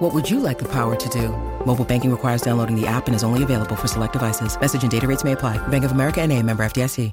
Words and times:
What 0.00 0.14
would 0.14 0.30
you 0.30 0.40
like 0.40 0.58
the 0.58 0.68
power 0.68 0.96
to 0.96 1.08
do? 1.10 1.28
Mobile 1.66 1.84
banking 1.84 2.10
requires 2.10 2.40
downloading 2.40 2.74
the 2.74 2.86
app 2.86 3.06
and 3.06 3.14
is 3.14 3.22
only 3.22 3.42
available 3.42 3.76
for 3.76 3.86
select 3.86 4.14
devices. 4.14 4.58
Message 4.58 4.82
and 4.82 4.90
data 4.90 5.06
rates 5.06 5.24
may 5.24 5.32
apply. 5.32 5.58
Bank 5.68 5.84
of 5.84 5.92
America 5.92 6.26
NA, 6.26 6.40
member 6.40 6.64
FDIC. 6.64 7.12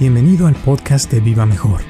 Bienvenido 0.00 0.48
al 0.48 0.56
podcast 0.56 1.08
de 1.12 1.20
Viva 1.20 1.46
Mejor. 1.46 1.82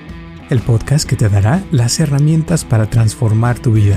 El 0.51 0.61
podcast 0.61 1.09
que 1.09 1.16
te 1.16 1.30
dará 1.30 1.65
las 1.71 1.98
herramientas 1.98 2.66
para 2.66 2.91
transformar 2.91 3.59
tu 3.59 3.73
vida 3.73 3.97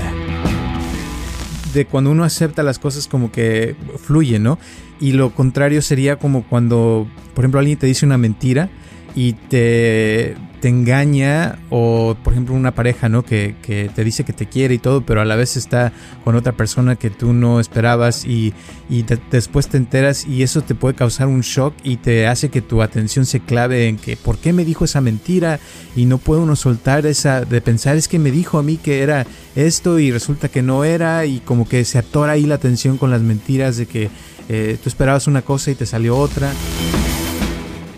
de 1.74 1.84
cuando 1.84 2.12
uno 2.12 2.24
acepta 2.24 2.62
las 2.62 2.78
cosas 2.78 3.06
como 3.06 3.30
que 3.30 3.76
fluye, 3.98 4.38
¿no? 4.38 4.58
Y 5.00 5.12
lo 5.12 5.34
contrario 5.34 5.82
sería 5.82 6.16
como 6.16 6.44
cuando, 6.44 7.06
por 7.34 7.44
ejemplo, 7.44 7.60
alguien 7.60 7.76
te 7.76 7.86
dice 7.86 8.06
una 8.06 8.16
mentira 8.16 8.70
y 9.14 9.34
te, 9.34 10.36
te 10.60 10.68
engaña 10.68 11.58
o 11.70 12.16
por 12.24 12.32
ejemplo 12.32 12.54
una 12.54 12.74
pareja, 12.74 13.08
¿no? 13.08 13.22
Que, 13.24 13.54
que, 13.62 13.90
te 13.94 14.02
dice 14.02 14.24
que 14.24 14.32
te 14.32 14.46
quiere 14.46 14.74
y 14.74 14.78
todo, 14.78 15.02
pero 15.02 15.20
a 15.20 15.24
la 15.24 15.36
vez 15.36 15.56
está 15.56 15.92
con 16.24 16.34
otra 16.34 16.52
persona 16.52 16.96
que 16.96 17.10
tú 17.10 17.32
no 17.32 17.60
esperabas 17.60 18.24
y, 18.24 18.52
y 18.88 19.04
después 19.30 19.68
te 19.68 19.76
enteras 19.76 20.26
y 20.26 20.42
eso 20.42 20.62
te 20.62 20.74
puede 20.74 20.94
causar 20.94 21.28
un 21.28 21.42
shock 21.42 21.74
y 21.84 21.98
te 21.98 22.26
hace 22.26 22.48
que 22.48 22.60
tu 22.60 22.82
atención 22.82 23.24
se 23.24 23.40
clave 23.40 23.88
en 23.88 23.98
que 23.98 24.16
¿por 24.16 24.38
qué 24.38 24.52
me 24.52 24.64
dijo 24.64 24.84
esa 24.84 25.00
mentira? 25.00 25.60
Y 25.94 26.06
no 26.06 26.18
puede 26.18 26.40
uno 26.40 26.56
soltar 26.56 27.06
esa 27.06 27.44
de 27.44 27.60
pensar 27.60 27.96
es 27.96 28.08
que 28.08 28.18
me 28.18 28.30
dijo 28.30 28.58
a 28.58 28.62
mí 28.62 28.78
que 28.78 29.02
era 29.02 29.26
esto 29.54 29.98
y 29.98 30.10
resulta 30.10 30.48
que 30.48 30.62
no 30.62 30.84
era 30.84 31.24
y 31.26 31.38
como 31.40 31.68
que 31.68 31.84
se 31.84 31.98
atora 31.98 32.32
ahí 32.32 32.46
la 32.46 32.56
atención 32.56 32.98
con 32.98 33.10
las 33.10 33.22
mentiras 33.22 33.76
de 33.76 33.86
que 33.86 34.10
eh, 34.48 34.76
tú 34.82 34.88
esperabas 34.88 35.26
una 35.26 35.42
cosa 35.42 35.70
y 35.70 35.74
te 35.74 35.86
salió 35.86 36.16
otra. 36.16 36.52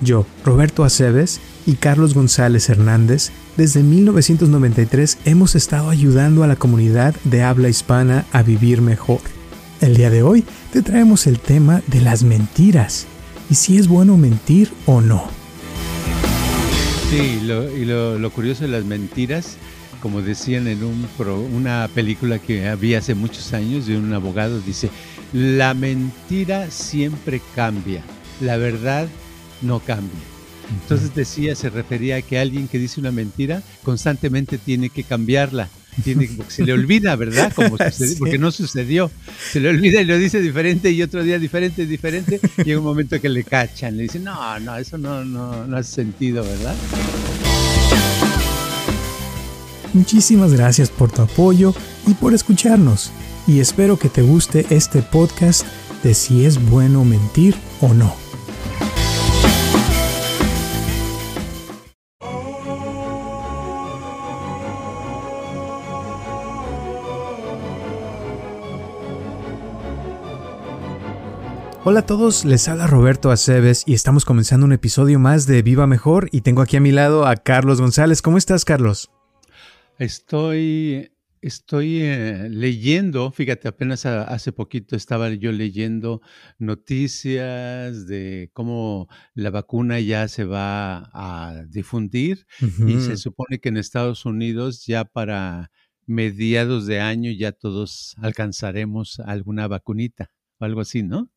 Yo, 0.00 0.26
Roberto 0.44 0.84
Aceves 0.84 1.40
y 1.64 1.74
Carlos 1.74 2.14
González 2.14 2.68
Hernández, 2.68 3.30
desde 3.56 3.82
1993 3.82 5.18
hemos 5.24 5.54
estado 5.54 5.88
ayudando 5.88 6.42
a 6.42 6.46
la 6.46 6.56
comunidad 6.56 7.14
de 7.24 7.42
habla 7.42 7.68
hispana 7.68 8.26
a 8.32 8.42
vivir 8.42 8.82
mejor. 8.82 9.20
El 9.80 9.96
día 9.96 10.10
de 10.10 10.22
hoy 10.22 10.44
te 10.72 10.82
traemos 10.82 11.26
el 11.26 11.38
tema 11.38 11.82
de 11.86 12.00
las 12.00 12.22
mentiras 12.22 13.06
y 13.48 13.54
si 13.54 13.78
es 13.78 13.88
bueno 13.88 14.16
mentir 14.16 14.70
o 14.84 15.00
no. 15.00 15.24
Sí, 17.10 17.40
lo, 17.44 17.70
y 17.70 17.84
lo, 17.84 18.30
curioso 18.30 18.62
de 18.62 18.68
las 18.68 18.84
mentiras, 18.84 19.56
como 20.02 20.22
decían 20.22 20.66
en 20.66 20.82
una 20.82 21.88
película 21.94 22.38
que 22.38 22.68
había 22.68 22.98
hace 22.98 23.14
muchos 23.14 23.52
años 23.52 23.86
de 23.86 23.96
un 23.96 24.12
abogado, 24.12 24.60
dice, 24.60 24.90
la 25.32 25.72
mentira 25.72 26.70
siempre 26.70 27.40
cambia, 27.54 28.02
la 28.40 28.56
verdad 28.56 29.08
no 29.62 29.80
cambia. 29.80 30.18
Entonces 30.82 31.14
decía, 31.14 31.54
se 31.54 31.70
refería 31.70 32.16
a 32.16 32.22
que 32.22 32.38
alguien 32.38 32.68
que 32.68 32.78
dice 32.78 33.00
una 33.00 33.12
mentira 33.12 33.62
constantemente 33.82 34.58
tiene 34.58 34.90
que 34.90 35.04
cambiarla. 35.04 35.68
Tiene, 36.04 36.28
porque 36.36 36.52
se 36.52 36.64
le 36.64 36.74
olvida, 36.74 37.16
¿verdad? 37.16 37.52
Como 37.54 37.78
sucedió, 37.78 38.08
sí. 38.08 38.16
Porque 38.18 38.38
no 38.38 38.50
sucedió. 38.50 39.10
Se 39.50 39.60
le 39.60 39.70
olvida 39.70 40.00
y 40.00 40.04
lo 40.04 40.18
dice 40.18 40.40
diferente 40.40 40.90
y 40.90 41.02
otro 41.02 41.22
día 41.22 41.38
diferente, 41.38 41.86
diferente. 41.86 42.40
Y 42.58 42.64
llega 42.64 42.78
un 42.78 42.84
momento 42.84 43.20
que 43.20 43.28
le 43.28 43.44
cachan, 43.44 43.96
le 43.96 44.04
dicen, 44.04 44.24
no, 44.24 44.58
no, 44.60 44.76
eso 44.76 44.98
no, 44.98 45.24
no, 45.24 45.66
no 45.66 45.76
hace 45.76 45.94
sentido, 45.94 46.44
¿verdad? 46.44 46.74
Muchísimas 49.94 50.52
gracias 50.52 50.90
por 50.90 51.10
tu 51.10 51.22
apoyo 51.22 51.74
y 52.06 52.12
por 52.12 52.34
escucharnos. 52.34 53.10
Y 53.46 53.60
espero 53.60 53.98
que 53.98 54.10
te 54.10 54.20
guste 54.20 54.66
este 54.68 55.00
podcast 55.00 55.64
de 56.02 56.12
si 56.12 56.44
es 56.44 56.62
bueno 56.68 57.04
mentir 57.04 57.54
o 57.80 57.94
no. 57.94 58.25
Hola 71.88 72.00
a 72.00 72.06
todos, 72.06 72.44
les 72.44 72.66
habla 72.66 72.88
Roberto 72.88 73.30
Aceves 73.30 73.84
y 73.86 73.94
estamos 73.94 74.24
comenzando 74.24 74.66
un 74.66 74.72
episodio 74.72 75.20
más 75.20 75.46
de 75.46 75.62
Viva 75.62 75.86
Mejor 75.86 76.28
y 76.32 76.40
tengo 76.40 76.60
aquí 76.60 76.76
a 76.76 76.80
mi 76.80 76.90
lado 76.90 77.28
a 77.28 77.36
Carlos 77.36 77.80
González. 77.80 78.22
¿Cómo 78.22 78.38
estás, 78.38 78.64
Carlos? 78.64 79.08
Estoy, 79.96 81.12
estoy 81.40 82.02
eh, 82.02 82.48
leyendo, 82.50 83.30
fíjate, 83.30 83.68
apenas 83.68 84.04
a, 84.04 84.24
hace 84.24 84.50
poquito 84.50 84.96
estaba 84.96 85.30
yo 85.30 85.52
leyendo 85.52 86.22
noticias 86.58 88.08
de 88.08 88.50
cómo 88.52 89.06
la 89.34 89.50
vacuna 89.50 90.00
ya 90.00 90.26
se 90.26 90.42
va 90.42 91.08
a 91.14 91.66
difundir 91.68 92.48
uh 92.62 92.64
-huh. 92.64 92.90
y 92.90 93.00
se 93.00 93.16
supone 93.16 93.60
que 93.60 93.68
en 93.68 93.76
Estados 93.76 94.26
Unidos 94.26 94.86
ya 94.86 95.04
para 95.04 95.70
mediados 96.04 96.86
de 96.86 96.98
año 96.98 97.30
ya 97.30 97.52
todos 97.52 98.16
alcanzaremos 98.20 99.20
alguna 99.20 99.68
vacunita 99.68 100.32
o 100.58 100.64
algo 100.64 100.80
así, 100.80 101.04
¿no? 101.04 101.30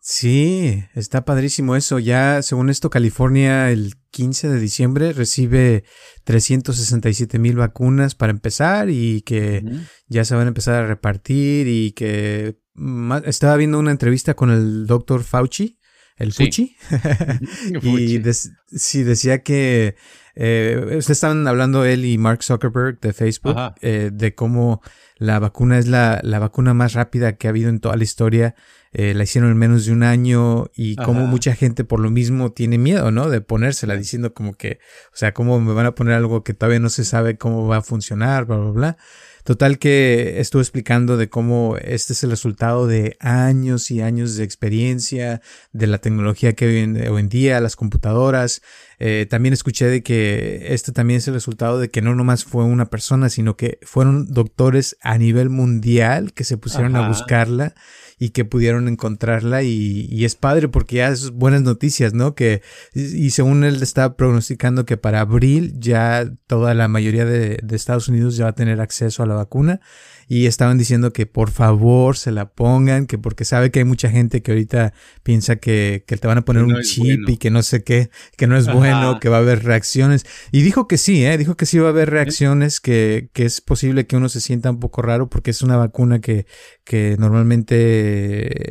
Sí, 0.00 0.84
está 0.94 1.24
padrísimo 1.24 1.76
eso. 1.76 1.98
Ya, 1.98 2.40
según 2.42 2.70
esto, 2.70 2.88
California 2.88 3.70
el 3.70 3.94
15 4.10 4.48
de 4.48 4.60
diciembre 4.60 5.12
recibe 5.12 5.84
367 6.24 7.38
mil 7.38 7.56
vacunas 7.56 8.14
para 8.14 8.30
empezar 8.30 8.90
y 8.90 9.22
que 9.22 9.62
uh 9.64 9.68
-huh. 9.68 9.86
ya 10.06 10.24
se 10.24 10.34
van 10.34 10.46
a 10.46 10.48
empezar 10.48 10.74
a 10.82 10.86
repartir 10.86 11.66
y 11.66 11.92
que 11.92 12.58
estaba 13.24 13.56
viendo 13.56 13.78
una 13.78 13.90
entrevista 13.90 14.34
con 14.34 14.50
el 14.50 14.86
doctor 14.86 15.24
Fauci, 15.24 15.78
el 16.16 16.32
sí. 16.32 16.44
Fuchi, 16.44 16.76
y 17.82 18.18
de 18.18 18.34
sí 18.34 19.02
decía 19.02 19.42
que 19.42 19.96
eh, 20.34 20.98
estaban 20.98 21.46
hablando 21.48 21.84
él 21.84 22.04
y 22.04 22.18
Mark 22.18 22.44
Zuckerberg 22.44 23.00
de 23.00 23.12
Facebook 23.12 23.56
eh, 23.80 24.10
de 24.12 24.34
cómo 24.34 24.80
la 25.16 25.38
vacuna 25.40 25.78
es 25.78 25.88
la, 25.88 26.20
la 26.22 26.38
vacuna 26.38 26.74
más 26.74 26.92
rápida 26.92 27.36
que 27.36 27.48
ha 27.48 27.50
habido 27.50 27.68
en 27.68 27.80
toda 27.80 27.96
la 27.96 28.04
historia 28.04 28.54
eh, 28.92 29.14
la 29.14 29.24
hicieron 29.24 29.50
en 29.50 29.58
menos 29.58 29.84
de 29.86 29.92
un 29.92 30.02
año 30.02 30.70
y 30.74 30.96
como 30.96 31.26
mucha 31.26 31.54
gente 31.54 31.84
por 31.84 32.00
lo 32.00 32.10
mismo 32.10 32.52
tiene 32.52 32.78
miedo, 32.78 33.10
¿no? 33.10 33.28
De 33.28 33.40
ponérsela 33.40 33.96
diciendo 33.96 34.32
como 34.32 34.54
que, 34.54 34.78
o 35.12 35.16
sea, 35.16 35.34
cómo 35.34 35.60
me 35.60 35.74
van 35.74 35.86
a 35.86 35.94
poner 35.94 36.14
algo 36.14 36.42
que 36.42 36.54
todavía 36.54 36.80
no 36.80 36.88
se 36.88 37.04
sabe 37.04 37.36
cómo 37.36 37.66
va 37.66 37.78
a 37.78 37.82
funcionar, 37.82 38.46
bla, 38.46 38.56
bla, 38.56 38.70
bla. 38.70 38.96
Total 39.48 39.78
que 39.78 40.40
estuvo 40.40 40.60
explicando 40.60 41.16
de 41.16 41.30
cómo 41.30 41.78
este 41.80 42.12
es 42.12 42.22
el 42.22 42.28
resultado 42.28 42.86
de 42.86 43.16
años 43.18 43.90
y 43.90 44.02
años 44.02 44.36
de 44.36 44.44
experiencia, 44.44 45.40
de 45.72 45.86
la 45.86 45.96
tecnología 45.98 46.52
que 46.52 46.66
hoy 46.66 46.76
en, 46.80 47.08
hoy 47.08 47.20
en 47.20 47.28
día, 47.30 47.58
las 47.60 47.74
computadoras. 47.74 48.60
Eh, 48.98 49.26
también 49.30 49.54
escuché 49.54 49.86
de 49.86 50.02
que 50.02 50.74
este 50.74 50.92
también 50.92 51.16
es 51.16 51.28
el 51.28 51.34
resultado 51.34 51.78
de 51.78 51.88
que 51.88 52.02
no 52.02 52.14
nomás 52.14 52.44
fue 52.44 52.64
una 52.64 52.90
persona, 52.90 53.30
sino 53.30 53.56
que 53.56 53.78
fueron 53.82 54.26
doctores 54.30 54.98
a 55.00 55.16
nivel 55.16 55.48
mundial 55.48 56.34
que 56.34 56.44
se 56.44 56.58
pusieron 56.58 56.94
Ajá. 56.94 57.06
a 57.06 57.08
buscarla 57.08 57.74
y 58.18 58.30
que 58.30 58.44
pudieron 58.44 58.88
encontrarla 58.88 59.62
y, 59.62 60.06
y, 60.10 60.24
es 60.24 60.34
padre 60.34 60.68
porque 60.68 60.96
ya 60.96 61.08
es 61.08 61.30
buenas 61.30 61.62
noticias, 61.62 62.14
¿no? 62.14 62.34
Que 62.34 62.62
y 62.94 63.30
según 63.30 63.64
él 63.64 63.82
está 63.82 64.16
pronosticando 64.16 64.84
que 64.84 64.96
para 64.96 65.20
abril 65.20 65.74
ya 65.78 66.30
toda 66.46 66.74
la 66.74 66.88
mayoría 66.88 67.24
de, 67.24 67.58
de 67.62 67.76
Estados 67.76 68.08
Unidos 68.08 68.36
ya 68.36 68.44
va 68.44 68.50
a 68.50 68.54
tener 68.54 68.80
acceso 68.80 69.22
a 69.22 69.26
la 69.26 69.34
vacuna 69.34 69.80
y 70.28 70.44
estaban 70.46 70.76
diciendo 70.76 71.12
que 71.12 71.24
por 71.24 71.50
favor 71.50 72.18
se 72.18 72.30
la 72.32 72.50
pongan, 72.50 73.06
que 73.06 73.16
porque 73.16 73.46
sabe 73.46 73.70
que 73.70 73.78
hay 73.78 73.86
mucha 73.86 74.10
gente 74.10 74.42
que 74.42 74.52
ahorita 74.52 74.92
piensa 75.22 75.56
que, 75.56 76.04
que 76.06 76.18
te 76.18 76.28
van 76.28 76.36
a 76.36 76.44
poner 76.44 76.66
no 76.66 76.76
un 76.76 76.82
chip 76.82 77.02
bueno. 77.02 77.24
y 77.28 77.38
que 77.38 77.50
no 77.50 77.62
sé 77.62 77.82
qué, 77.82 78.10
que 78.36 78.46
no 78.46 78.54
es 78.58 78.68
Ajá. 78.68 78.76
bueno, 78.76 79.20
que 79.20 79.30
va 79.30 79.38
a 79.38 79.40
haber 79.40 79.64
reacciones. 79.64 80.26
Y 80.52 80.60
dijo 80.60 80.86
que 80.86 80.98
sí, 80.98 81.24
¿eh? 81.24 81.38
dijo 81.38 81.56
que 81.56 81.64
sí 81.64 81.78
va 81.78 81.86
a 81.86 81.90
haber 81.90 82.10
reacciones, 82.10 82.78
que, 82.80 83.30
que 83.32 83.46
es 83.46 83.62
posible 83.62 84.06
que 84.06 84.18
uno 84.18 84.28
se 84.28 84.42
sienta 84.42 84.70
un 84.70 84.80
poco 84.80 85.00
raro 85.00 85.30
porque 85.30 85.50
es 85.50 85.62
una 85.62 85.78
vacuna 85.78 86.20
que, 86.20 86.44
que 86.84 87.16
normalmente 87.18 88.07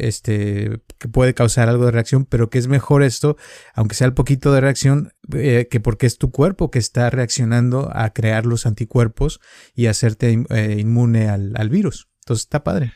este, 0.07 0.81
que 0.97 1.07
puede 1.07 1.33
causar 1.33 1.69
algo 1.69 1.85
de 1.85 1.91
reacción, 1.91 2.25
pero 2.25 2.49
que 2.49 2.57
es 2.57 2.67
mejor 2.67 3.03
esto, 3.03 3.37
aunque 3.73 3.95
sea 3.95 4.07
el 4.07 4.13
poquito 4.13 4.53
de 4.53 4.61
reacción, 4.61 5.13
eh, 5.33 5.67
que 5.69 5.79
porque 5.79 6.05
es 6.05 6.17
tu 6.17 6.31
cuerpo 6.31 6.71
que 6.71 6.79
está 6.79 7.09
reaccionando 7.09 7.89
a 7.93 8.11
crear 8.13 8.45
los 8.45 8.65
anticuerpos 8.65 9.39
y 9.75 9.87
hacerte 9.87 10.43
eh, 10.49 10.75
inmune 10.79 11.29
al, 11.29 11.53
al, 11.55 11.69
virus. 11.69 12.09
Entonces 12.21 12.45
está 12.45 12.63
padre. 12.63 12.93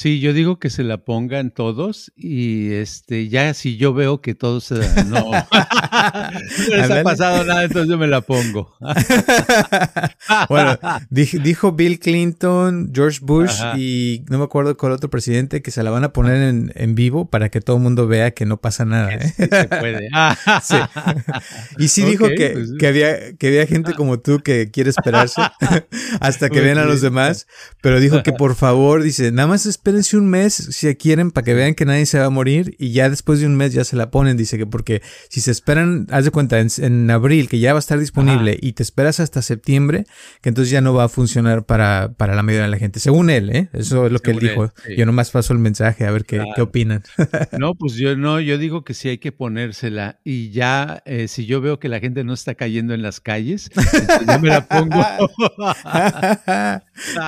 Sí, 0.00 0.20
yo 0.20 0.32
digo 0.32 0.60
que 0.60 0.70
se 0.70 0.84
la 0.84 0.98
pongan 0.98 1.50
todos 1.50 2.12
y 2.14 2.72
este 2.72 3.28
ya 3.28 3.52
si 3.52 3.76
yo 3.76 3.92
veo 3.92 4.20
que 4.20 4.36
todos 4.36 4.70
no, 4.70 4.78
no 5.08 6.76
les 6.76 6.88
ha 6.88 7.02
pasado 7.02 7.42
nada, 7.42 7.64
entonces 7.64 7.90
yo 7.90 7.98
me 7.98 8.06
la 8.06 8.20
pongo. 8.20 8.76
bueno, 10.48 10.78
dijo, 11.10 11.72
Bill 11.72 11.98
Clinton, 11.98 12.92
George 12.94 13.18
Bush 13.22 13.60
y 13.76 14.24
no 14.30 14.38
me 14.38 14.44
acuerdo 14.44 14.76
cuál 14.76 14.92
otro 14.92 15.10
presidente 15.10 15.62
que 15.62 15.72
se 15.72 15.82
la 15.82 15.90
van 15.90 16.04
a 16.04 16.12
poner 16.12 16.44
en, 16.44 16.70
en 16.76 16.94
vivo 16.94 17.28
para 17.28 17.48
que 17.48 17.60
todo 17.60 17.78
el 17.78 17.82
mundo 17.82 18.06
vea 18.06 18.30
que 18.30 18.46
no 18.46 18.60
pasa 18.60 18.84
nada. 18.84 19.12
¿eh? 19.14 19.34
Sí, 19.36 19.48
se 19.50 19.64
puede. 19.64 20.10
sí. 20.62 20.76
Y 21.78 21.88
sí 21.88 22.04
dijo 22.04 22.28
que, 22.28 22.50
pues, 22.50 22.72
que, 22.78 22.86
había, 22.86 23.32
que 23.36 23.48
había 23.48 23.66
gente 23.66 23.94
como 23.94 24.20
tú 24.20 24.38
que 24.44 24.70
quiere 24.70 24.90
esperarse 24.90 25.42
hasta 26.20 26.50
que 26.50 26.60
vean 26.60 26.78
a 26.78 26.84
los 26.84 27.00
demás, 27.00 27.48
pero 27.80 27.98
dijo 27.98 28.22
que 28.22 28.32
por 28.32 28.54
favor, 28.54 29.02
dice, 29.02 29.32
nada 29.32 29.48
más 29.48 29.66
espérense 29.88 30.18
un 30.18 30.28
mes 30.28 30.52
si 30.52 30.94
quieren 30.96 31.30
para 31.30 31.44
que 31.46 31.54
vean 31.54 31.74
que 31.74 31.86
nadie 31.86 32.04
se 32.04 32.18
va 32.18 32.26
a 32.26 32.30
morir 32.30 32.76
y 32.78 32.92
ya 32.92 33.08
después 33.08 33.40
de 33.40 33.46
un 33.46 33.56
mes 33.56 33.72
ya 33.72 33.84
se 33.84 33.96
la 33.96 34.10
ponen. 34.10 34.36
Dice 34.36 34.58
que 34.58 34.66
porque 34.66 35.00
si 35.30 35.40
se 35.40 35.50
esperan, 35.50 36.06
haz 36.10 36.26
de 36.26 36.30
cuenta, 36.30 36.58
en, 36.60 37.10
abril 37.10 37.48
que 37.48 37.58
ya 37.58 37.72
va 37.72 37.78
a 37.78 37.80
estar 37.80 37.98
disponible 37.98 38.58
y 38.60 38.74
te 38.74 38.82
esperas 38.82 39.18
hasta 39.18 39.40
septiembre, 39.40 40.04
que 40.42 40.50
entonces 40.50 40.70
ya 40.70 40.82
no 40.82 40.92
va 40.92 41.04
a 41.04 41.08
funcionar 41.08 41.64
para, 41.64 42.12
para 42.16 42.34
la 42.34 42.42
mayoría 42.42 42.64
de 42.64 42.70
la 42.70 42.76
gente. 42.76 43.00
Según 43.00 43.30
él, 43.30 43.48
¿eh? 43.50 43.70
Eso 43.72 44.06
es 44.06 44.12
lo 44.12 44.18
que 44.18 44.32
él 44.32 44.40
dijo. 44.40 44.72
Yo 44.94 45.06
nomás 45.06 45.30
paso 45.30 45.54
el 45.54 45.58
mensaje 45.58 46.04
a 46.04 46.10
ver 46.10 46.26
qué, 46.26 46.44
qué 46.54 46.60
opinan. 46.60 47.02
no, 47.58 47.74
pues 47.74 47.94
yo 47.94 48.14
no, 48.14 48.40
yo 48.40 48.58
digo 48.58 48.84
que 48.84 48.92
sí 48.92 49.08
hay 49.08 49.18
que 49.18 49.32
ponérsela 49.32 50.20
y 50.22 50.50
ya 50.50 51.02
eh, 51.06 51.28
si 51.28 51.46
yo 51.46 51.62
veo 51.62 51.78
que 51.78 51.88
la 51.88 52.00
gente 52.00 52.24
no 52.24 52.34
está 52.34 52.54
cayendo 52.54 52.92
en 52.92 53.00
las 53.00 53.20
calles, 53.20 53.70
yo 54.26 54.38
me 54.38 54.48
la 54.48 54.68
pongo. 54.68 55.02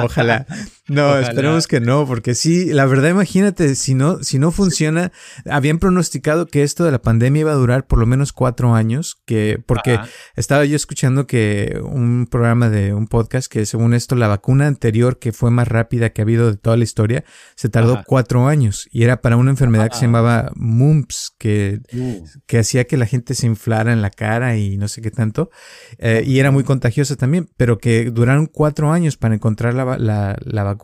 Ojalá. 0.04 0.46
No, 0.90 1.16
esperemos 1.18 1.68
que 1.68 1.80
no, 1.80 2.04
porque 2.04 2.34
sí, 2.34 2.72
la 2.72 2.84
verdad, 2.84 3.10
imagínate, 3.10 3.76
si 3.76 3.94
no, 3.94 4.24
si 4.24 4.40
no 4.40 4.50
funciona, 4.50 5.12
habían 5.48 5.78
pronosticado 5.78 6.46
que 6.46 6.64
esto 6.64 6.84
de 6.84 6.90
la 6.90 7.00
pandemia 7.00 7.42
iba 7.42 7.52
a 7.52 7.54
durar 7.54 7.86
por 7.86 8.00
lo 8.00 8.06
menos 8.06 8.32
cuatro 8.32 8.74
años, 8.74 9.20
que, 9.24 9.62
porque 9.64 10.00
estaba 10.34 10.64
yo 10.64 10.74
escuchando 10.74 11.28
que 11.28 11.80
un 11.84 12.26
programa 12.28 12.70
de 12.70 12.92
un 12.92 13.06
podcast 13.06 13.50
que 13.50 13.66
según 13.66 13.94
esto 13.94 14.16
la 14.16 14.26
vacuna 14.26 14.66
anterior 14.66 15.20
que 15.20 15.30
fue 15.32 15.52
más 15.52 15.68
rápida 15.68 16.10
que 16.10 16.22
ha 16.22 16.24
habido 16.24 16.50
de 16.50 16.56
toda 16.56 16.76
la 16.76 16.82
historia, 16.82 17.24
se 17.54 17.68
tardó 17.68 18.02
cuatro 18.04 18.48
años 18.48 18.88
y 18.90 19.04
era 19.04 19.20
para 19.20 19.36
una 19.36 19.52
enfermedad 19.52 19.90
que 19.90 19.96
se 19.96 20.06
llamaba 20.06 20.50
mumps, 20.56 21.32
que, 21.38 21.80
uh. 21.92 22.24
que 22.46 22.58
hacía 22.58 22.88
que 22.88 22.96
la 22.96 23.06
gente 23.06 23.34
se 23.34 23.46
inflara 23.46 23.92
en 23.92 24.02
la 24.02 24.10
cara 24.10 24.56
y 24.56 24.76
no 24.76 24.88
sé 24.88 25.02
qué 25.02 25.12
tanto, 25.12 25.50
eh, 25.98 26.24
y 26.26 26.40
era 26.40 26.50
muy 26.50 26.64
contagiosa 26.64 27.14
también, 27.14 27.48
pero 27.56 27.78
que 27.78 28.10
duraron 28.10 28.46
cuatro 28.46 28.90
años 28.90 29.16
para 29.16 29.36
encontrar 29.36 29.74
la, 29.74 29.96
la, 29.96 30.36
la 30.42 30.62
vacuna 30.64 30.79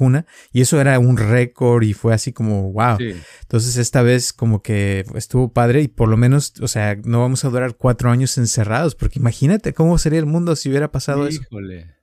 y 0.52 0.60
eso 0.60 0.80
era 0.80 0.98
un 0.98 1.16
récord 1.16 1.82
y 1.82 1.92
fue 1.92 2.14
así 2.14 2.32
como 2.32 2.72
wow. 2.72 2.98
Entonces 3.42 3.76
esta 3.76 4.02
vez 4.02 4.32
como 4.32 4.62
que 4.62 5.04
estuvo 5.14 5.52
padre 5.52 5.82
y 5.82 5.88
por 5.88 6.08
lo 6.08 6.16
menos, 6.16 6.54
o 6.60 6.68
sea, 6.68 6.96
no 7.04 7.20
vamos 7.20 7.44
a 7.44 7.50
durar 7.50 7.76
cuatro 7.76 8.10
años 8.10 8.36
encerrados 8.38 8.94
porque 8.94 9.18
imagínate 9.18 9.72
cómo 9.72 9.98
sería 9.98 10.18
el 10.18 10.26
mundo 10.26 10.56
si 10.56 10.68
hubiera 10.68 10.90
pasado 10.92 11.28
Híjole. 11.28 11.78
eso. 11.80 11.95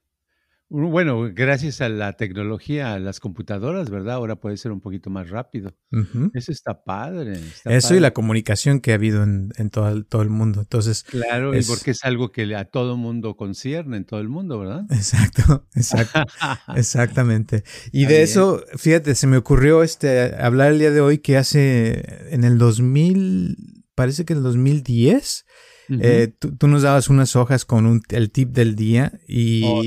Bueno, 0.75 1.29
gracias 1.31 1.81
a 1.81 1.89
la 1.89 2.13
tecnología, 2.13 2.95
a 2.95 2.99
las 2.99 3.19
computadoras, 3.19 3.91
¿verdad? 3.91 4.15
Ahora 4.15 4.37
puede 4.37 4.57
ser 4.57 4.71
un 4.71 4.81
poquito 4.81 5.11
más 5.11 5.29
rápido. 5.29 5.77
Eso 6.33 6.51
está 6.51 6.83
padre. 6.83 7.39
Eso 7.65 7.93
y 7.93 7.99
la 7.99 8.09
comunicación 8.09 8.79
que 8.79 8.91
ha 8.91 8.95
habido 8.95 9.21
en, 9.21 9.51
todo, 9.69 9.87
el, 9.89 10.07
todo, 10.07 10.23
el, 10.23 10.31
mundo. 10.31 10.61
Entonces. 10.61 11.03
Claro, 11.03 11.55
y 11.55 11.63
porque 11.63 11.91
es 11.91 12.03
algo 12.03 12.31
que 12.31 12.55
a 12.55 12.65
todo 12.65 12.97
mundo 12.97 13.37
concierne, 13.37 13.97
en 13.97 14.05
todo 14.05 14.19
el 14.19 14.29
mundo, 14.29 14.57
¿verdad? 14.57 14.85
Exacto, 14.89 15.67
exacto. 15.75 16.23
exactamente. 16.75 17.63
Y 17.91 18.07
de 18.07 18.23
eso, 18.23 18.63
fíjate, 18.75 19.13
se 19.13 19.27
me 19.27 19.37
ocurrió 19.37 19.83
este 19.83 20.33
hablar 20.41 20.71
el 20.71 20.79
día 20.79 20.89
de 20.89 21.01
hoy 21.01 21.19
que 21.19 21.37
hace 21.37 22.33
en 22.33 22.43
el 22.43 22.57
2000, 22.57 23.83
parece 23.93 24.25
que 24.25 24.33
en 24.33 24.37
el 24.37 24.43
2010. 24.43 25.45
Eh, 26.01 26.33
tú, 26.57 26.67
nos 26.67 26.81
dabas 26.81 27.09
unas 27.09 27.35
hojas 27.35 27.65
con 27.65 27.85
un, 27.85 28.01
el 28.09 28.31
tip 28.31 28.49
del 28.49 28.75
día 28.75 29.19
y, 29.27 29.63
oh, 29.65 29.83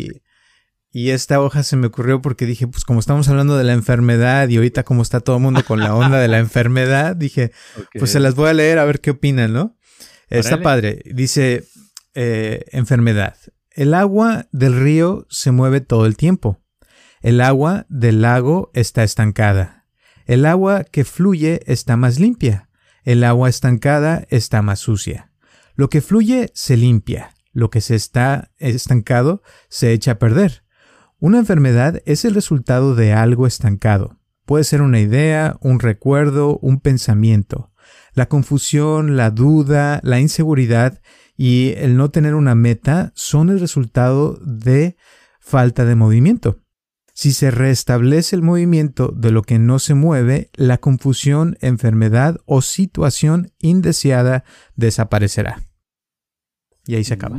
y 0.97 1.11
esta 1.11 1.43
hoja 1.43 1.63
se 1.63 1.77
me 1.77 1.89
ocurrió 1.89 2.23
porque 2.23 2.47
dije, 2.47 2.67
pues 2.67 2.87
como 2.87 3.01
estamos 3.01 3.29
hablando 3.29 3.59
de 3.59 3.65
la 3.65 3.75
enfermedad 3.75 4.49
y 4.49 4.57
ahorita 4.57 4.83
como 4.83 5.03
está 5.03 5.21
todo 5.21 5.37
el 5.37 5.43
mundo 5.43 5.63
con 5.63 5.79
la 5.79 5.95
onda 5.95 6.19
de 6.19 6.27
la 6.27 6.39
enfermedad, 6.39 7.15
dije, 7.15 7.53
pues 7.99 8.13
se 8.13 8.19
las 8.19 8.35
voy 8.35 8.49
a 8.49 8.55
leer 8.55 8.79
a 8.79 8.87
ver 8.87 9.03
qué 9.03 9.11
opinan, 9.11 9.53
¿no? 9.53 9.77
Está 10.31 10.63
padre. 10.63 11.03
Dice, 11.05 11.65
eh, 12.15 12.65
enfermedad. 12.73 13.37
El 13.73 13.93
agua 13.93 14.49
del 14.53 14.81
río 14.81 15.27
se 15.29 15.51
mueve 15.51 15.83
todo 15.83 16.07
el 16.07 16.17
tiempo. 16.17 16.63
El 17.21 17.43
agua 17.43 17.85
del 17.91 18.23
lago 18.23 18.71
está 18.73 19.05
estancada. 19.05 19.85
El 20.25 20.47
agua 20.47 20.83
que 20.85 21.05
fluye 21.05 21.61
está 21.67 21.99
más 21.99 22.19
limpia. 22.19 22.71
El 23.05 23.23
agua 23.25 23.51
estancada 23.51 24.27
está 24.31 24.63
más 24.63 24.79
sucia. 24.79 25.31
Lo 25.75 25.91
que 25.91 26.01
fluye 26.01 26.51
se 26.55 26.79
limpia. 26.79 27.35
Lo 27.53 27.69
que 27.69 27.83
se 27.83 27.97
está 27.97 28.51
estancado 28.57 29.43
se 29.69 29.93
echa 29.93 30.13
a 30.13 30.19
perder. 30.19 30.65
Una 31.19 31.39
enfermedad 31.39 32.03
es 32.05 32.25
el 32.27 32.35
resultado 32.35 32.95
de 32.95 33.15
algo 33.15 33.47
estancado. 33.47 34.19
Puede 34.45 34.65
ser 34.65 34.83
una 34.83 35.01
idea, 35.01 35.57
un 35.61 35.81
recuerdo, 35.81 36.59
un 36.59 36.81
pensamiento. 36.81 37.73
La 38.13 38.29
confusión, 38.29 39.17
la 39.17 39.31
duda, 39.31 40.01
la 40.03 40.21
inseguridad 40.21 41.01
y 41.37 41.73
el 41.77 41.97
no 41.97 42.11
tener 42.11 42.35
una 42.35 42.55
meta 42.55 43.13
son 43.15 43.49
el 43.49 43.61
resultado 43.61 44.39
de 44.45 44.97
falta 45.41 45.85
de 45.85 45.95
movimiento. 45.95 46.61
Si 47.15 47.33
se 47.33 47.51
restablece 47.51 48.37
el 48.37 48.43
movimiento 48.43 49.09
de 49.09 49.31
lo 49.31 49.43
que 49.43 49.59
no 49.59 49.79
se 49.79 49.95
mueve, 49.95 50.51
la 50.55 50.77
confusión, 50.77 51.57
enfermedad 51.61 52.39
o 52.45 52.61
situación 52.61 53.53
indeseada 53.59 54.45
desaparecerá. 54.75 55.63
Y 56.85 56.95
ahí 56.95 57.05
se 57.05 57.15
acaba. 57.15 57.39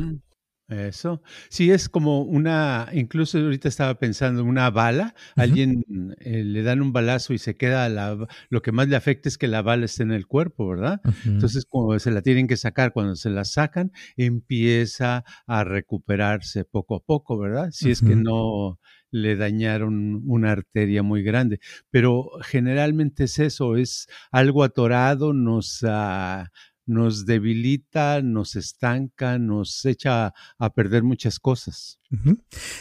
Eso. 0.68 1.22
Sí, 1.48 1.70
es 1.70 1.88
como 1.88 2.20
una, 2.22 2.88
incluso 2.92 3.38
ahorita 3.38 3.68
estaba 3.68 3.98
pensando, 3.98 4.44
una 4.44 4.68
bala, 4.68 5.14
alguien 5.34 5.82
eh, 6.20 6.44
le 6.44 6.62
dan 6.62 6.82
un 6.82 6.92
balazo 6.92 7.32
y 7.32 7.38
se 7.38 7.56
queda, 7.56 7.88
la, 7.88 8.18
lo 8.50 8.62
que 8.62 8.70
más 8.70 8.86
le 8.88 8.96
afecta 8.96 9.30
es 9.30 9.38
que 9.38 9.48
la 9.48 9.62
bala 9.62 9.86
esté 9.86 10.02
en 10.02 10.12
el 10.12 10.26
cuerpo, 10.26 10.68
¿verdad? 10.68 11.00
Entonces, 11.24 11.64
cuando 11.64 11.98
se 11.98 12.10
la 12.10 12.20
tienen 12.20 12.46
que 12.46 12.58
sacar, 12.58 12.92
cuando 12.92 13.16
se 13.16 13.30
la 13.30 13.46
sacan, 13.46 13.92
empieza 14.18 15.24
a 15.46 15.64
recuperarse 15.64 16.66
poco 16.66 16.96
a 16.96 17.00
poco, 17.00 17.38
¿verdad? 17.38 17.70
Si 17.70 17.90
es 17.90 18.02
que 18.02 18.14
no 18.14 18.78
le 19.10 19.36
dañaron 19.36 20.22
una 20.26 20.52
arteria 20.52 21.02
muy 21.02 21.22
grande. 21.22 21.60
Pero 21.90 22.30
generalmente 22.42 23.24
es 23.24 23.38
eso, 23.38 23.76
es 23.76 24.06
algo 24.30 24.64
atorado, 24.64 25.32
nos, 25.32 25.82
uh, 25.82 26.44
nos 26.88 27.26
debilita, 27.26 28.22
nos 28.22 28.56
estanca, 28.56 29.38
nos 29.38 29.84
echa 29.84 30.34
a 30.58 30.70
perder 30.74 31.02
muchas 31.04 31.38
cosas. 31.38 31.97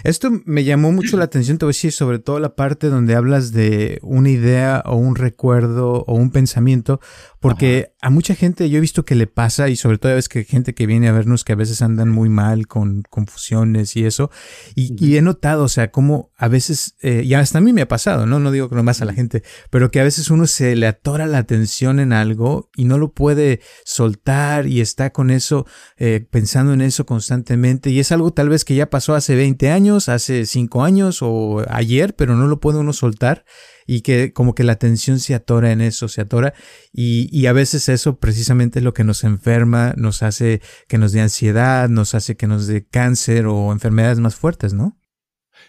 Esto 0.06 0.30
me 0.46 0.64
llamó 0.64 0.94
mucho 0.94 1.18
la 1.18 1.26
atención, 1.26 1.58
te 1.58 1.66
voy 1.66 1.72
a 1.72 1.76
decir, 1.76 1.92
sobre 1.92 2.20
todo 2.20 2.40
la 2.40 2.56
parte 2.56 2.88
donde 2.88 3.14
hablas 3.14 3.52
de 3.52 4.00
una 4.02 4.30
idea 4.30 4.82
o 4.86 4.96
un 4.96 5.18
recuerdo 5.18 6.06
o 6.08 6.16
un 6.16 6.32
pensamiento, 6.32 7.02
porque 7.42 7.94
a 8.02 8.10
mucha 8.10 8.36
gente 8.36 8.70
yo 8.70 8.78
he 8.78 8.82
visto 8.82 9.04
que 9.04 9.16
le 9.16 9.28
pasa 9.28 9.68
y 9.68 9.76
sobre 9.76 9.98
todo 9.98 10.16
ves 10.16 10.30
que 10.30 10.46
gente 10.46 10.74
que 10.74 10.88
viene 10.88 11.10
a 11.10 11.12
vernos 11.12 11.44
que 11.44 11.52
a 11.52 11.58
veces 11.58 11.82
andan 11.82 12.10
muy 12.10 12.30
mal 12.30 12.68
con 12.68 13.04
confusiones 13.10 13.98
y 13.98 14.06
eso, 14.06 14.32
y, 14.76 15.18
he 15.18 15.22
notado, 15.22 15.66
o 15.66 15.70
sea, 15.70 15.92
como 15.92 16.32
a 16.38 16.48
veces, 16.48 16.96
eh, 17.02 17.24
y 17.26 17.34
hasta 17.34 17.58
a 17.58 17.62
mí 17.62 17.74
me 17.74 17.82
ha 17.82 17.88
pasado, 17.88 18.26
¿no? 18.26 18.40
No 18.40 18.52
digo 18.52 18.70
que 18.70 18.76
no 18.76 18.84
más 18.84 19.02
a 19.02 19.06
la 19.06 19.14
gente, 19.14 19.44
pero 19.70 19.92
que 19.92 20.00
a 20.00 20.04
veces 20.04 20.30
uno 20.30 20.48
se 20.48 20.76
le 20.78 20.88
atora 20.88 21.26
la 21.26 21.40
atención 21.40 22.00
en 22.00 22.14
algo 22.14 22.70
y 22.78 22.86
no 22.86 22.98
lo 22.98 23.12
puede 23.12 23.60
soltar 23.84 24.68
y 24.68 24.80
está 24.80 25.12
con 25.12 25.32
eso, 25.32 25.66
eh, 25.98 26.26
pensando 26.32 26.74
en 26.74 26.82
eso 26.82 27.06
constantemente 27.06 27.90
y 27.90 28.00
es 28.00 28.14
algo 28.14 28.32
tal 28.32 28.48
vez 28.48 28.64
que 28.64 28.76
ya 28.76 28.90
pasó 28.90 29.17
hace 29.18 29.36
20 29.36 29.70
años, 29.72 30.10
hace 30.10 30.46
5 30.46 30.84
años 30.84 31.20
o 31.22 31.64
ayer, 31.70 32.16
pero 32.16 32.36
no 32.36 32.48
lo 32.48 32.60
puede 32.60 32.80
uno 32.80 32.94
soltar 32.94 33.46
y 33.86 34.02
que 34.02 34.34
como 34.34 34.56
que 34.56 34.64
la 34.64 34.74
atención 34.74 35.20
se 35.20 35.34
atora 35.34 35.72
en 35.72 35.82
eso, 35.82 36.08
se 36.08 36.22
atora 36.22 36.54
y, 36.92 37.30
y, 37.32 37.48
a 37.48 37.54
veces 37.54 37.90
eso 37.90 38.18
precisamente 38.20 38.80
es 38.80 38.86
lo 38.86 38.94
que 38.94 39.04
nos 39.04 39.24
enferma, 39.24 39.94
nos 39.98 40.24
hace 40.24 40.62
que 40.88 40.98
nos 40.98 41.12
dé 41.12 41.22
ansiedad, 41.22 41.90
nos 41.90 42.14
hace 42.16 42.36
que 42.36 42.48
nos 42.48 42.68
dé 42.68 42.86
cáncer 42.86 43.46
o 43.48 43.72
enfermedades 43.72 44.20
más 44.20 44.36
fuertes, 44.36 44.74
¿no? 44.74 44.97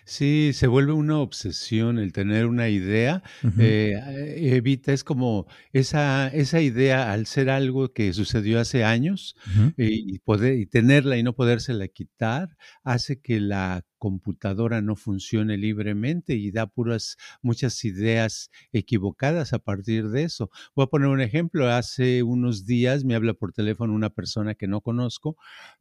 Sí, 0.09 0.53
se 0.55 0.69
vuelve 0.69 0.95
una 0.95 1.19
obsesión 1.19 1.99
el 1.99 2.15
tener 2.15 2.47
una 2.47 2.71
idea. 2.71 3.23
Eh, 3.59 4.55
evita, 4.55 4.95
es 4.95 5.05
como 5.05 5.47
esa, 5.75 6.29
esa 6.29 6.63
idea 6.63 7.13
al 7.13 7.27
ser 7.27 7.51
algo 7.51 7.93
que 7.93 8.15
sucedió 8.15 8.59
hace 8.59 8.85
años 8.85 9.37
y, 9.77 10.19
poder, 10.21 10.59
y 10.59 10.65
tenerla 10.65 11.19
y 11.19 11.23
no 11.23 11.35
podérsela 11.35 11.89
quitar, 11.89 12.57
hace 12.85 13.21
que 13.21 13.39
la 13.39 13.85
computadora 13.99 14.81
no 14.81 14.97
funcione 14.97 15.59
libremente 15.59 16.35
y 16.35 16.53
da 16.53 16.67
puras, 16.67 17.17
muchas 17.43 17.85
ideas 17.85 18.51
equivocadas 18.73 19.53
a 19.53 19.59
partir 19.59 20.09
de 20.09 20.23
eso. 20.23 20.51
Voy 20.75 20.85
a 20.85 20.89
poner 20.89 21.09
un 21.09 21.21
ejemplo. 21.21 21.69
Hace 21.69 22.23
unos 22.23 22.65
días 22.65 23.05
me 23.05 23.15
habla 23.15 23.35
por 23.35 23.53
teléfono 23.53 23.93
una 23.93 24.11
persona 24.11 24.55
que 24.55 24.69
no 24.69 24.81
conozco, 24.81 25.37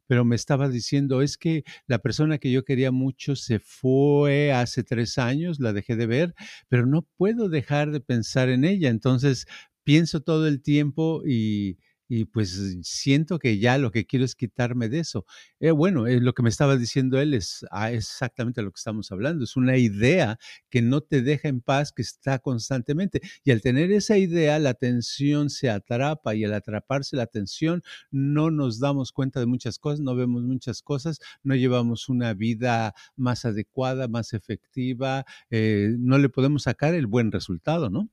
pero 0.08 0.24
me 0.24 0.34
estaba 0.36 0.68
diciendo, 0.68 1.22
es 1.22 1.38
que 1.38 1.64
la 1.86 2.00
persona 2.00 2.38
que 2.38 2.50
yo 2.50 2.64
quería 2.64 2.90
mucho 2.90 3.36
se 3.36 3.60
fue 3.60 4.52
hace 4.52 4.82
tres 4.82 5.18
años, 5.18 5.60
la 5.60 5.72
dejé 5.72 5.94
de 5.96 6.06
ver, 6.06 6.34
pero 6.68 6.86
no 6.86 7.02
puedo 7.16 7.48
dejar 7.48 7.92
de 7.92 8.00
pensar 8.00 8.48
en 8.48 8.64
ella. 8.64 8.88
Entonces, 8.90 9.46
pienso 9.84 10.20
todo 10.22 10.48
el 10.48 10.62
tiempo 10.62 11.22
y, 11.26 11.78
y 12.08 12.24
pues 12.24 12.78
siento 12.82 13.38
que 13.38 13.58
ya 13.58 13.78
lo 13.78 13.90
que 13.90 14.06
quiero 14.06 14.24
es 14.24 14.34
quitarme 14.34 14.88
de 14.88 15.00
eso. 15.00 15.26
Eh, 15.60 15.70
bueno, 15.70 16.06
eh, 16.06 16.20
lo 16.20 16.32
que 16.32 16.42
me 16.42 16.48
estaba 16.48 16.76
diciendo 16.76 17.20
él 17.20 17.34
es 17.34 17.66
ah, 17.70 17.92
exactamente 17.92 18.62
lo 18.62 18.70
que 18.72 18.78
estamos 18.78 19.12
hablando. 19.12 19.44
Es 19.44 19.56
una 19.56 19.76
idea 19.76 20.38
que 20.70 20.80
no 20.82 21.02
te 21.02 21.22
deja 21.22 21.48
en 21.48 21.60
paz, 21.60 21.92
que 21.92 22.02
está 22.02 22.38
constantemente. 22.38 23.20
Y 23.44 23.50
al 23.50 23.60
tener 23.60 23.92
esa 23.92 24.16
idea, 24.16 24.58
la 24.58 24.70
atención 24.70 25.50
se 25.50 25.68
atrapa 25.70 26.34
y 26.34 26.44
al 26.44 26.54
atraparse 26.54 27.16
la 27.16 27.24
atención, 27.24 27.82
no 28.10 28.50
nos 28.50 28.80
damos 28.80 29.12
cuenta 29.12 29.40
de 29.40 29.46
muchas 29.46 29.78
cosas, 29.78 30.00
no 30.00 30.16
vemos 30.16 30.42
muchas 30.44 30.82
cosas, 30.82 31.18
no 31.42 31.54
llevamos 31.54 32.08
una 32.08 32.32
vida 32.34 32.94
más 33.16 33.44
adecuada, 33.44 34.08
más 34.08 34.32
efectiva, 34.32 35.24
eh, 35.50 35.94
no 35.98 36.18
le 36.18 36.28
podemos 36.30 36.62
sacar 36.64 36.94
el 36.94 37.06
buen 37.06 37.32
resultado, 37.32 37.90
¿no? 37.90 38.08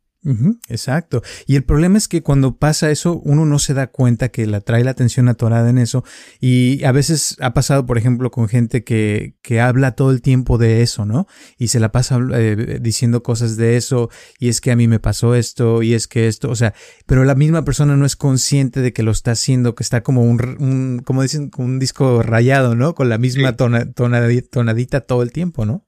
Exacto. 0.69 1.21
Y 1.45 1.55
el 1.55 1.63
problema 1.63 1.97
es 1.97 2.07
que 2.07 2.23
cuando 2.23 2.57
pasa 2.57 2.89
eso, 2.89 3.19
uno 3.23 3.45
no 3.45 3.59
se 3.59 3.73
da 3.73 3.87
cuenta 3.87 4.29
que 4.29 4.45
la 4.47 4.61
trae 4.61 4.83
la 4.83 4.91
atención 4.91 5.29
atorada 5.29 5.69
en 5.69 5.77
eso. 5.77 6.03
Y 6.39 6.83
a 6.83 6.91
veces 6.91 7.37
ha 7.41 7.53
pasado, 7.53 7.85
por 7.85 7.97
ejemplo, 7.97 8.31
con 8.31 8.47
gente 8.47 8.83
que, 8.83 9.35
que 9.41 9.61
habla 9.61 9.91
todo 9.91 10.11
el 10.11 10.21
tiempo 10.21 10.57
de 10.57 10.81
eso, 10.81 11.05
¿no? 11.05 11.27
Y 11.57 11.67
se 11.67 11.79
la 11.79 11.91
pasa 11.91 12.19
eh, 12.33 12.79
diciendo 12.81 13.23
cosas 13.23 13.55
de 13.57 13.77
eso, 13.77 14.09
y 14.39 14.49
es 14.49 14.61
que 14.61 14.71
a 14.71 14.75
mí 14.75 14.87
me 14.87 14.99
pasó 14.99 15.35
esto, 15.35 15.83
y 15.83 15.93
es 15.93 16.07
que 16.07 16.27
esto, 16.27 16.49
o 16.49 16.55
sea, 16.55 16.73
pero 17.05 17.23
la 17.23 17.35
misma 17.35 17.63
persona 17.63 17.95
no 17.95 18.05
es 18.05 18.15
consciente 18.15 18.81
de 18.81 18.93
que 18.93 19.03
lo 19.03 19.11
está 19.11 19.31
haciendo, 19.31 19.75
que 19.75 19.83
está 19.83 20.01
como 20.01 20.23
un, 20.23 21.01
como 21.05 21.21
dicen, 21.21 21.51
un 21.57 21.79
disco 21.79 22.23
rayado, 22.23 22.75
¿no? 22.75 22.95
Con 22.95 23.09
la 23.09 23.17
misma 23.17 23.55
tonadita 23.55 25.01
todo 25.01 25.21
el 25.21 25.31
tiempo, 25.31 25.65
¿no? 25.65 25.84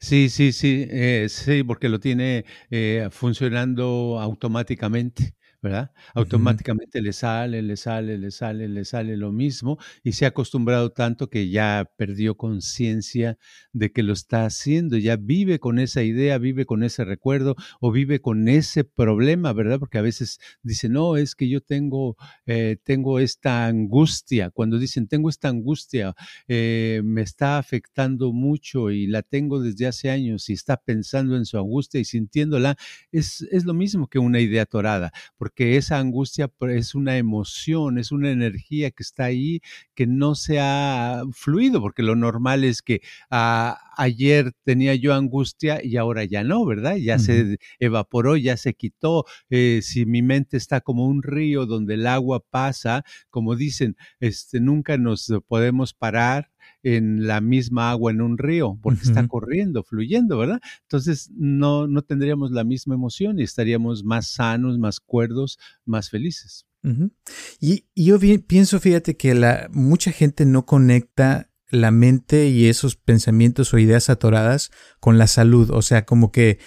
Sí, 0.00 0.28
sí, 0.28 0.52
sí, 0.52 0.86
eh, 0.90 1.26
sí, 1.28 1.62
porque 1.62 1.88
lo 1.88 2.00
tiene 2.00 2.44
eh, 2.70 3.08
funcionando 3.10 4.18
automáticamente. 4.20 5.34
¿Verdad? 5.62 5.92
Automáticamente 6.14 7.00
le 7.00 7.12
sale, 7.12 7.62
le 7.62 7.76
sale, 7.76 8.18
le 8.18 8.32
sale, 8.32 8.68
le 8.68 8.84
sale 8.84 9.16
lo 9.16 9.30
mismo 9.30 9.78
y 10.02 10.12
se 10.12 10.24
ha 10.24 10.28
acostumbrado 10.28 10.90
tanto 10.90 11.30
que 11.30 11.48
ya 11.50 11.88
perdió 11.96 12.36
conciencia 12.36 13.38
de 13.72 13.92
que 13.92 14.02
lo 14.02 14.12
está 14.12 14.44
haciendo, 14.44 14.98
ya 14.98 15.16
vive 15.16 15.60
con 15.60 15.78
esa 15.78 16.02
idea, 16.02 16.36
vive 16.38 16.66
con 16.66 16.82
ese 16.82 17.04
recuerdo 17.04 17.54
o 17.80 17.92
vive 17.92 18.20
con 18.20 18.48
ese 18.48 18.82
problema, 18.82 19.52
¿verdad? 19.52 19.78
Porque 19.78 19.98
a 19.98 20.02
veces 20.02 20.40
dicen, 20.64 20.92
no, 20.94 21.16
es 21.16 21.36
que 21.36 21.48
yo 21.48 21.60
tengo, 21.60 22.16
eh, 22.46 22.76
tengo 22.82 23.20
esta 23.20 23.66
angustia. 23.66 24.50
Cuando 24.50 24.80
dicen, 24.80 25.06
tengo 25.06 25.28
esta 25.28 25.48
angustia, 25.48 26.14
eh, 26.48 27.02
me 27.04 27.22
está 27.22 27.58
afectando 27.58 28.32
mucho 28.32 28.90
y 28.90 29.06
la 29.06 29.22
tengo 29.22 29.60
desde 29.60 29.86
hace 29.86 30.10
años 30.10 30.50
y 30.50 30.54
está 30.54 30.76
pensando 30.76 31.36
en 31.36 31.46
su 31.46 31.56
angustia 31.56 32.00
y 32.00 32.04
sintiéndola, 32.04 32.76
es, 33.12 33.42
es 33.52 33.64
lo 33.64 33.74
mismo 33.74 34.08
que 34.08 34.18
una 34.18 34.40
idea 34.40 34.66
torada, 34.66 35.12
porque 35.36 35.51
que 35.54 35.76
esa 35.76 35.98
angustia 35.98 36.50
es 36.70 36.94
una 36.94 37.18
emoción, 37.18 37.98
es 37.98 38.12
una 38.12 38.30
energía 38.30 38.90
que 38.90 39.02
está 39.02 39.24
ahí, 39.24 39.60
que 39.94 40.06
no 40.06 40.34
se 40.34 40.60
ha 40.60 41.22
fluido, 41.32 41.80
porque 41.80 42.02
lo 42.02 42.16
normal 42.16 42.64
es 42.64 42.82
que 42.82 43.02
ah, 43.30 43.78
ayer 43.96 44.52
tenía 44.64 44.94
yo 44.94 45.14
angustia 45.14 45.80
y 45.84 45.96
ahora 45.96 46.24
ya 46.24 46.44
no, 46.44 46.64
¿verdad? 46.64 46.96
Ya 46.96 47.18
se 47.18 47.58
evaporó, 47.78 48.36
ya 48.36 48.56
se 48.56 48.74
quitó. 48.74 49.24
Eh, 49.50 49.80
si 49.82 50.06
mi 50.06 50.22
mente 50.22 50.56
está 50.56 50.80
como 50.80 51.06
un 51.06 51.22
río 51.22 51.66
donde 51.66 51.94
el 51.94 52.06
agua 52.06 52.40
pasa, 52.40 53.04
como 53.30 53.56
dicen, 53.56 53.96
este, 54.20 54.60
nunca 54.60 54.98
nos 54.98 55.32
podemos 55.48 55.94
parar 55.94 56.50
en 56.82 57.26
la 57.26 57.40
misma 57.40 57.90
agua 57.90 58.10
en 58.10 58.20
un 58.20 58.38
río, 58.38 58.78
porque 58.82 59.02
está 59.02 59.26
corriendo, 59.28 59.82
fluyendo, 59.82 60.38
¿verdad? 60.38 60.60
Entonces 60.82 61.30
no, 61.34 61.86
no 61.86 62.02
tendríamos 62.02 62.50
la 62.50 62.64
misma 62.64 62.94
emoción 62.94 63.38
y 63.38 63.42
estaríamos 63.42 64.04
más 64.04 64.28
sanos, 64.28 64.78
más 64.78 65.00
cuerdos, 65.00 65.58
más 65.84 66.10
felices. 66.10 66.66
y, 67.60 67.84
yo 67.94 68.18
pienso, 68.46 68.80
fíjate, 68.80 69.16
que 69.16 69.34
la, 69.34 69.68
mucha 69.72 70.10
gente 70.10 70.44
no 70.44 70.66
conecta 70.66 71.48
la 71.72 71.90
mente 71.90 72.48
y 72.48 72.66
esos 72.66 72.96
pensamientos 72.96 73.72
o 73.72 73.78
ideas 73.78 74.10
atoradas 74.10 74.70
con 75.00 75.16
la 75.16 75.26
salud. 75.26 75.70
O 75.70 75.80
sea, 75.80 76.04
como 76.04 76.30
que 76.30 76.58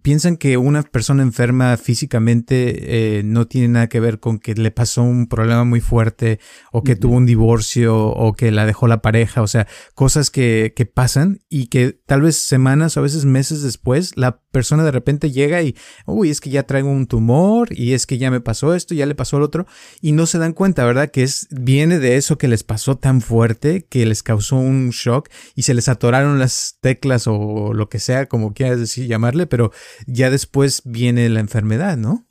piensan 0.00 0.36
que 0.36 0.56
una 0.56 0.82
persona 0.82 1.22
enferma 1.22 1.76
físicamente 1.76 3.18
eh, 3.18 3.22
no 3.24 3.46
tiene 3.46 3.68
nada 3.68 3.88
que 3.88 4.00
ver 4.00 4.20
con 4.20 4.38
que 4.38 4.54
le 4.54 4.70
pasó 4.70 5.02
un 5.02 5.26
problema 5.26 5.64
muy 5.64 5.80
fuerte 5.80 6.40
o 6.72 6.82
que 6.82 6.96
tuvo 6.96 7.16
un 7.16 7.26
divorcio 7.26 8.06
o 8.06 8.32
que 8.32 8.50
la 8.50 8.64
dejó 8.64 8.86
la 8.86 9.02
pareja, 9.02 9.42
o 9.42 9.46
sea, 9.46 9.66
cosas 9.94 10.30
que, 10.30 10.72
que 10.74 10.86
pasan 10.86 11.40
y 11.48 11.66
que 11.66 12.00
tal 12.06 12.22
vez 12.22 12.36
semanas 12.36 12.96
o 12.96 13.00
a 13.00 13.02
veces 13.02 13.24
meses 13.24 13.62
después 13.62 14.16
la 14.16 14.40
persona 14.50 14.84
de 14.84 14.90
repente 14.90 15.30
llega 15.30 15.62
y, 15.62 15.76
uy, 16.06 16.30
es 16.30 16.40
que 16.40 16.50
ya 16.50 16.62
traigo 16.64 16.90
un 16.90 17.06
tumor 17.06 17.68
y 17.70 17.92
es 17.92 18.06
que 18.06 18.18
ya 18.18 18.30
me 18.30 18.40
pasó 18.40 18.74
esto, 18.74 18.94
ya 18.94 19.06
le 19.06 19.14
pasó 19.14 19.36
al 19.36 19.42
otro 19.42 19.66
y 20.00 20.12
no 20.12 20.26
se 20.26 20.38
dan 20.38 20.52
cuenta, 20.52 20.84
¿verdad? 20.84 21.10
Que 21.10 21.22
es, 21.22 21.48
viene 21.50 21.98
de 21.98 22.16
eso 22.16 22.38
que 22.38 22.48
les 22.48 22.62
pasó 22.62 22.96
tan 22.96 23.20
fuerte 23.20 23.86
que 23.88 24.06
les 24.06 24.22
causó 24.22 24.56
un 24.56 24.90
shock 24.90 25.28
y 25.54 25.62
se 25.62 25.74
les 25.74 25.88
atoraron 25.88 26.38
las 26.38 26.78
teclas 26.80 27.26
o 27.26 27.72
lo 27.74 27.88
que 27.88 27.98
sea, 27.98 28.26
como 28.26 28.52
quieras 28.52 28.78
decir, 28.78 29.06
llamarle, 29.06 29.46
pero 29.46 29.72
ya 30.06 30.30
después 30.30 30.82
viene 30.84 31.28
la 31.28 31.40
enfermedad, 31.40 31.96
¿no? 31.96 32.26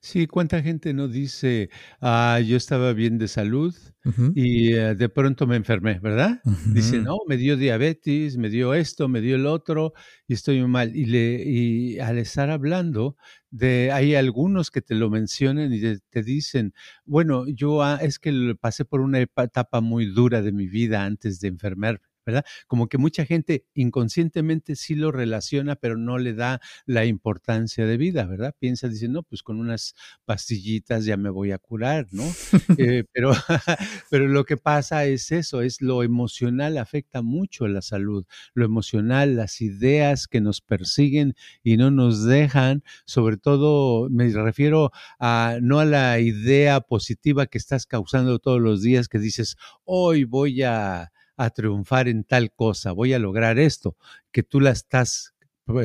Sí, 0.00 0.26
¿cuánta 0.26 0.62
gente 0.62 0.94
no 0.94 1.08
dice, 1.08 1.70
ah, 2.00 2.40
yo 2.44 2.56
estaba 2.56 2.92
bien 2.92 3.18
de 3.18 3.28
salud 3.28 3.74
y 4.34 4.72
eh, 4.72 4.94
de 4.94 5.08
pronto 5.10 5.46
me 5.46 5.56
enfermé, 5.56 5.98
¿verdad? 5.98 6.40
Dice, 6.72 6.98
no, 6.98 7.18
me 7.26 7.36
dio 7.36 7.56
diabetes, 7.56 8.38
me 8.38 8.48
dio 8.48 8.72
esto, 8.72 9.08
me 9.08 9.20
dio 9.20 9.36
el 9.36 9.44
otro 9.44 9.92
y 10.26 10.34
estoy 10.34 10.66
mal. 10.66 10.96
Y, 10.96 11.06
le, 11.06 11.42
y 11.44 11.98
al 11.98 12.16
estar 12.18 12.48
hablando, 12.50 13.16
de, 13.50 13.90
hay 13.92 14.14
algunos 14.14 14.70
que 14.70 14.80
te 14.80 14.94
lo 14.94 15.10
mencionan 15.10 15.72
y 15.74 15.80
te, 15.80 16.22
dicen, 16.22 16.72
bueno, 17.04 17.46
yo 17.48 17.82
ah, 17.82 17.98
es 18.00 18.18
que 18.18 18.54
pasé 18.58 18.84
por 18.84 19.00
una 19.00 19.20
etapa 19.20 19.80
muy 19.80 20.06
dura 20.06 20.42
de 20.42 20.52
mi 20.52 20.68
vida 20.68 21.04
antes 21.04 21.40
de 21.40 21.48
enfermarme. 21.48 22.07
¿Verdad? 22.28 22.44
Como 22.66 22.88
que 22.88 22.98
mucha 22.98 23.24
gente 23.24 23.64
inconscientemente 23.72 24.76
sí 24.76 24.94
lo 24.94 25.10
relaciona, 25.10 25.76
pero 25.76 25.96
no 25.96 26.18
le 26.18 26.34
da 26.34 26.60
la 26.84 27.06
importancia 27.06 27.86
de 27.86 27.96
vida, 27.96 28.26
¿verdad? 28.26 28.54
Piensa, 28.58 28.88
dice, 28.88 29.08
no, 29.08 29.22
pues 29.22 29.42
con 29.42 29.58
unas 29.58 29.94
pastillitas 30.26 31.06
ya 31.06 31.16
me 31.16 31.30
voy 31.30 31.52
a 31.52 31.58
curar, 31.58 32.06
¿no? 32.10 32.24
Eh, 32.76 33.04
pero, 33.14 33.32
pero 34.10 34.28
lo 34.28 34.44
que 34.44 34.58
pasa 34.58 35.06
es 35.06 35.32
eso, 35.32 35.62
es 35.62 35.80
lo 35.80 36.02
emocional 36.02 36.76
afecta 36.76 37.22
mucho 37.22 37.64
a 37.64 37.68
la 37.70 37.80
salud, 37.80 38.26
lo 38.52 38.66
emocional, 38.66 39.34
las 39.34 39.62
ideas 39.62 40.26
que 40.26 40.42
nos 40.42 40.60
persiguen 40.60 41.34
y 41.62 41.78
no 41.78 41.90
nos 41.90 42.26
dejan, 42.26 42.82
sobre 43.06 43.38
todo 43.38 44.10
me 44.10 44.28
refiero 44.28 44.90
a 45.18 45.60
no 45.62 45.80
a 45.80 45.86
la 45.86 46.20
idea 46.20 46.82
positiva 46.82 47.46
que 47.46 47.56
estás 47.56 47.86
causando 47.86 48.38
todos 48.38 48.60
los 48.60 48.82
días 48.82 49.08
que 49.08 49.18
dices, 49.18 49.56
hoy 49.84 50.24
voy 50.24 50.62
a 50.62 51.10
a 51.38 51.50
triunfar 51.50 52.08
en 52.08 52.24
tal 52.24 52.52
cosa, 52.52 52.92
voy 52.92 53.14
a 53.14 53.18
lograr 53.18 53.58
esto, 53.58 53.96
que 54.32 54.42
tú 54.42 54.60
la 54.60 54.70
estás 54.70 55.34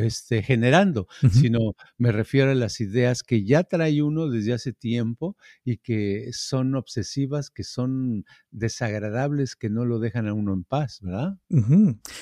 este, 0.01 0.43
generando, 0.43 1.07
sino 1.31 1.75
me 1.97 2.11
refiero 2.11 2.51
a 2.51 2.55
las 2.55 2.79
ideas 2.81 3.23
que 3.23 3.43
ya 3.43 3.63
trae 3.63 4.01
uno 4.01 4.29
desde 4.29 4.53
hace 4.53 4.73
tiempo 4.73 5.35
y 5.63 5.77
que 5.77 6.29
son 6.31 6.75
obsesivas, 6.75 7.49
que 7.49 7.63
son 7.63 8.25
desagradables, 8.51 9.55
que 9.55 9.69
no 9.69 9.85
lo 9.85 9.99
dejan 9.99 10.27
a 10.27 10.33
uno 10.33 10.53
en 10.53 10.63
paz, 10.63 10.99
¿verdad? 11.01 11.37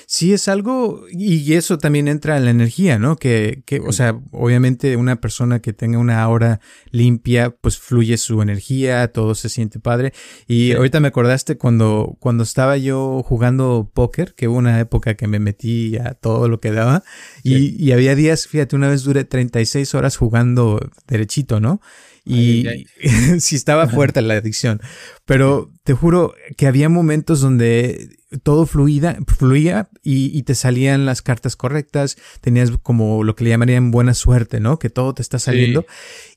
Sí, 0.06 0.32
es 0.32 0.48
algo, 0.48 1.04
y 1.10 1.52
eso 1.54 1.78
también 1.78 2.08
entra 2.08 2.36
en 2.36 2.44
la 2.44 2.50
energía, 2.50 2.98
¿no? 2.98 3.16
Que, 3.16 3.62
que, 3.66 3.80
o 3.80 3.92
sea, 3.92 4.20
obviamente 4.30 4.96
una 4.96 5.20
persona 5.20 5.60
que 5.60 5.72
tenga 5.72 5.98
una 5.98 6.22
aura 6.22 6.60
limpia, 6.90 7.50
pues 7.50 7.78
fluye 7.78 8.16
su 8.16 8.42
energía, 8.42 9.08
todo 9.08 9.34
se 9.34 9.48
siente 9.48 9.78
padre. 9.78 10.12
Y 10.46 10.72
ahorita 10.72 11.00
me 11.00 11.08
acordaste 11.08 11.56
cuando, 11.56 12.16
cuando 12.20 12.42
estaba 12.42 12.76
yo 12.76 13.22
jugando 13.24 13.90
póker, 13.92 14.34
que 14.34 14.48
hubo 14.48 14.58
una 14.58 14.80
época 14.80 15.14
que 15.14 15.26
me 15.26 15.38
metí 15.38 15.96
a 15.96 16.14
todo 16.14 16.48
lo 16.48 16.60
que 16.60 16.70
daba. 16.70 17.02
Y 17.42 17.51
y, 17.54 17.92
había 17.92 18.14
días, 18.14 18.46
fíjate, 18.46 18.76
una 18.76 18.88
vez 18.88 19.02
duré 19.02 19.24
36 19.24 19.94
horas 19.94 20.16
jugando 20.16 20.80
derechito, 21.06 21.60
¿no? 21.60 21.80
Y 22.24 22.64
sí 23.40 23.56
estaba 23.56 23.88
fuerte 23.88 24.22
la 24.22 24.34
adicción. 24.34 24.80
Pero 25.24 25.72
te 25.84 25.94
juro 25.94 26.34
que 26.56 26.66
había 26.66 26.88
momentos 26.88 27.40
donde 27.40 28.16
todo 28.42 28.66
fluida, 28.66 29.18
fluía 29.26 29.90
y, 30.02 30.42
te 30.44 30.54
salían 30.54 31.04
las 31.04 31.22
cartas 31.22 31.56
correctas, 31.56 32.16
tenías 32.40 32.70
como 32.82 33.24
lo 33.24 33.34
que 33.34 33.44
le 33.44 33.50
llamarían 33.50 33.90
buena 33.90 34.14
suerte, 34.14 34.60
¿no? 34.60 34.78
Que 34.78 34.90
todo 34.90 35.14
te 35.14 35.22
está 35.22 35.38
saliendo. 35.38 35.84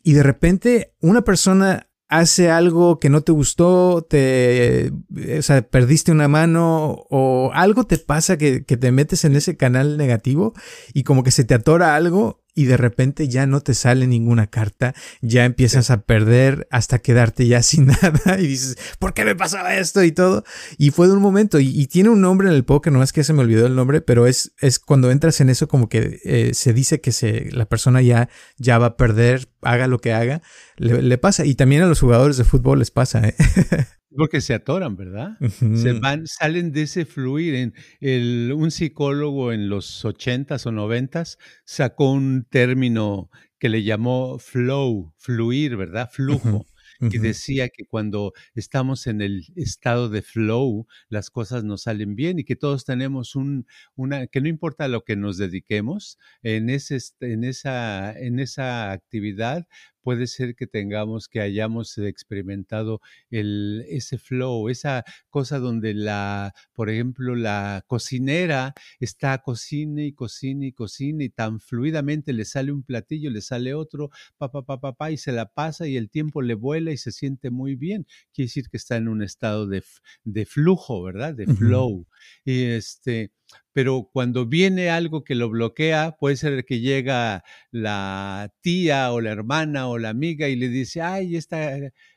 Y 0.04 0.14
de 0.14 0.24
repente 0.24 0.94
una 1.02 1.24
persona 1.24 1.88
hace 2.18 2.50
algo 2.50 3.00
que 3.00 3.10
no 3.10 3.22
te 3.22 3.32
gustó, 3.32 4.06
te, 4.08 4.92
o 5.38 5.42
sea, 5.42 5.62
perdiste 5.62 6.12
una 6.12 6.28
mano 6.28 7.06
o 7.10 7.52
algo 7.54 7.86
te 7.86 7.98
pasa 7.98 8.38
que, 8.38 8.64
que 8.64 8.78
te 8.78 8.92
metes 8.92 9.26
en 9.26 9.36
ese 9.36 9.58
canal 9.58 9.98
negativo 9.98 10.54
y 10.94 11.04
como 11.04 11.24
que 11.24 11.32
se 11.32 11.44
te 11.44 11.54
atora 11.54 11.96
algo 11.96 12.45
y 12.56 12.66
de 12.66 12.78
repente 12.78 13.28
ya 13.28 13.46
no 13.46 13.60
te 13.60 13.74
sale 13.74 14.08
ninguna 14.08 14.48
carta, 14.48 14.96
ya 15.22 15.44
empiezas 15.44 15.92
a 15.92 16.02
perder 16.02 16.68
hasta 16.72 17.00
quedarte 17.00 17.46
ya 17.46 17.62
sin 17.62 17.88
nada 18.02 18.40
y 18.40 18.48
dices, 18.48 18.78
¿por 18.98 19.14
qué 19.14 19.26
me 19.26 19.36
pasaba 19.36 19.76
esto 19.76 20.04
y 20.04 20.14
todo? 20.14 20.44
Y 20.78 20.92
fue 20.92 21.08
de 21.08 21.14
un 21.14 21.22
momento 21.22 21.60
y, 21.60 21.86
tiene 21.88 22.10
un 22.10 22.22
nombre 22.22 22.48
en 22.48 22.56
el 22.56 22.66
póker, 22.66 22.92
no 22.92 23.04
es 23.04 23.14
que 23.14 23.24
se 23.24 23.34
me 23.34 23.42
olvidó 23.42 23.68
el 23.68 23.76
nombre, 23.76 24.02
pero 24.02 24.26
es, 24.26 24.54
es 24.60 24.80
cuando 24.80 25.12
entras 25.12 25.40
en 25.42 25.50
eso 25.50 25.68
como 25.68 25.90
que 25.90 26.20
eh, 26.24 26.52
se 26.54 26.74
dice 26.74 27.02
que 27.02 27.12
se, 27.12 27.52
la 27.52 27.66
persona 27.66 28.02
ya, 28.02 28.30
ya 28.58 28.80
va 28.80 28.88
a 28.88 28.98
perder, 28.98 29.50
haga 29.62 29.88
lo 29.88 30.00
que 30.00 30.14
haga, 30.14 30.42
le, 30.78 31.02
le 31.02 31.18
pasa 31.18 31.46
y 31.46 31.56
también 31.56 31.84
a 31.84 31.88
los 31.88 32.00
jugadores 32.00 32.38
de 32.38 32.46
fútbol 32.46 32.80
les 32.80 32.92
pasa. 32.92 33.28
¿eh? 33.28 33.36
Porque 34.18 34.42
se 34.42 34.54
atoran, 34.54 34.96
¿verdad? 34.96 35.38
Se 35.50 35.94
van, 35.94 36.26
salen 36.28 36.72
de 36.72 36.84
ese 36.84 37.06
fluir. 37.06 37.56
En 37.56 37.74
el, 38.00 38.54
un 38.56 38.72
psicólogo 38.72 39.52
en 39.52 39.70
los 39.70 40.06
ochentas 40.06 40.66
o 40.66 40.72
noventas 40.72 41.38
sacó 41.66 42.12
un 42.12 42.46
término 42.50 43.30
que 43.60 43.70
le 43.70 43.84
llamó 43.84 44.38
flow, 44.40 45.14
fluir, 45.18 45.76
¿verdad? 45.76 46.10
Flujo. 46.12 46.66
Y 47.02 47.18
decía 47.18 47.70
que 47.70 47.86
cuando 47.86 48.34
estamos 48.54 49.08
en 49.08 49.22
el 49.22 49.44
estado 49.56 50.10
de 50.10 50.22
flow, 50.22 50.88
las 51.10 51.30
cosas 51.30 51.64
nos 51.64 51.84
salen 51.84 52.16
bien 52.16 52.40
y 52.40 52.46
que 52.46 52.56
todos 52.56 52.86
tenemos 52.86 53.36
un, 53.36 53.68
una, 53.96 54.28
que 54.28 54.42
no 54.42 54.48
importa 54.48 54.88
lo 54.88 55.04
que 55.04 55.16
nos 55.16 55.38
dediquemos, 55.38 56.18
en, 56.42 56.70
ese, 56.70 57.00
en, 57.20 57.44
esa, 57.44 58.18
en 58.18 58.40
esa 58.40 58.92
actividad 58.92 59.68
puede 60.06 60.28
ser 60.28 60.54
que 60.56 60.68
tengamos, 60.68 61.28
que 61.28 61.42
hayamos 61.42 61.98
experimentado 61.98 63.02
el, 63.32 63.84
ese 63.90 64.20
flow, 64.20 64.70
esa 64.70 65.04
cosa 65.32 65.58
donde 65.58 65.96
la, 65.96 66.54
por 66.74 66.92
ejemplo, 66.92 67.34
la 67.34 67.84
cocinera 67.88 68.76
está 69.00 69.40
cocina 69.40 70.04
y 70.04 70.14
cocina 70.14 70.68
y 70.68 70.74
cocina 70.74 71.24
y 71.24 71.30
tan 71.30 71.60
fluidamente 71.60 72.34
le 72.34 72.46
sale 72.46 72.72
un 72.72 72.84
platillo, 72.84 73.32
le 73.32 73.42
sale 73.42 73.74
otro, 73.74 74.12
pa, 74.38 74.52
pa, 74.52 74.62
pa, 74.64 74.94
pa, 74.94 75.10
y 75.10 75.18
se 75.18 75.32
la 75.32 75.48
pasa 75.48 75.88
y 75.88 75.98
el 75.98 76.12
tiempo 76.12 76.44
le 76.44 76.54
vuela 76.54 76.92
y 76.92 76.98
se 76.98 77.12
siente 77.12 77.50
muy 77.50 77.76
bien. 77.76 78.06
Quiere 78.32 78.46
decir 78.46 78.70
que 78.70 78.78
está 78.78 78.98
en 78.98 79.08
un 79.08 79.24
estado 79.24 79.66
de, 79.66 79.84
de 80.24 80.46
flujo, 80.46 81.02
¿verdad? 81.02 81.34
De 81.34 81.48
flow. 81.48 82.06
Y 82.46 82.62
este, 82.66 83.32
pero 83.76 84.10
cuando 84.14 84.46
viene 84.46 84.90
algo 84.90 85.26
que 85.26 85.36
lo 85.36 85.50
bloquea, 85.50 86.16
puede 86.18 86.38
ser 86.38 86.64
que 86.64 86.80
llega 86.80 87.44
la 87.72 88.50
tía 88.62 89.12
o 89.12 89.20
la 89.20 89.32
hermana 89.32 89.90
o 89.90 89.98
la 89.98 90.08
amiga 90.08 90.48
y 90.48 90.56
le 90.56 90.70
dice, 90.70 91.02
ay, 91.02 91.36
esta, 91.36 91.76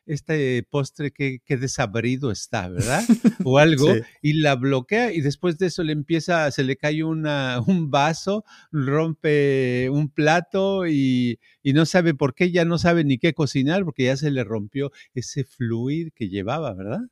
este 0.08 0.64
postre 0.68 1.12
que, 1.12 1.40
desabrido 1.56 2.30
está, 2.30 2.68
¿verdad? 2.68 3.04
O 3.44 3.58
algo, 3.58 3.94
y 4.20 4.34
la 4.34 4.56
bloquea 4.56 5.12
y 5.12 5.20
después 5.20 5.58
de 5.58 5.66
eso 5.66 5.82
le 5.84 5.92
empieza, 5.92 6.50
se 6.50 6.64
le 6.64 6.76
cae 6.76 7.04
una, 7.04 7.60
un 7.66 7.90
vaso, 7.90 8.44
rompe 8.72 9.88
un 9.90 10.08
plato 10.08 10.86
y, 10.86 11.38
y 11.62 11.72
no 11.72 11.86
sabe 11.86 12.14
por 12.14 12.34
qué, 12.34 12.50
ya 12.50 12.64
no 12.64 12.78
sabe 12.78 13.04
ni 13.04 13.18
qué 13.18 13.34
cocinar 13.34 13.84
porque 13.84 14.04
ya 14.04 14.16
se 14.16 14.30
le 14.30 14.42
rompió 14.44 14.90
ese 15.14 15.44
fluir 15.44 16.12
que 16.12 16.28
llevaba, 16.28 16.74
¿verdad? 16.74 17.02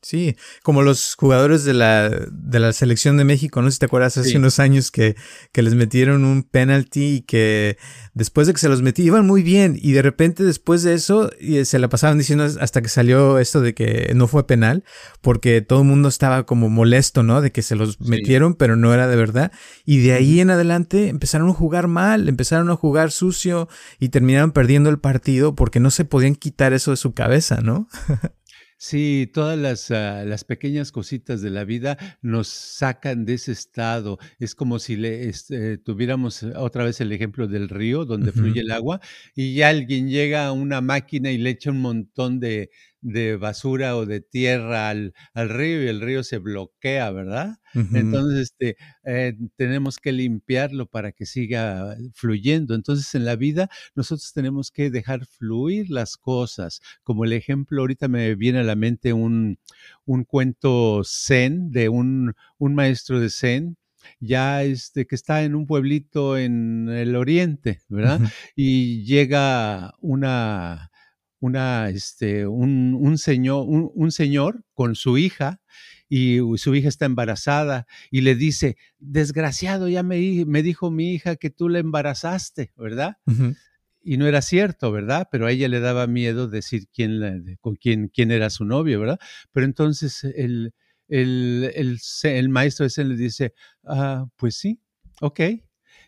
Sí, 0.00 0.36
como 0.62 0.82
los 0.82 1.16
jugadores 1.16 1.64
de 1.64 1.74
la, 1.74 2.08
de 2.08 2.60
la 2.60 2.72
selección 2.72 3.16
de 3.16 3.24
México, 3.24 3.60
no 3.60 3.68
sé 3.68 3.74
si 3.74 3.78
te 3.80 3.86
acuerdas 3.86 4.16
hace 4.16 4.36
unos 4.36 4.60
años 4.60 4.92
que, 4.92 5.16
que 5.50 5.62
les 5.62 5.74
metieron 5.74 6.24
un 6.24 6.44
penalty 6.44 7.16
y 7.16 7.20
que 7.22 7.78
después 8.14 8.46
de 8.46 8.52
que 8.52 8.60
se 8.60 8.68
los 8.68 8.80
metí 8.80 9.02
iban 9.02 9.26
muy 9.26 9.42
bien 9.42 9.76
y 9.76 9.90
de 9.90 10.02
repente 10.02 10.44
después 10.44 10.84
de 10.84 10.94
eso 10.94 11.30
se 11.64 11.78
la 11.80 11.87
pasaban 11.88 12.18
diciendo 12.18 12.44
hasta 12.44 12.82
que 12.82 12.88
salió 12.88 13.38
esto 13.38 13.60
de 13.60 13.74
que 13.74 14.12
no 14.14 14.28
fue 14.28 14.46
penal 14.46 14.84
porque 15.20 15.60
todo 15.60 15.80
el 15.80 15.86
mundo 15.86 16.08
estaba 16.08 16.44
como 16.46 16.68
molesto, 16.68 17.22
¿no? 17.22 17.40
De 17.40 17.52
que 17.52 17.62
se 17.62 17.76
los 17.76 18.00
metieron 18.00 18.54
pero 18.54 18.76
no 18.76 18.92
era 18.94 19.08
de 19.08 19.16
verdad 19.16 19.52
y 19.84 19.98
de 19.98 20.12
ahí 20.12 20.40
en 20.40 20.50
adelante 20.50 21.08
empezaron 21.08 21.50
a 21.50 21.54
jugar 21.54 21.88
mal, 21.88 22.28
empezaron 22.28 22.70
a 22.70 22.76
jugar 22.76 23.10
sucio 23.10 23.68
y 23.98 24.10
terminaron 24.10 24.52
perdiendo 24.52 24.90
el 24.90 24.98
partido 24.98 25.54
porque 25.54 25.80
no 25.80 25.90
se 25.90 26.04
podían 26.04 26.34
quitar 26.34 26.72
eso 26.72 26.90
de 26.90 26.96
su 26.96 27.12
cabeza, 27.12 27.60
¿no? 27.62 27.88
Sí, 28.80 29.28
todas 29.34 29.58
las, 29.58 29.90
ah, 29.90 30.24
las, 30.24 30.44
pequeñas 30.44 30.92
cositas 30.92 31.42
de 31.42 31.50
la 31.50 31.64
vida 31.64 31.98
nos 32.22 32.46
sacan 32.46 33.24
de 33.24 33.34
ese 33.34 33.50
estado. 33.50 34.18
Es 34.38 34.54
como 34.54 34.78
si 34.78 34.94
le, 34.96 35.28
este, 35.28 35.78
tuviéramos 35.78 36.44
otra 36.44 36.84
vez 36.84 37.00
el 37.00 37.10
ejemplo 37.10 37.48
del 37.48 37.68
río 37.68 38.04
donde 38.04 38.30
fluye 38.30 38.60
el 38.60 38.70
agua 38.70 39.00
y 39.34 39.62
alguien 39.62 40.08
llega 40.08 40.46
a 40.46 40.52
una 40.52 40.80
máquina 40.80 41.32
y 41.32 41.38
le 41.38 41.50
echa 41.50 41.72
un 41.72 41.80
montón 41.80 42.38
de, 42.38 42.70
de 43.00 43.36
basura 43.36 43.96
o 43.96 44.06
de 44.06 44.20
tierra 44.20 44.88
al, 44.88 45.14
al, 45.34 45.48
río 45.48 45.84
y 45.84 45.88
el 45.88 46.00
río 46.00 46.22
se 46.22 46.38
bloquea, 46.38 47.10
¿verdad? 47.10 47.58
Entonces, 47.74 48.50
este, 48.50 48.76
eh, 49.04 49.36
tenemos 49.56 49.98
que 49.98 50.12
limpiarlo 50.12 50.86
para 50.86 51.12
que 51.12 51.26
siga 51.26 51.96
fluyendo. 52.14 52.74
Entonces, 52.74 53.14
en 53.14 53.24
la 53.24 53.36
vida, 53.36 53.68
nosotros 53.94 54.32
tenemos 54.32 54.70
que 54.70 54.90
dejar 54.90 55.26
fluir 55.26 55.90
las 55.90 56.16
cosas. 56.16 56.80
Como 57.02 57.24
el 57.24 57.32
ejemplo, 57.32 57.82
ahorita 57.82 58.08
me 58.08 58.34
viene 58.34 58.60
a 58.60 58.64
la 58.64 58.76
mente 58.76 59.12
un, 59.12 59.58
un 60.04 60.24
cuento 60.24 61.02
zen 61.04 61.70
de 61.70 61.88
un, 61.88 62.34
un 62.58 62.74
maestro 62.74 63.20
de 63.20 63.30
zen 63.30 63.76
ya 64.20 64.62
este, 64.62 65.06
que 65.06 65.14
está 65.14 65.42
en 65.42 65.54
un 65.54 65.66
pueblito 65.66 66.36
en 66.36 66.88
el 66.88 67.16
oriente, 67.16 67.80
¿verdad? 67.88 68.20
Y 68.56 69.04
llega 69.04 69.94
una, 70.00 70.90
una, 71.40 71.88
este, 71.90 72.46
un, 72.46 72.94
un 72.94 73.18
señor, 73.18 73.64
un, 73.68 74.12
señor 74.12 74.64
con 74.74 74.94
su 74.94 75.18
hija 75.18 75.60
y 76.08 76.38
su 76.56 76.74
hija 76.74 76.88
está 76.88 77.06
embarazada 77.06 77.86
y 78.10 78.22
le 78.22 78.34
dice, 78.34 78.76
desgraciado, 78.98 79.88
ya 79.88 80.02
me, 80.02 80.44
me 80.46 80.62
dijo 80.62 80.90
mi 80.90 81.12
hija 81.12 81.36
que 81.36 81.50
tú 81.50 81.68
la 81.68 81.78
embarazaste, 81.78 82.72
¿verdad? 82.76 83.18
Y 84.02 84.16
no 84.16 84.26
era 84.26 84.42
cierto, 84.42 84.90
¿verdad? 84.90 85.28
Pero 85.30 85.46
a 85.46 85.52
ella 85.52 85.68
le 85.68 85.80
daba 85.80 86.06
miedo 86.06 86.48
decir 86.48 86.86
quién 86.92 87.58
con 87.60 87.76
quién, 87.76 88.08
quién 88.08 88.30
era 88.30 88.50
su 88.50 88.64
novio, 88.64 89.00
¿verdad? 89.00 89.18
Pero 89.52 89.66
entonces 89.66 90.24
el, 90.24 90.72
el, 91.08 91.70
el, 91.74 91.98
el 92.22 92.48
maestro 92.48 92.86
ese 92.86 93.04
le 93.04 93.16
dice, 93.16 93.54
ah, 93.84 94.26
pues 94.36 94.56
sí, 94.56 94.80
ok, 95.20 95.40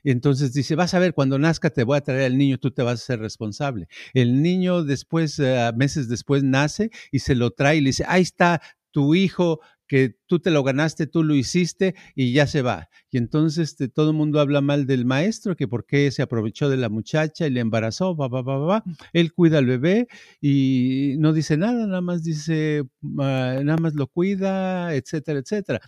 entonces 0.04 0.52
dice, 0.52 0.74
vas 0.74 0.94
a 0.94 0.98
ver, 0.98 1.14
cuando 1.14 1.38
nazca 1.38 1.70
te 1.70 1.84
voy 1.84 1.96
a 1.96 2.00
traer 2.00 2.24
al 2.24 2.38
niño, 2.38 2.58
tú 2.58 2.70
te 2.70 2.82
vas 2.82 3.02
a 3.02 3.04
ser 3.04 3.20
responsable. 3.20 3.88
El 4.14 4.42
niño 4.42 4.84
después, 4.84 5.38
eh, 5.38 5.70
meses 5.76 6.08
después, 6.08 6.42
nace 6.42 6.90
y 7.10 7.20
se 7.20 7.34
lo 7.34 7.50
trae 7.50 7.76
y 7.76 7.80
le 7.80 7.90
dice, 7.90 8.04
ahí 8.08 8.22
está 8.22 8.62
tu 8.90 9.14
hijo 9.14 9.60
que 9.90 10.14
tú 10.26 10.38
te 10.38 10.52
lo 10.52 10.62
ganaste, 10.62 11.08
tú 11.08 11.24
lo 11.24 11.34
hiciste 11.34 11.96
y 12.14 12.32
ya 12.32 12.46
se 12.46 12.62
va. 12.62 12.88
Y 13.10 13.18
entonces 13.18 13.70
este, 13.70 13.88
todo 13.88 14.10
el 14.10 14.16
mundo 14.16 14.38
habla 14.38 14.60
mal 14.60 14.86
del 14.86 15.04
maestro, 15.04 15.56
que 15.56 15.66
por 15.66 15.84
qué 15.84 16.12
se 16.12 16.22
aprovechó 16.22 16.68
de 16.68 16.76
la 16.76 16.88
muchacha 16.88 17.44
y 17.48 17.50
le 17.50 17.58
embarazó, 17.58 18.14
va, 18.14 18.28
va, 18.28 18.40
va, 18.40 18.58
va. 18.58 18.84
Él 19.12 19.32
cuida 19.32 19.58
al 19.58 19.66
bebé 19.66 20.06
y 20.40 21.16
no 21.18 21.32
dice 21.32 21.56
nada, 21.56 21.88
nada 21.88 22.02
más 22.02 22.22
dice, 22.22 22.84
ah, 23.18 23.58
nada 23.64 23.78
más 23.78 23.94
lo 23.94 24.06
cuida, 24.06 24.94
etcétera, 24.94 25.40
etcétera. 25.40 25.80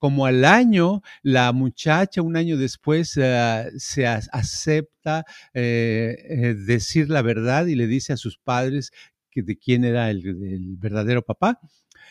Como 0.00 0.26
al 0.26 0.44
año, 0.44 1.02
la 1.22 1.52
muchacha, 1.52 2.22
un 2.22 2.36
año 2.36 2.56
después, 2.56 3.16
ah, 3.22 3.66
se 3.76 4.04
acepta 4.04 5.24
eh, 5.54 6.16
eh, 6.28 6.54
decir 6.54 7.08
la 7.08 7.22
verdad 7.22 7.66
y 7.66 7.76
le 7.76 7.86
dice 7.86 8.12
a 8.12 8.16
sus 8.16 8.36
padres 8.36 8.90
que 9.30 9.42
de 9.42 9.56
quién 9.56 9.84
era 9.84 10.10
el 10.10 10.76
verdadero 10.76 11.22
papá 11.22 11.60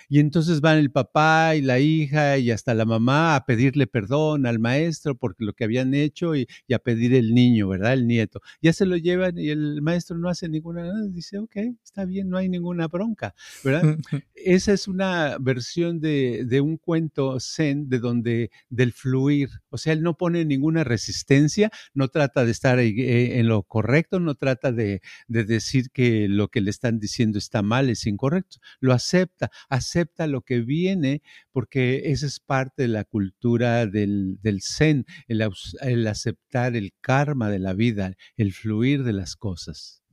y 0.09 0.19
entonces 0.19 0.61
van 0.61 0.77
el 0.77 0.91
papá 0.91 1.55
y 1.55 1.61
la 1.61 1.79
hija 1.79 2.37
y 2.37 2.51
hasta 2.51 2.73
la 2.73 2.85
mamá 2.85 3.35
a 3.35 3.45
pedirle 3.45 3.87
perdón 3.87 4.45
al 4.45 4.59
maestro 4.59 5.15
por 5.15 5.35
lo 5.39 5.53
que 5.53 5.63
habían 5.63 5.93
hecho 5.93 6.35
y, 6.35 6.47
a 6.73 6.79
pedir 6.79 7.15
el 7.15 7.33
niño, 7.33 7.67
¿verdad? 7.67 7.93
El 7.93 8.07
nieto. 8.07 8.41
Ya 8.61 8.71
se 8.71 8.85
lo 8.85 8.97
llevan 8.97 9.37
y 9.37 9.49
el 9.49 9.81
maestro 9.81 10.17
no 10.17 10.29
hace 10.29 10.47
ninguna, 10.47 10.91
dice, 11.07 11.39
ok, 11.39 11.55
está 11.83 12.05
bien, 12.05 12.29
no 12.29 12.37
hay 12.37 12.49
ninguna 12.49 12.87
bronca, 12.87 13.33
¿verdad? 13.63 13.97
Esa 14.35 14.73
es 14.73 14.87
una 14.87 15.37
versión 15.39 15.99
de, 15.99 16.45
de 16.45 16.61
un 16.61 16.77
cuento 16.77 17.39
zen 17.39 17.89
de 17.89 17.99
donde, 17.99 18.51
del 18.69 18.93
fluir, 18.93 19.49
o 19.69 19.77
sea, 19.77 19.93
él 19.93 20.03
no 20.03 20.15
pone 20.15 20.45
ninguna 20.45 20.83
resistencia, 20.83 21.71
no 21.93 22.09
trata 22.09 22.45
de 22.45 22.51
estar 22.51 22.79
eh, 22.79 23.39
en 23.39 23.47
lo 23.47 23.63
correcto, 23.63 24.19
no 24.19 24.35
trata 24.35 24.71
de, 24.71 25.01
de 25.27 25.43
decir 25.43 25.89
que 25.91 26.27
lo 26.27 26.49
que 26.49 26.61
le 26.61 26.69
están 26.69 26.99
diciendo 26.99 27.37
está 27.39 27.61
mal, 27.61 27.89
es 27.89 28.05
incorrecto, 28.05 28.57
lo 28.79 28.93
acepta, 28.93 29.51
acepta 29.69 29.86
acepta 29.87 30.27
lo 30.27 30.41
que 30.41 30.59
viene, 30.59 31.21
porque 31.51 32.11
esa 32.11 32.25
es 32.25 32.39
parte 32.39 32.83
de 32.83 32.87
la 32.89 33.05
cultura 33.05 33.85
del, 33.85 34.37
zen, 34.61 35.05
el, 35.27 36.07
aceptar 36.07 36.75
el 36.75 36.93
karma 37.01 37.49
de 37.49 37.59
la 37.59 37.73
vida, 37.73 38.15
el 38.35 38.53
fluir 38.53 39.03
de 39.03 39.13
las 39.13 39.35
cosas. 39.35 40.03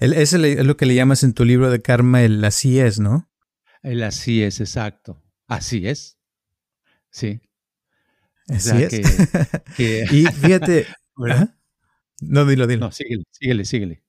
es 0.00 0.32
lo 0.32 0.76
que 0.76 0.86
le 0.86 0.94
llamas 0.94 1.22
en 1.22 1.34
tu 1.34 1.44
libro 1.44 1.70
de 1.70 1.82
karma 1.82 2.22
el 2.22 2.42
así 2.44 2.78
es, 2.78 2.98
¿no? 2.98 3.30
El 3.82 4.02
así 4.02 4.42
es, 4.42 4.60
exacto. 4.60 5.22
Así 5.46 5.86
es. 5.86 6.18
Sí. 7.10 7.40
Así 8.48 8.82
es. 8.82 8.92
y 10.12 10.26
fíjate. 10.26 10.86
No, 12.24 12.46
dilo, 12.46 12.68
dilo. 12.68 12.86
No, 12.86 12.92
síguele, 12.92 13.24
síguele, 13.32 13.64
síguele. 13.64 14.01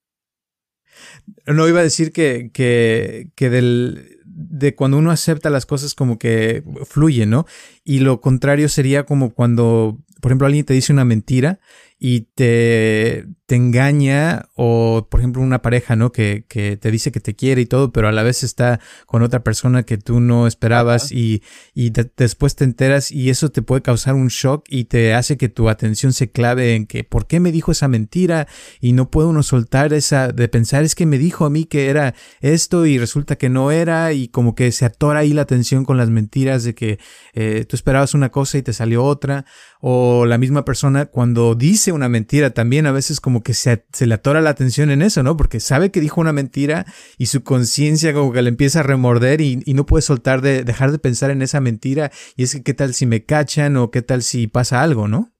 No 1.45 1.67
iba 1.67 1.79
a 1.79 1.84
decir 1.84 2.12
que, 2.12 2.51
que, 2.53 3.29
que 3.36 3.49
del, 3.49 4.19
de 4.25 4.75
cuando 4.75 4.97
uno 4.97 5.12
acepta 5.12 5.49
las 5.49 5.65
cosas 5.65 5.95
como 5.95 6.17
que 6.17 6.63
fluye, 6.86 7.25
¿no? 7.25 7.45
Y 7.84 7.99
lo 7.99 8.21
contrario 8.21 8.69
sería 8.69 9.06
como 9.06 9.34
cuando, 9.34 9.99
por 10.21 10.32
ejemplo, 10.32 10.47
alguien 10.47 10.65
te 10.65 10.73
dice 10.73 10.93
una 10.93 11.06
mentira 11.06 11.60
y 11.99 12.21
te, 12.36 13.25
te 13.45 13.56
engaña 13.56 14.49
o, 14.56 15.08
por 15.10 15.19
ejemplo, 15.19 15.41
una 15.41 15.62
pareja, 15.62 15.95
¿no? 15.95 16.12
Que, 16.12 16.45
que, 16.49 16.75
te 16.75 16.91
dice 16.91 17.12
que 17.12 17.19
te 17.19 17.36
quiere 17.36 17.62
y 17.62 17.65
todo, 17.65 17.93
pero 17.93 18.08
a 18.08 18.12
la 18.12 18.23
vez 18.23 18.43
está 18.43 18.79
con 19.06 19.21
otra 19.21 19.43
persona 19.43 19.84
que 19.84 19.97
tú 19.97 20.19
no 20.19 20.47
esperabas 20.47 21.12
y, 21.12 21.43
y 21.73 21.91
después 21.91 22.56
te 22.56 22.63
enteras 22.65 23.12
y 23.12 23.29
eso 23.29 23.51
te 23.51 23.62
puede 23.62 23.82
causar 23.82 24.15
un 24.15 24.27
shock 24.27 24.65
y 24.69 24.86
te 24.86 25.13
hace 25.13 25.38
que 25.38 25.47
tu 25.47 25.69
atención 25.69 26.13
se 26.13 26.29
clave 26.29 26.75
en 26.75 26.88
que, 26.88 27.03
¿por 27.06 27.25
qué 27.25 27.39
me 27.39 27.51
dijo 27.51 27.71
esa 27.71 27.88
mentira? 27.88 28.47
Y 28.82 28.91
no 28.91 29.10
puede 29.10 29.29
uno 29.29 29.43
soltar 29.43 29.93
esa 29.93 30.27
de 30.27 30.47
pensar, 30.49 30.84
es 30.84 30.95
que 30.95 31.06
me 31.06 31.17
dijo 31.17 31.45
a 31.45 31.49
mí 31.49 31.63
que 31.63 31.88
era 31.88 32.15
esto 32.41 32.86
y 32.86 32.97
resulta 32.97 33.38
que 33.38 33.47
no 33.47 33.71
era 33.71 34.12
y 34.12 34.27
como 34.27 34.56
que 34.56 34.71
se 34.73 34.84
atora 34.84 35.19
ahí 35.19 35.32
la 35.32 35.43
atención 35.43 35.86
con 35.86 35.97
las 35.97 36.10
mentiras 36.10 36.65
de 36.65 36.75
que 36.75 36.99
eh, 37.34 37.65
tú 37.67 37.77
esperabas 37.77 38.13
una 38.13 38.29
cosa 38.29 38.58
y 38.58 38.62
te 38.62 38.73
salió 38.73 39.06
otra 39.06 39.45
o 39.79 40.25
la 40.25 40.38
misma 40.38 40.65
persona 40.65 41.06
cuando 41.06 41.56
dice 41.56 41.92
una 41.93 42.10
mentira 42.10 42.51
también 42.51 42.86
a 42.86 42.91
veces 42.91 43.19
como 43.19 43.43
que 43.43 43.53
se, 43.53 43.86
se, 43.93 44.08
le 44.08 44.15
atora 44.15 44.41
la 44.41 44.49
atención 44.49 44.91
en 44.91 45.01
eso, 45.01 45.23
¿no? 45.23 45.38
Porque 45.38 45.60
sabe 45.60 45.91
que 45.91 46.01
dijo 46.01 46.21
una 46.21 46.34
mentira 46.34 46.86
y 47.17 47.27
su 47.27 47.43
conciencia 47.43 48.13
como 48.13 48.34
que 48.34 48.41
le 48.41 48.49
empieza 48.49 48.82
a 48.82 48.84
remorder 48.84 49.41
y, 49.41 49.63
no 49.73 49.86
puede 49.86 50.01
soltar 50.03 50.41
de 50.41 50.63
dejar 50.63 50.91
de 50.91 50.99
pensar 50.99 51.32
en 51.32 51.41
esa 51.41 51.60
mentira 51.60 52.12
y 52.36 52.43
es 52.43 52.53
que 52.53 52.63
qué 52.63 52.73
tal 52.73 52.93
si 52.93 53.06
me 53.06 53.25
cachan 53.25 53.75
o 53.77 53.91
qué 53.91 54.01
tal 54.01 54.23
si 54.23 54.47
pasa 54.47 54.84
algo, 54.84 55.08
¿no? 55.08 55.34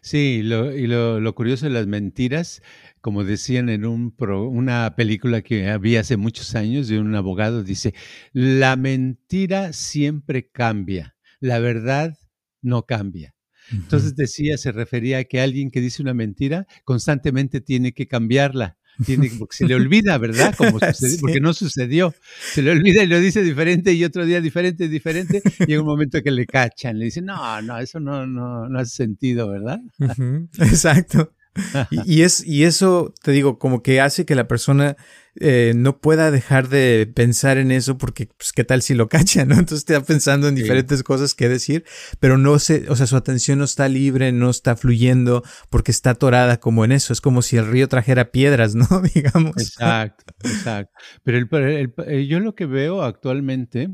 Sí, 0.00 0.42
lo, 0.42 0.74
y 0.74 0.86
lo, 0.86 1.20
lo 1.20 1.34
curioso 1.34 1.66
de 1.66 1.72
las 1.72 1.86
mentiras, 1.86 2.62
como 3.00 3.24
decían 3.24 3.68
en 3.68 3.86
un 3.86 4.14
una 4.18 4.94
película 4.96 5.42
que 5.42 5.68
había 5.68 6.00
hace 6.00 6.16
muchos 6.16 6.54
años 6.54 6.88
de 6.88 6.98
un 6.98 7.14
abogado, 7.14 7.62
dice, 7.62 7.94
la 8.32 8.76
mentira 8.76 9.72
siempre 9.72 10.50
cambia, 10.50 11.16
la 11.40 11.58
verdad 11.58 12.16
no 12.60 12.84
cambia. 12.86 13.37
Entonces 13.72 14.16
decía, 14.16 14.56
se 14.58 14.72
refería 14.72 15.18
a 15.18 15.24
que 15.24 15.40
alguien 15.40 15.70
que 15.70 15.80
dice 15.80 16.02
una 16.02 16.14
mentira 16.14 16.66
constantemente 16.84 17.60
tiene 17.60 17.92
que 17.92 18.06
cambiarla. 18.06 18.76
Tiene, 19.04 19.30
porque 19.38 19.56
se 19.56 19.66
le 19.66 19.76
olvida, 19.76 20.18
¿verdad? 20.18 20.54
Como 20.56 20.70
sucedió, 20.80 21.16
sí. 21.16 21.18
Porque 21.20 21.40
no 21.40 21.54
sucedió. 21.54 22.14
Se 22.52 22.62
le 22.62 22.72
olvida 22.72 23.02
y 23.02 23.06
lo 23.06 23.20
dice 23.20 23.42
diferente 23.42 23.92
y 23.92 24.04
otro 24.04 24.26
día 24.26 24.40
diferente, 24.40 24.88
diferente. 24.88 25.40
Y 25.66 25.72
en 25.72 25.80
un 25.80 25.86
momento 25.86 26.20
que 26.22 26.32
le 26.32 26.46
cachan, 26.46 26.98
le 26.98 27.04
dicen, 27.06 27.26
no, 27.26 27.62
no, 27.62 27.78
eso 27.78 28.00
no, 28.00 28.26
no, 28.26 28.68
no 28.68 28.78
hace 28.78 28.96
sentido, 28.96 29.48
¿verdad? 29.48 29.80
Uh 30.00 30.04
-huh. 30.06 30.48
Exacto. 30.58 31.32
Y, 31.90 32.18
y, 32.18 32.22
es, 32.22 32.46
y 32.46 32.62
eso, 32.64 33.12
te 33.20 33.32
digo, 33.32 33.58
como 33.58 33.82
que 33.82 34.00
hace 34.00 34.24
que 34.24 34.36
la 34.36 34.46
persona 34.46 34.96
eh, 35.40 35.72
no 35.76 36.00
pueda 36.00 36.30
dejar 36.30 36.68
de 36.68 37.10
pensar 37.14 37.58
en 37.58 37.70
eso 37.70 37.96
porque, 37.98 38.28
pues, 38.36 38.52
¿qué 38.52 38.64
tal 38.64 38.82
si 38.82 38.94
lo 38.94 39.08
cacha, 39.08 39.44
no? 39.44 39.54
Entonces 39.54 39.78
está 39.88 40.02
pensando 40.02 40.48
en 40.48 40.54
diferentes 40.54 40.98
sí. 40.98 41.04
cosas 41.04 41.34
que 41.34 41.48
decir, 41.48 41.84
pero 42.20 42.38
no 42.38 42.58
se, 42.58 42.90
o 42.90 42.96
sea, 42.96 43.06
su 43.06 43.16
atención 43.16 43.58
no 43.58 43.64
está 43.64 43.88
libre, 43.88 44.32
no 44.32 44.50
está 44.50 44.76
fluyendo 44.76 45.42
porque 45.70 45.90
está 45.90 46.10
atorada 46.10 46.58
como 46.58 46.84
en 46.84 46.92
eso. 46.92 47.12
Es 47.12 47.20
como 47.20 47.42
si 47.42 47.56
el 47.56 47.66
río 47.66 47.88
trajera 47.88 48.30
piedras, 48.30 48.74
¿no? 48.76 48.86
Digamos. 49.14 49.56
Exacto, 49.56 50.24
exacto. 50.44 50.92
Pero 51.22 51.38
el, 51.38 51.48
el, 51.52 51.94
el, 52.06 52.28
yo 52.28 52.40
lo 52.40 52.54
que 52.54 52.66
veo 52.66 53.02
actualmente 53.02 53.90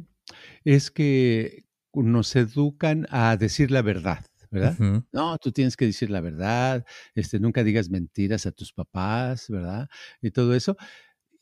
es 0.64 0.90
que 0.90 1.64
nos 1.92 2.34
educan 2.36 3.06
a 3.10 3.36
decir 3.36 3.70
la 3.70 3.82
verdad. 3.82 4.24
¿verdad? 4.50 4.76
Uh 4.78 4.82
-huh. 4.82 5.06
No, 5.12 5.38
tú 5.38 5.50
tienes 5.50 5.76
que 5.76 5.86
decir 5.86 6.10
la 6.10 6.20
verdad, 6.20 6.84
este, 7.14 7.40
nunca 7.40 7.64
digas 7.64 7.90
mentiras 7.90 8.46
a 8.46 8.52
tus 8.52 8.72
papás, 8.72 9.46
¿verdad? 9.48 9.88
Y 10.22 10.30
todo 10.30 10.54
eso. 10.54 10.76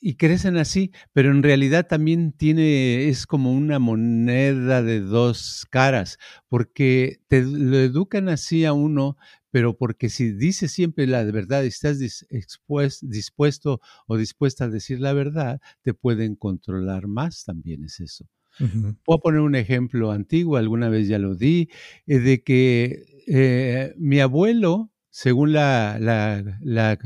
Y 0.04 0.16
crecen 0.16 0.56
así, 0.56 0.90
pero 1.12 1.30
en 1.30 1.44
realidad 1.44 1.86
también 1.86 2.32
tiene, 2.32 3.08
es 3.08 3.24
como 3.24 3.52
una 3.52 3.78
moneda 3.78 4.82
de 4.82 4.98
dos 4.98 5.64
caras, 5.70 6.18
porque 6.48 7.20
te 7.28 7.42
lo 7.42 7.78
educan 7.78 8.28
así 8.28 8.64
a 8.64 8.72
uno, 8.72 9.16
pero 9.52 9.76
porque 9.76 10.08
si 10.08 10.32
dices 10.32 10.72
siempre 10.72 11.06
la 11.06 11.22
verdad 11.22 11.62
y 11.62 11.68
estás 11.68 12.00
dispuesto, 12.00 13.06
dispuesto 13.06 13.80
o 14.08 14.16
dispuesta 14.16 14.64
a 14.64 14.68
decir 14.68 14.98
la 14.98 15.12
verdad, 15.12 15.60
te 15.82 15.94
pueden 15.94 16.34
controlar 16.34 17.06
más, 17.06 17.44
también 17.44 17.84
es 17.84 18.00
eso. 18.00 18.26
Uh 18.58 18.64
-huh. 18.64 18.96
Puedo 19.04 19.20
poner 19.20 19.40
un 19.40 19.54
ejemplo 19.54 20.10
antiguo, 20.10 20.56
alguna 20.56 20.88
vez 20.88 21.06
ya 21.06 21.20
lo 21.20 21.36
di, 21.36 21.70
eh, 22.08 22.18
de 22.18 22.42
que 22.42 23.04
eh, 23.28 23.94
mi 23.96 24.18
abuelo, 24.20 24.90
según 25.10 25.52
la, 25.52 25.98
la, 26.00 26.42
la, 26.60 26.98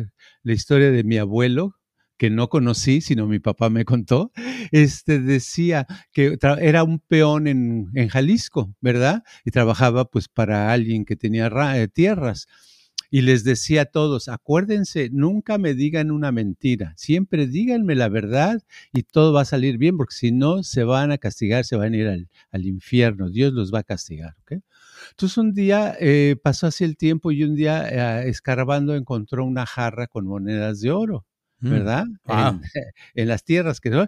la, 0.43 0.53
historia 0.53 0.91
de 0.91 1.05
mi 1.05 1.19
abuelo, 1.19 1.76
que 2.17 2.31
no 2.31 2.49
conocí, 2.49 3.01
sino 3.01 3.27
mi 3.27 3.39
papá 3.39 3.71
me 3.71 3.85
contó, 3.85 4.33
este 4.73 5.21
decía 5.21 5.87
que 6.13 6.39
era 6.61 6.83
un 6.83 6.99
peón 6.99 7.47
en, 7.47 7.89
en, 7.95 8.09
Jalisco, 8.09 8.75
¿verdad? 8.81 9.23
Y 9.45 9.51
trabajaba 9.51 10.07
pues 10.07 10.29
para 10.29 10.73
alguien 10.73 11.05
que 11.05 11.17
tenía 11.17 11.51
eh, 11.77 11.89
tierras 11.89 12.47
y 13.11 13.23
les 13.23 13.45
decía 13.45 13.83
a 13.83 13.85
todos, 13.87 14.29
acuérdense, 14.29 15.11
nunca 15.13 15.59
me 15.59 15.75
digan 15.75 16.11
una 16.11 16.33
mentira, 16.33 16.93
siempre 16.97 17.47
díganme 17.47 17.95
la 17.95 18.09
verdad 18.09 18.63
y 18.93 19.05
todo 19.05 19.33
va 19.33 19.43
a 19.43 19.45
salir 19.45 19.79
bien, 19.79 19.97
porque 19.97 20.15
si 20.15 20.33
no, 20.33 20.63
se 20.63 20.85
van 20.85 21.13
a 21.13 21.19
castigar, 21.19 21.65
se 21.65 21.77
van 21.77 21.93
a 21.93 21.97
ir 21.97 22.09
al, 22.09 22.29
al 22.51 22.67
infierno, 22.67 23.31
Dios 23.31 23.53
los 23.53 23.73
va 23.73 23.81
a 23.81 23.85
castigar. 23.85 24.35
¿okay? 24.43 24.61
Entonces 25.11 25.39
un 25.39 25.53
día 25.53 25.97
eh, 26.01 26.37
pasó 26.43 26.67
así 26.67 26.85
el 26.85 26.97
tiempo 26.97 27.31
y 27.33 27.45
un 27.45 27.55
día 27.55 28.23
eh, 28.25 28.29
escarbando 28.29 28.95
encontró 28.95 29.45
una 29.45 29.67
jarra 29.67 30.07
con 30.07 30.27
monedas 30.27 30.81
de 30.81 30.91
oro. 30.91 31.27
¿Verdad? 31.61 32.07
Mm, 32.07 32.17
wow. 32.27 32.49
en, 32.49 32.61
en, 33.15 33.29
las 33.29 33.45
tierras 33.45 33.81
que 33.81 33.91
no. 33.91 34.07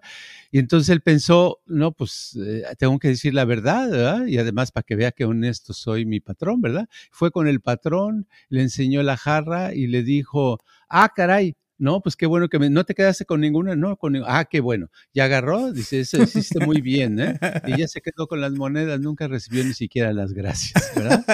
Y 0.50 0.58
entonces 0.58 0.88
él 0.90 1.00
pensó, 1.00 1.60
no, 1.66 1.92
pues 1.92 2.38
eh, 2.40 2.64
tengo 2.78 2.98
que 2.98 3.08
decir 3.08 3.34
la 3.34 3.44
verdad, 3.44 3.90
¿verdad? 3.90 4.26
Y 4.26 4.38
además 4.38 4.72
para 4.72 4.84
que 4.84 4.96
vea 4.96 5.12
que 5.12 5.24
honesto 5.24 5.72
soy 5.72 6.06
mi 6.06 6.20
patrón, 6.20 6.60
¿verdad? 6.60 6.88
Fue 7.10 7.30
con 7.30 7.48
el 7.48 7.60
patrón, 7.60 8.28
le 8.48 8.62
enseñó 8.62 9.02
la 9.02 9.16
jarra 9.16 9.74
y 9.74 9.86
le 9.86 10.02
dijo, 10.02 10.58
ah, 10.88 11.10
caray, 11.14 11.56
no, 11.78 12.00
pues 12.00 12.16
qué 12.16 12.26
bueno 12.26 12.48
que 12.48 12.58
me, 12.58 12.68
no 12.70 12.84
te 12.84 12.94
quedaste 12.94 13.24
con 13.24 13.40
ninguna, 13.40 13.76
no, 13.76 13.96
con 13.96 14.16
ah, 14.26 14.44
qué 14.44 14.60
bueno. 14.60 14.88
Ya 15.14 15.24
agarró, 15.24 15.72
dice, 15.72 16.00
eso 16.00 16.20
hiciste 16.20 16.64
muy 16.66 16.80
bien, 16.80 17.20
¿eh? 17.20 17.38
Y 17.66 17.78
ya 17.78 17.86
se 17.86 18.00
quedó 18.00 18.26
con 18.26 18.40
las 18.40 18.52
monedas, 18.52 19.00
nunca 19.00 19.28
recibió 19.28 19.64
ni 19.64 19.74
siquiera 19.74 20.12
las 20.12 20.32
gracias, 20.32 20.92
¿verdad? 20.96 21.24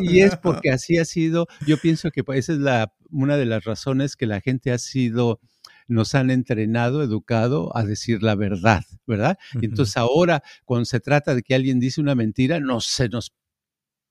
Y 0.00 0.20
es 0.20 0.36
porque 0.36 0.70
así 0.70 0.98
ha 0.98 1.06
sido, 1.06 1.46
yo 1.66 1.78
pienso 1.78 2.10
que 2.10 2.22
esa 2.34 2.52
es 2.52 2.58
la, 2.58 2.92
una 3.10 3.38
de 3.38 3.46
las 3.46 3.64
razones 3.64 4.16
que 4.16 4.26
la 4.26 4.40
gente 4.42 4.70
ha 4.70 4.78
sido 4.78 5.40
nos 5.88 6.14
han 6.14 6.30
entrenado, 6.30 7.02
educado 7.02 7.76
a 7.76 7.84
decir 7.84 8.22
la 8.22 8.34
verdad, 8.34 8.84
¿verdad? 9.06 9.38
Uh 9.54 9.58
-huh. 9.58 9.62
Y 9.62 9.66
entonces 9.66 9.96
ahora, 9.96 10.42
cuando 10.64 10.84
se 10.84 11.00
trata 11.00 11.34
de 11.34 11.42
que 11.42 11.54
alguien 11.54 11.80
dice 11.80 12.00
una 12.00 12.14
mentira, 12.14 12.60
no 12.60 12.80
se 12.80 13.08
nos 13.08 13.34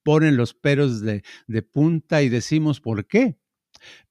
ponen 0.03 0.37
los 0.37 0.53
peros 0.53 1.01
de, 1.01 1.23
de 1.47 1.61
punta 1.63 2.21
y 2.21 2.29
decimos 2.29 2.79
por 2.79 3.07
qué. 3.07 3.37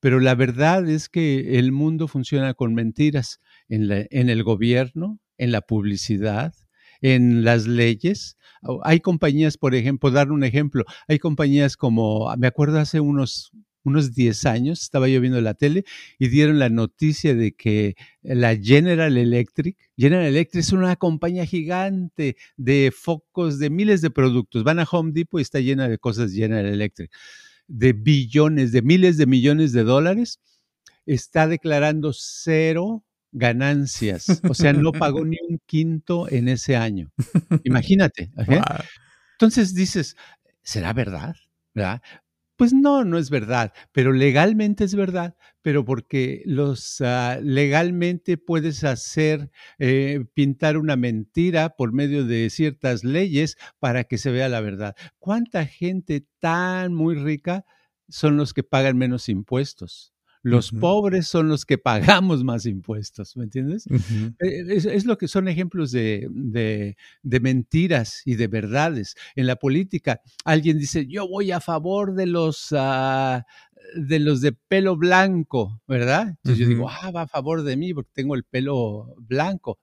Pero 0.00 0.20
la 0.20 0.35
verdad 0.35 0.88
es 0.88 1.09
que 1.09 1.59
el 1.59 1.72
mundo 1.72 2.09
funciona 2.09 2.55
con 2.55 2.74
mentiras 2.74 3.40
en, 3.68 3.88
la, 3.88 4.05
en 4.11 4.29
el 4.29 4.42
gobierno, 4.42 5.20
en 5.38 5.53
la 5.53 5.62
publicidad, 5.62 6.55
en 7.00 7.44
las 7.44 7.66
leyes. 7.66 8.37
Hay 8.83 9.00
compañías, 9.00 9.57
por 9.57 9.74
ejemplo, 9.74 10.11
dar 10.11 10.33
un 10.33 10.44
ejemplo, 10.44 10.85
hay 11.09 11.18
compañías 11.18 11.77
como, 11.77 12.35
me 12.37 12.46
acuerdo 12.46 12.79
hace 12.79 13.00
unos 13.00 13.53
unos 13.84 14.14
10 14.14 14.46
años, 14.46 14.82
estaba 14.82 15.08
yo 15.08 15.20
viendo 15.20 15.40
la 15.40 15.54
tele 15.54 15.84
y 16.18 16.28
dieron 16.28 16.58
la 16.58 16.70
noticia 16.70 17.34
de 17.34 17.52
que 17.52 17.96
la 18.22 18.56
General 18.56 19.16
Electric, 19.16 19.76
General 19.96 20.26
Electric 20.26 20.60
es 20.60 20.72
una 20.72 20.96
compañía 20.96 21.46
gigante 21.46 22.36
de 22.56 22.92
focos 22.96 23.58
de 23.58 23.70
miles 23.70 24.00
de 24.00 24.10
productos. 24.10 24.64
Van 24.64 24.80
a 24.80 24.88
Home 24.90 25.12
Depot 25.12 25.38
y 25.38 25.42
está 25.42 25.60
llena 25.60 25.88
de 25.88 25.98
cosas 25.98 26.32
General 26.32 26.66
Electric, 26.66 27.10
de 27.68 27.92
billones, 27.92 28.72
de 28.72 28.82
miles 28.82 29.16
de 29.18 29.26
millones 29.26 29.72
de 29.72 29.84
dólares. 29.84 30.40
Está 31.06 31.46
declarando 31.46 32.12
cero 32.14 33.04
ganancias, 33.32 34.40
o 34.48 34.54
sea, 34.54 34.72
no 34.72 34.92
pagó 34.92 35.24
ni 35.24 35.36
un 35.48 35.60
quinto 35.66 36.30
en 36.30 36.48
ese 36.48 36.76
año. 36.76 37.12
Imagínate. 37.64 38.30
Wow. 38.46 38.62
Entonces 39.32 39.74
dices, 39.74 40.16
¿será 40.62 40.92
verdad? 40.92 41.34
¿verdad? 41.74 42.00
Pues 42.56 42.72
no, 42.72 43.04
no 43.04 43.18
es 43.18 43.30
verdad, 43.30 43.72
pero 43.90 44.12
legalmente 44.12 44.84
es 44.84 44.94
verdad, 44.94 45.34
pero 45.60 45.84
porque 45.84 46.42
los 46.46 47.00
uh, 47.00 47.40
legalmente 47.42 48.36
puedes 48.38 48.84
hacer 48.84 49.50
eh, 49.80 50.24
pintar 50.34 50.76
una 50.78 50.94
mentira 50.94 51.70
por 51.76 51.92
medio 51.92 52.24
de 52.24 52.48
ciertas 52.50 53.02
leyes 53.02 53.56
para 53.80 54.04
que 54.04 54.18
se 54.18 54.30
vea 54.30 54.48
la 54.48 54.60
verdad. 54.60 54.94
¿Cuánta 55.18 55.66
gente 55.66 56.26
tan 56.38 56.94
muy 56.94 57.16
rica 57.16 57.64
son 58.08 58.36
los 58.36 58.54
que 58.54 58.62
pagan 58.62 58.96
menos 58.98 59.28
impuestos? 59.28 60.13
Los 60.44 60.72
uh 60.72 60.76
-huh. 60.76 60.80
pobres 60.80 61.26
son 61.26 61.48
los 61.48 61.64
que 61.64 61.78
pagamos 61.78 62.44
más 62.44 62.66
impuestos, 62.66 63.35
¿me 63.37 63.44
entiendes? 63.44 63.87
Uh 63.87 63.94
-huh. 63.94 64.37
es, 64.38 64.85
es, 64.85 65.07
lo 65.07 65.16
que 65.16 65.26
son 65.26 65.48
ejemplos 65.48 65.90
de, 65.90 66.28
de, 66.30 66.96
de, 67.22 67.40
mentiras 67.40 68.20
y 68.26 68.37
de 68.37 68.46
verdades. 68.46 69.16
En 69.37 69.46
la 69.46 69.57
política, 69.57 70.20
alguien 70.44 70.78
dice, 70.78 71.07
yo 71.07 71.26
voy 71.26 71.50
a 71.50 71.61
favor 71.61 72.14
de 72.14 72.26
los, 72.26 72.70
uh, 72.72 73.42
de 73.96 74.18
los 74.18 74.42
de 74.42 74.52
pelo 74.52 74.96
blanco, 74.96 75.80
¿verdad? 75.88 76.28
Entonces 76.28 76.59
yo 76.59 76.68
digo, 76.68 76.90
ah, 76.90 77.11
va 77.11 77.22
a 77.22 77.26
favor 77.26 77.62
de 77.62 77.76
mí 77.78 77.94
porque 77.94 78.11
tengo 78.12 78.35
el 78.35 78.44
pelo 78.44 79.14
blanco. 79.18 79.78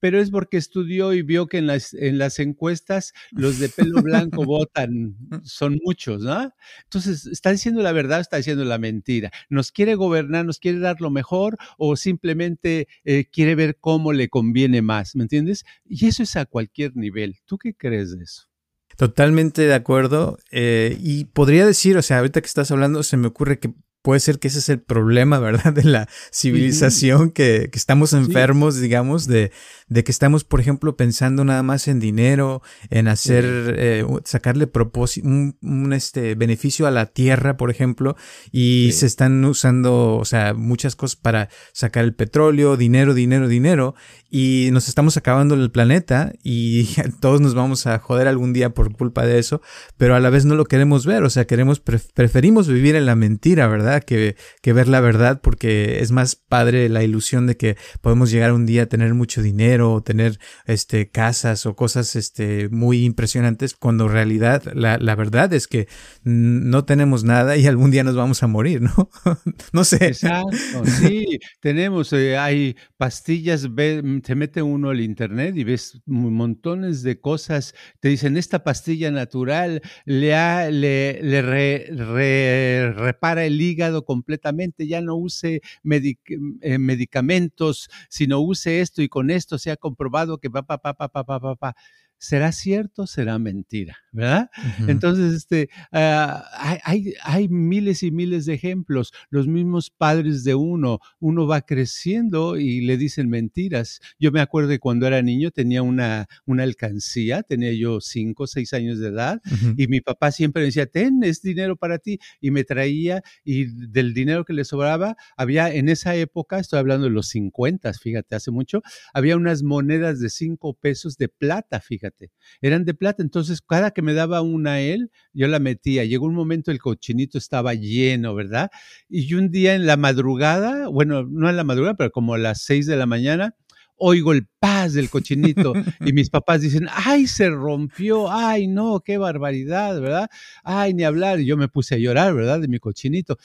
Pero 0.00 0.20
es 0.20 0.30
porque 0.30 0.56
estudió 0.56 1.12
y 1.12 1.22
vio 1.22 1.46
que 1.46 1.58
en 1.58 1.66
las, 1.66 1.94
en 1.94 2.18
las 2.18 2.38
encuestas 2.38 3.12
los 3.30 3.58
de 3.58 3.68
pelo 3.68 4.02
blanco 4.02 4.44
votan, 4.44 5.16
son 5.44 5.78
muchos, 5.84 6.22
¿no? 6.22 6.52
Entonces, 6.84 7.26
¿está 7.26 7.50
diciendo 7.50 7.82
la 7.82 7.92
verdad 7.92 8.18
o 8.18 8.22
está 8.22 8.36
diciendo 8.36 8.64
la 8.64 8.78
mentira? 8.78 9.30
¿Nos 9.48 9.72
quiere 9.72 9.94
gobernar, 9.94 10.44
nos 10.44 10.58
quiere 10.58 10.78
dar 10.78 11.00
lo 11.00 11.10
mejor 11.10 11.58
o 11.76 11.96
simplemente 11.96 12.88
eh, 13.04 13.26
quiere 13.30 13.54
ver 13.54 13.78
cómo 13.80 14.12
le 14.12 14.28
conviene 14.28 14.82
más? 14.82 15.16
¿Me 15.16 15.24
entiendes? 15.24 15.64
Y 15.84 16.06
eso 16.06 16.22
es 16.22 16.36
a 16.36 16.46
cualquier 16.46 16.96
nivel. 16.96 17.36
¿Tú 17.44 17.58
qué 17.58 17.74
crees 17.74 18.16
de 18.16 18.24
eso? 18.24 18.48
Totalmente 18.96 19.62
de 19.62 19.74
acuerdo. 19.74 20.38
Eh, 20.50 20.98
y 21.00 21.26
podría 21.26 21.64
decir, 21.64 21.96
o 21.96 22.02
sea, 22.02 22.18
ahorita 22.18 22.40
que 22.40 22.46
estás 22.46 22.70
hablando, 22.72 23.04
se 23.04 23.16
me 23.16 23.28
ocurre 23.28 23.60
que 23.60 23.72
puede 24.02 24.20
ser 24.20 24.38
que 24.38 24.48
ese 24.48 24.60
es 24.60 24.68
el 24.68 24.80
problema, 24.80 25.38
¿verdad? 25.38 25.72
De 25.74 25.84
la 25.84 26.08
civilización, 26.32 27.30
que, 27.30 27.68
que, 27.70 27.78
estamos 27.78 28.12
enfermos, 28.12 28.80
digamos, 28.80 29.26
de, 29.26 29.50
de, 29.88 30.04
que 30.04 30.12
estamos, 30.12 30.44
por 30.44 30.60
ejemplo, 30.60 30.96
pensando 30.96 31.44
nada 31.44 31.62
más 31.62 31.88
en 31.88 32.00
dinero, 32.00 32.62
en 32.90 33.08
hacer, 33.08 33.44
eh, 33.76 34.04
sacarle 34.24 34.66
propósito, 34.66 35.26
un, 35.26 35.92
este, 35.92 36.34
beneficio 36.34 36.86
a 36.86 36.90
la 36.90 37.06
tierra, 37.06 37.56
por 37.56 37.70
ejemplo, 37.70 38.16
y 38.52 38.90
se 38.92 39.06
están 39.06 39.44
usando, 39.44 40.16
o 40.16 40.24
sea, 40.24 40.54
muchas 40.54 40.96
cosas 40.96 41.16
para 41.16 41.48
sacar 41.72 42.04
el 42.04 42.14
petróleo, 42.14 42.76
dinero, 42.76 43.14
dinero, 43.14 43.48
dinero, 43.48 43.94
y 44.30 44.68
nos 44.72 44.88
estamos 44.88 45.16
acabando 45.16 45.54
el 45.54 45.70
planeta 45.70 46.32
y 46.42 46.88
todos 47.20 47.40
nos 47.40 47.54
vamos 47.54 47.86
a 47.86 47.98
joder 47.98 48.28
algún 48.28 48.52
día 48.52 48.70
por 48.70 48.94
culpa 48.94 49.24
de 49.24 49.38
eso, 49.38 49.62
pero 49.96 50.14
a 50.14 50.20
la 50.20 50.30
vez 50.30 50.44
no 50.44 50.54
lo 50.54 50.66
queremos 50.66 51.06
ver, 51.06 51.22
o 51.22 51.30
sea, 51.30 51.46
queremos, 51.46 51.80
preferimos 51.80 52.68
vivir 52.68 52.94
en 52.96 53.06
la 53.06 53.16
mentira, 53.16 53.66
¿verdad? 53.68 54.02
Que, 54.02 54.36
que 54.62 54.72
ver 54.72 54.88
la 54.88 55.00
verdad 55.00 55.40
porque 55.42 56.00
es 56.00 56.10
más 56.10 56.36
padre 56.36 56.88
la 56.88 57.02
ilusión 57.02 57.46
de 57.46 57.56
que 57.56 57.76
podemos 58.00 58.30
llegar 58.30 58.52
un 58.52 58.66
día 58.66 58.82
a 58.82 58.86
tener 58.86 59.14
mucho 59.14 59.42
dinero 59.42 59.92
o 59.92 60.02
tener 60.02 60.38
este, 60.66 61.10
casas 61.10 61.64
o 61.66 61.74
cosas 61.74 62.16
este, 62.16 62.68
muy 62.68 63.04
impresionantes 63.04 63.74
cuando 63.74 64.06
en 64.06 64.12
realidad 64.12 64.62
la, 64.74 64.98
la 64.98 65.14
verdad 65.14 65.52
es 65.54 65.66
que 65.68 65.88
no 66.24 66.84
tenemos 66.84 67.24
nada 67.24 67.56
y 67.56 67.66
algún 67.66 67.90
día 67.90 68.04
nos 68.04 68.16
vamos 68.16 68.42
a 68.42 68.46
morir, 68.46 68.82
¿no? 68.82 69.10
no 69.72 69.84
sé. 69.84 70.06
Exacto, 70.06 70.84
sí, 71.00 71.38
tenemos, 71.60 72.12
eh, 72.12 72.36
hay 72.36 72.76
pastillas, 72.96 73.74
te 74.22 74.34
mete 74.34 74.62
uno 74.62 74.90
al 74.90 75.00
internet 75.00 75.56
y 75.56 75.64
ves 75.64 76.00
montones 76.06 77.02
de 77.02 77.20
cosas, 77.20 77.74
te 78.00 78.08
dicen 78.08 78.36
esta 78.36 78.64
pastilla 78.64 79.10
natural 79.10 79.82
le, 80.04 80.70
le, 80.72 81.22
le 81.22 82.92
repara 82.92 83.44
el 83.44 83.60
hígado 83.60 84.04
completamente, 84.04 84.86
ya 84.86 85.00
no 85.00 85.16
use 85.16 85.60
eh, 85.84 86.78
medicamentos, 86.78 87.90
sino 88.08 88.40
use 88.40 88.80
esto 88.80 89.02
y 89.02 89.08
con 89.08 89.30
esto 89.30 89.58
se 89.58 89.70
ha 89.70 89.76
comprobado 89.76 90.38
que 90.38 90.48
va, 90.48 90.62
pa, 90.62 90.78
pa, 90.78 90.94
pa, 90.94 91.08
pa, 91.08 91.24
pa, 91.24 91.54
pa, 91.56 91.74
¿Será 92.20 92.50
cierto? 92.50 93.06
¿Será 93.06 93.38
mentira? 93.38 93.96
¿Verdad? 94.18 94.50
Entonces, 94.88 95.32
este, 95.32 95.70
ah, 95.92 96.44
hay, 96.82 97.14
hay, 97.22 97.48
miles 97.48 98.02
y 98.02 98.10
miles 98.10 98.46
de 98.46 98.54
ejemplos. 98.54 99.12
Los 99.30 99.46
mismos 99.46 99.90
padres 99.90 100.42
de 100.42 100.56
uno, 100.56 100.98
uno 101.20 101.46
va 101.46 101.60
creciendo 101.60 102.56
y 102.56 102.80
le 102.80 102.96
dicen 102.96 103.28
mentiras. 103.28 104.00
Yo 104.18 104.32
me 104.32 104.40
acuerdo 104.40 104.70
que 104.70 104.80
cuando 104.80 105.06
era 105.06 105.22
niño 105.22 105.52
tenía 105.52 105.82
una, 105.82 106.26
una 106.46 106.64
alcancía, 106.64 107.44
tenía 107.44 107.72
yo 107.72 108.00
cinco, 108.00 108.48
seis 108.48 108.72
años 108.72 108.98
de 108.98 109.08
edad, 109.10 109.40
y 109.76 109.86
mi 109.86 110.00
papá 110.00 110.32
siempre 110.32 110.62
me 110.62 110.66
decía, 110.66 110.86
ten, 110.86 111.22
es 111.22 111.40
dinero 111.40 111.76
para 111.76 111.98
ti, 111.98 112.18
y 112.40 112.50
me 112.50 112.64
traía, 112.64 113.22
y 113.44 113.66
del 113.66 114.14
dinero 114.14 114.44
que 114.44 114.52
le 114.52 114.64
sobraba, 114.64 115.16
había 115.36 115.72
en 115.72 115.88
esa 115.88 116.16
época, 116.16 116.58
estoy 116.58 116.80
hablando 116.80 117.04
de 117.04 117.12
los 117.12 117.28
50, 117.28 117.92
fíjate, 117.92 118.34
hace 118.34 118.50
mucho, 118.50 118.82
había 119.14 119.36
unas 119.36 119.62
monedas 119.62 120.18
de 120.18 120.28
cinco 120.28 120.74
pesos 120.74 121.16
de 121.18 121.28
plata, 121.28 121.78
fíjate 121.80 122.32
eran 122.60 122.84
de 122.84 122.94
plata, 122.94 123.22
entonces 123.22 123.60
cada 123.60 123.90
que 123.90 124.02
me 124.02 124.07
daba 124.14 124.42
una 124.42 124.74
a 124.74 124.80
él, 124.80 125.10
yo 125.32 125.48
la 125.48 125.58
metía. 125.58 126.04
Llegó 126.04 126.26
un 126.26 126.34
momento 126.34 126.70
el 126.70 126.78
cochinito 126.80 127.38
estaba 127.38 127.74
lleno, 127.74 128.34
¿verdad? 128.34 128.70
Y 129.08 129.34
un 129.34 129.50
día 129.50 129.74
en 129.74 129.86
la 129.86 129.96
madrugada, 129.96 130.88
bueno, 130.88 131.24
no 131.24 131.48
en 131.48 131.56
la 131.56 131.64
madrugada, 131.64 131.96
pero 131.96 132.10
como 132.10 132.34
a 132.34 132.38
las 132.38 132.62
seis 132.62 132.86
de 132.86 132.96
la 132.96 133.06
mañana, 133.06 133.54
oigo 133.98 134.32
el 134.32 134.46
paz 134.58 134.94
del 134.94 135.10
cochinito 135.10 135.72
y 136.00 136.12
mis 136.12 136.30
papás 136.30 136.60
dicen, 136.60 136.86
ay, 136.90 137.26
se 137.26 137.50
rompió, 137.50 138.30
ay, 138.30 138.68
no, 138.68 139.00
qué 139.00 139.18
barbaridad, 139.18 140.00
¿verdad? 140.00 140.30
Ay, 140.62 140.94
ni 140.94 141.04
hablar. 141.04 141.40
Y 141.40 141.46
yo 141.46 141.56
me 141.56 141.68
puse 141.68 141.96
a 141.96 141.98
llorar, 141.98 142.34
¿verdad? 142.34 142.60
De 142.60 142.68
mi 142.68 142.78
cochinito. 142.78 143.36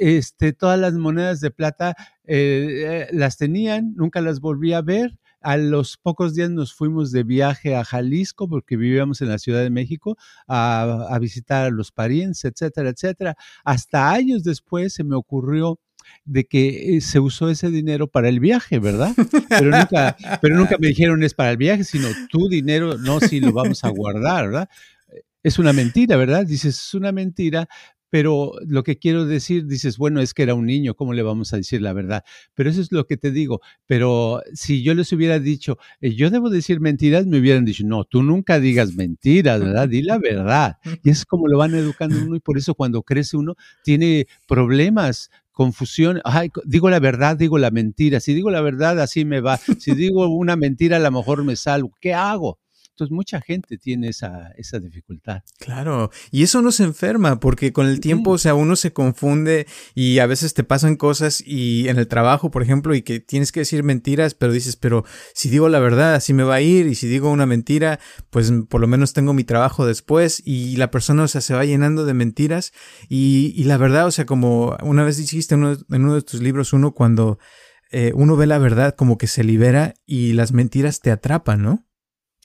Este, 0.00 0.52
todas 0.52 0.78
las 0.78 0.94
monedas 0.94 1.40
de 1.40 1.50
plata 1.50 1.96
eh, 2.24 2.84
eh, 2.86 3.06
las 3.12 3.36
tenían, 3.36 3.94
nunca 3.96 4.20
las 4.20 4.40
volví 4.40 4.72
a 4.72 4.82
ver 4.82 5.16
a 5.40 5.56
los 5.56 5.96
pocos 5.96 6.34
días 6.34 6.50
nos 6.50 6.74
fuimos 6.74 7.12
de 7.12 7.22
viaje 7.22 7.76
a 7.76 7.84
Jalisco 7.84 8.48
porque 8.48 8.76
vivíamos 8.76 9.20
en 9.20 9.28
la 9.28 9.38
Ciudad 9.38 9.62
de 9.62 9.70
México 9.70 10.16
a, 10.46 11.16
visitar 11.20 11.66
a 11.66 11.70
los 11.70 11.92
parientes, 11.92 12.44
etcétera, 12.44 12.90
etcétera. 12.90 13.36
Hasta 13.64 14.10
años 14.10 14.44
después 14.44 14.94
se 14.94 15.04
me 15.04 15.16
ocurrió 15.16 15.78
de 16.24 16.44
que 16.44 16.96
eh, 16.96 17.00
se 17.00 17.20
usó 17.20 17.50
ese 17.50 17.70
dinero 17.70 18.06
para 18.08 18.28
el 18.28 18.40
viaje, 18.40 18.78
¿verdad? 18.78 19.14
Pero 19.48 19.70
nunca, 19.70 20.16
pero 20.40 20.56
nunca 20.56 20.76
me 20.78 20.88
dijeron 20.88 21.22
es 21.22 21.34
para 21.34 21.50
el 21.50 21.56
viaje, 21.56 21.84
sino 21.84 22.08
tu 22.30 22.48
dinero, 22.48 22.96
no, 22.98 23.20
si 23.20 23.40
lo 23.40 23.52
vamos 23.52 23.84
a 23.84 23.88
guardar, 23.90 24.46
¿verdad? 24.46 24.68
Es 25.42 25.58
una 25.58 25.72
mentira, 25.72 26.16
¿verdad? 26.16 26.46
Dices, 26.46 26.76
es 26.76 26.94
una 26.94 27.12
mentira, 27.12 27.68
pero 28.10 28.52
lo 28.66 28.82
que 28.82 28.98
quiero 28.98 29.26
decir, 29.26 29.66
dices, 29.66 29.98
bueno, 29.98 30.20
es 30.20 30.34
que 30.34 30.42
era 30.42 30.54
un 30.54 30.66
niño, 30.66 30.94
¿cómo 30.94 31.12
le 31.12 31.22
vamos 31.22 31.52
a 31.52 31.56
decir 31.56 31.82
la 31.82 31.92
verdad? 31.92 32.24
Pero 32.54 32.70
eso 32.70 32.80
es 32.80 32.92
lo 32.92 33.06
que 33.06 33.16
te 33.16 33.30
digo. 33.30 33.60
Pero 33.86 34.42
si 34.54 34.82
yo 34.82 34.94
les 34.94 35.12
hubiera 35.12 35.38
dicho, 35.38 35.78
eh, 36.00 36.14
yo 36.14 36.30
debo 36.30 36.50
decir 36.50 36.80
mentiras, 36.80 37.26
me 37.26 37.38
hubieran 37.38 37.64
dicho, 37.64 37.84
no, 37.86 38.04
tú 38.04 38.22
nunca 38.22 38.60
digas 38.60 38.94
mentiras, 38.94 39.60
¿verdad? 39.60 39.88
Di 39.88 40.02
la 40.02 40.18
verdad. 40.18 40.78
Y 41.02 41.10
es 41.10 41.24
como 41.24 41.48
lo 41.48 41.58
van 41.58 41.74
educando 41.74 42.16
uno 42.18 42.36
y 42.36 42.40
por 42.40 42.58
eso 42.58 42.74
cuando 42.74 43.02
crece 43.02 43.36
uno 43.36 43.56
tiene 43.82 44.26
problemas 44.46 45.30
confusión, 45.58 46.20
ay, 46.22 46.52
digo 46.66 46.88
la 46.88 47.00
verdad, 47.00 47.36
digo 47.36 47.58
la 47.58 47.72
mentira, 47.72 48.20
si 48.20 48.32
digo 48.32 48.48
la 48.48 48.60
verdad 48.60 49.00
así 49.00 49.24
me 49.24 49.40
va, 49.40 49.56
si 49.80 49.92
digo 49.92 50.28
una 50.28 50.54
mentira 50.54 50.98
a 50.98 51.00
lo 51.00 51.10
mejor 51.10 51.42
me 51.42 51.56
salgo, 51.56 51.90
¿qué 52.00 52.14
hago? 52.14 52.60
Entonces 52.98 53.14
mucha 53.14 53.40
gente 53.40 53.78
tiene 53.78 54.08
esa, 54.08 54.50
esa 54.56 54.80
dificultad. 54.80 55.42
Claro, 55.60 56.10
y 56.32 56.42
eso 56.42 56.62
no 56.62 56.72
se 56.72 56.82
enferma 56.82 57.38
porque 57.38 57.72
con 57.72 57.86
el 57.86 58.00
tiempo, 58.00 58.32
o 58.32 58.38
sea, 58.38 58.56
uno 58.56 58.74
se 58.74 58.92
confunde 58.92 59.68
y 59.94 60.18
a 60.18 60.26
veces 60.26 60.52
te 60.52 60.64
pasan 60.64 60.96
cosas 60.96 61.40
y 61.46 61.88
en 61.88 61.98
el 61.98 62.08
trabajo, 62.08 62.50
por 62.50 62.60
ejemplo, 62.60 62.96
y 62.96 63.02
que 63.02 63.20
tienes 63.20 63.52
que 63.52 63.60
decir 63.60 63.84
mentiras, 63.84 64.34
pero 64.34 64.52
dices, 64.52 64.74
pero 64.74 65.04
si 65.32 65.48
digo 65.48 65.68
la 65.68 65.78
verdad, 65.78 66.16
así 66.16 66.32
me 66.34 66.42
va 66.42 66.56
a 66.56 66.60
ir 66.60 66.88
y 66.88 66.96
si 66.96 67.06
digo 67.06 67.30
una 67.30 67.46
mentira, 67.46 68.00
pues 68.30 68.52
por 68.68 68.80
lo 68.80 68.88
menos 68.88 69.12
tengo 69.12 69.32
mi 69.32 69.44
trabajo 69.44 69.86
después 69.86 70.42
y 70.44 70.76
la 70.76 70.90
persona, 70.90 71.22
o 71.22 71.28
sea, 71.28 71.40
se 71.40 71.54
va 71.54 71.64
llenando 71.64 72.04
de 72.04 72.14
mentiras 72.14 72.72
y, 73.08 73.52
y 73.54 73.62
la 73.62 73.76
verdad, 73.76 74.08
o 74.08 74.10
sea, 74.10 74.26
como 74.26 74.76
una 74.82 75.04
vez 75.04 75.18
dijiste 75.18 75.54
en 75.54 75.62
uno, 75.62 75.76
en 75.88 76.04
uno 76.04 76.16
de 76.16 76.22
tus 76.22 76.42
libros, 76.42 76.72
uno 76.72 76.94
cuando... 76.94 77.38
Eh, 77.90 78.12
uno 78.14 78.36
ve 78.36 78.46
la 78.46 78.58
verdad 78.58 78.94
como 78.94 79.16
que 79.16 79.26
se 79.26 79.42
libera 79.42 79.94
y 80.04 80.34
las 80.34 80.52
mentiras 80.52 81.00
te 81.00 81.10
atrapan, 81.10 81.62
¿no? 81.62 81.87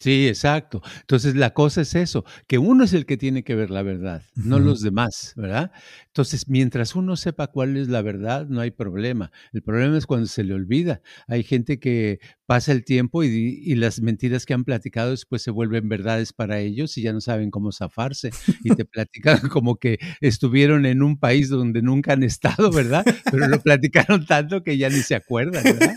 Sí, 0.04 0.28
exacto. 0.28 0.82
Entonces 1.00 1.34
la 1.36 1.54
cosa 1.54 1.80
es 1.80 1.96
eso, 1.96 2.26
que 2.48 2.58
uno 2.58 2.84
es 2.84 2.92
el 2.92 3.06
que 3.06 3.16
tiene 3.16 3.46
que 3.46 3.56
ver 3.56 3.70
la 3.70 3.84
verdad, 3.84 4.22
no 4.36 4.60
los 4.60 4.82
demás, 4.82 5.32
¿verdad? 5.38 5.72
Entonces, 6.08 6.50
mientras 6.50 6.94
uno 6.96 7.16
sepa 7.16 7.48
cuál 7.48 7.78
es 7.78 7.88
la 7.88 8.02
verdad, 8.02 8.46
no 8.48 8.60
hay 8.60 8.72
problema. 8.72 9.32
El 9.54 9.62
problema 9.64 9.98
es 9.98 10.06
cuando 10.06 10.28
se 10.28 10.44
le 10.44 10.54
olvida. 10.56 11.02
Hay 11.28 11.44
gente 11.44 11.80
que 11.80 12.20
pasa 12.46 12.72
el 12.72 12.84
tiempo 12.84 13.24
y, 13.24 13.74
las 13.74 14.02
mentiras 14.02 14.46
que 14.46 14.54
han 14.54 14.64
platicado 14.64 15.10
después 15.10 15.42
se 15.42 15.52
vuelven 15.52 15.90
verdades 15.90 16.32
para 16.32 16.60
ellos 16.60 16.98
y 16.98 17.02
ya 17.02 17.12
no 17.12 17.22
saben 17.22 17.50
cómo 17.52 17.72
zafarse 17.72 18.30
y 18.64 18.76
te 18.76 18.86
platican 18.94 19.40
como 19.50 19.78
que 19.78 20.00
estuvieron 20.22 20.86
en 20.86 21.02
un 21.02 21.18
país 21.18 21.50
donde 21.50 21.82
nunca 21.82 22.14
han 22.14 22.24
estado, 22.24 22.72
¿verdad? 22.72 23.04
Pero 23.32 23.48
lo 23.48 23.60
platicaron 23.60 24.26
tanto 24.26 24.64
que 24.64 24.78
ya 24.78 24.90
ni 24.90 25.02
se 25.02 25.16
acuerdan, 25.16 25.64
¿verdad? 25.64 25.96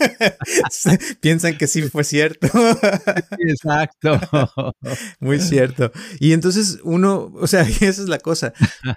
Piensan 1.21 1.57
que 1.57 1.67
sí 1.67 1.83
fue 1.83 2.03
cierto. 2.03 2.47
exacto. 3.39 4.19
Muy 5.19 5.39
cierto. 5.39 5.91
Y 6.19 6.33
entonces 6.33 6.79
uno, 6.83 7.31
o 7.35 7.47
sea, 7.47 7.61
esa 7.61 7.85
es 7.85 8.09
la 8.09 8.19
cosa. 8.19 8.53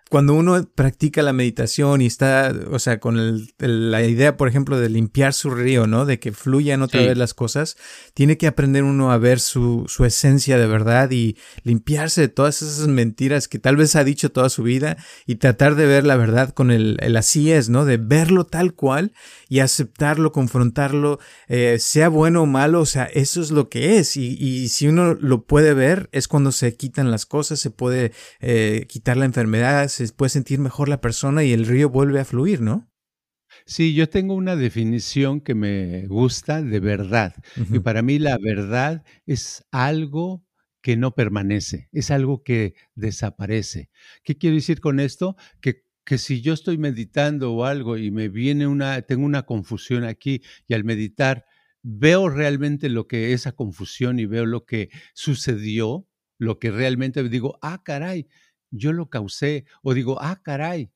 Cuando 0.08 0.34
uno 0.34 0.64
practica 0.74 1.22
la 1.22 1.32
meditación 1.32 2.00
y 2.00 2.06
está, 2.06 2.52
o 2.70 2.78
sea, 2.78 2.98
con 3.00 3.46
la 3.58 4.02
idea, 4.02 4.36
por 4.36 4.48
ejemplo, 4.48 4.78
de 4.78 4.88
limpiar 4.88 5.32
su 5.32 5.50
río, 5.50 5.86
¿no? 5.86 6.06
De 6.06 6.18
que 6.18 6.32
fluyan 6.32 6.82
otra 6.82 7.00
vez 7.02 7.16
las 7.16 7.34
cosas, 7.40 7.78
tiene 8.12 8.36
que 8.36 8.46
aprender 8.46 8.84
uno 8.84 9.12
a 9.12 9.16
ver 9.16 9.40
su, 9.40 9.86
su 9.88 10.04
esencia 10.04 10.58
de 10.58 10.66
verdad 10.66 11.10
y 11.10 11.38
limpiarse 11.62 12.20
de 12.20 12.28
todas 12.28 12.60
esas 12.60 12.86
mentiras 12.86 13.48
que 13.48 13.58
tal 13.58 13.76
vez 13.76 13.96
ha 13.96 14.04
dicho 14.04 14.30
toda 14.30 14.50
su 14.50 14.62
vida 14.62 14.98
y 15.24 15.36
tratar 15.36 15.74
de 15.74 15.86
ver 15.86 16.04
la 16.04 16.16
verdad 16.16 16.50
con 16.50 16.70
el, 16.70 16.98
el 17.00 17.16
así 17.16 17.50
es, 17.50 17.70
¿no? 17.70 17.86
De 17.86 17.96
verlo 17.96 18.44
tal 18.44 18.74
cual 18.74 19.14
y 19.48 19.60
aceptarlo, 19.60 20.32
confrontarlo, 20.32 21.18
eh, 21.48 21.78
sea 21.78 22.10
bueno 22.10 22.42
o 22.42 22.46
malo, 22.46 22.82
o 22.82 22.86
sea, 22.86 23.04
eso 23.04 23.40
es 23.40 23.50
lo 23.50 23.70
que 23.70 23.96
es. 23.96 24.18
Y, 24.18 24.68
si 24.68 24.86
uno 24.86 25.14
lo 25.14 25.46
puede 25.46 25.72
ver, 25.72 26.10
es 26.12 26.28
cuando 26.28 26.52
se 26.52 26.76
quitan 26.76 27.10
las 27.10 27.24
cosas, 27.24 27.58
se 27.58 27.70
puede 27.70 28.12
eh, 28.40 28.84
quitar 28.86 29.16
la 29.16 29.24
enfermedad, 29.24 29.88
se 29.88 30.06
puede 30.12 30.28
sentir 30.28 30.58
mejor 30.58 30.90
la 30.90 31.00
persona 31.00 31.42
y 31.42 31.54
el 31.54 31.64
río 31.64 31.88
vuelve 31.88 32.20
a 32.20 32.26
fluir, 32.26 32.60
¿no? 32.60 32.89
Sí, 33.66 33.94
yo 33.94 34.08
tengo 34.08 34.34
una 34.34 34.56
definición 34.56 35.40
que 35.40 35.54
me 35.54 36.06
gusta 36.06 36.62
de 36.62 36.80
verdad. 36.80 37.34
Y 37.72 37.78
para 37.80 38.02
mí 38.02 38.18
la 38.18 38.38
verdad 38.38 39.04
es 39.26 39.64
algo 39.70 40.44
que 40.82 40.96
no 40.96 41.14
permanece, 41.14 41.88
es 41.92 42.10
algo 42.10 42.42
que 42.42 42.74
desaparece. 42.94 43.90
¿Qué 44.24 44.38
quiero 44.38 44.56
decir 44.56 44.80
con 44.80 44.98
esto? 44.98 45.36
Que, 45.60 45.84
que 46.04 46.18
si 46.18 46.40
yo 46.40 46.54
estoy 46.54 46.78
meditando 46.78 47.52
o 47.52 47.64
algo 47.64 47.98
y 47.98 48.10
me 48.10 48.28
viene 48.28 48.66
una, 48.66 49.02
tengo 49.02 49.24
una 49.26 49.42
confusión 49.42 50.04
aquí 50.04 50.42
y 50.66 50.74
al 50.74 50.84
meditar 50.84 51.44
veo 51.82 52.28
realmente 52.28 52.88
lo 52.88 53.06
que 53.06 53.32
esa 53.32 53.52
confusión 53.52 54.18
y 54.18 54.26
veo 54.26 54.46
lo 54.46 54.64
que 54.64 54.90
sucedió, 55.14 56.06
lo 56.38 56.58
que 56.58 56.70
realmente 56.70 57.22
digo, 57.28 57.58
ah, 57.62 57.82
caray, 57.84 58.26
yo 58.70 58.92
lo 58.92 59.10
causé, 59.10 59.64
o 59.82 59.94
digo, 59.94 60.18
ah, 60.20 60.40
caray, 60.42 60.90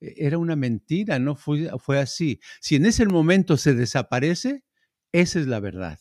era 0.00 0.38
una 0.38 0.56
mentira, 0.56 1.18
no 1.18 1.36
fue, 1.36 1.70
fue 1.78 1.98
así. 1.98 2.40
Si 2.60 2.76
en 2.76 2.86
ese 2.86 3.06
momento 3.06 3.56
se 3.56 3.74
desaparece, 3.74 4.64
esa 5.12 5.40
es 5.40 5.46
la 5.46 5.60
verdad. 5.60 5.98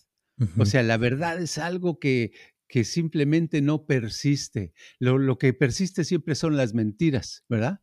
O 0.57 0.65
sea, 0.65 0.83
la 0.83 0.95
verdad 0.95 1.41
es 1.41 1.57
algo 1.57 1.99
que, 1.99 2.31
que 2.69 2.83
simplemente 2.83 3.61
no 3.61 3.85
persiste. 3.85 4.73
Lo, 4.99 5.17
lo, 5.17 5.39
que 5.39 5.53
persiste 5.53 6.05
siempre 6.05 6.35
son 6.35 6.55
las 6.55 6.75
mentiras, 6.75 7.43
¿verdad? 7.49 7.79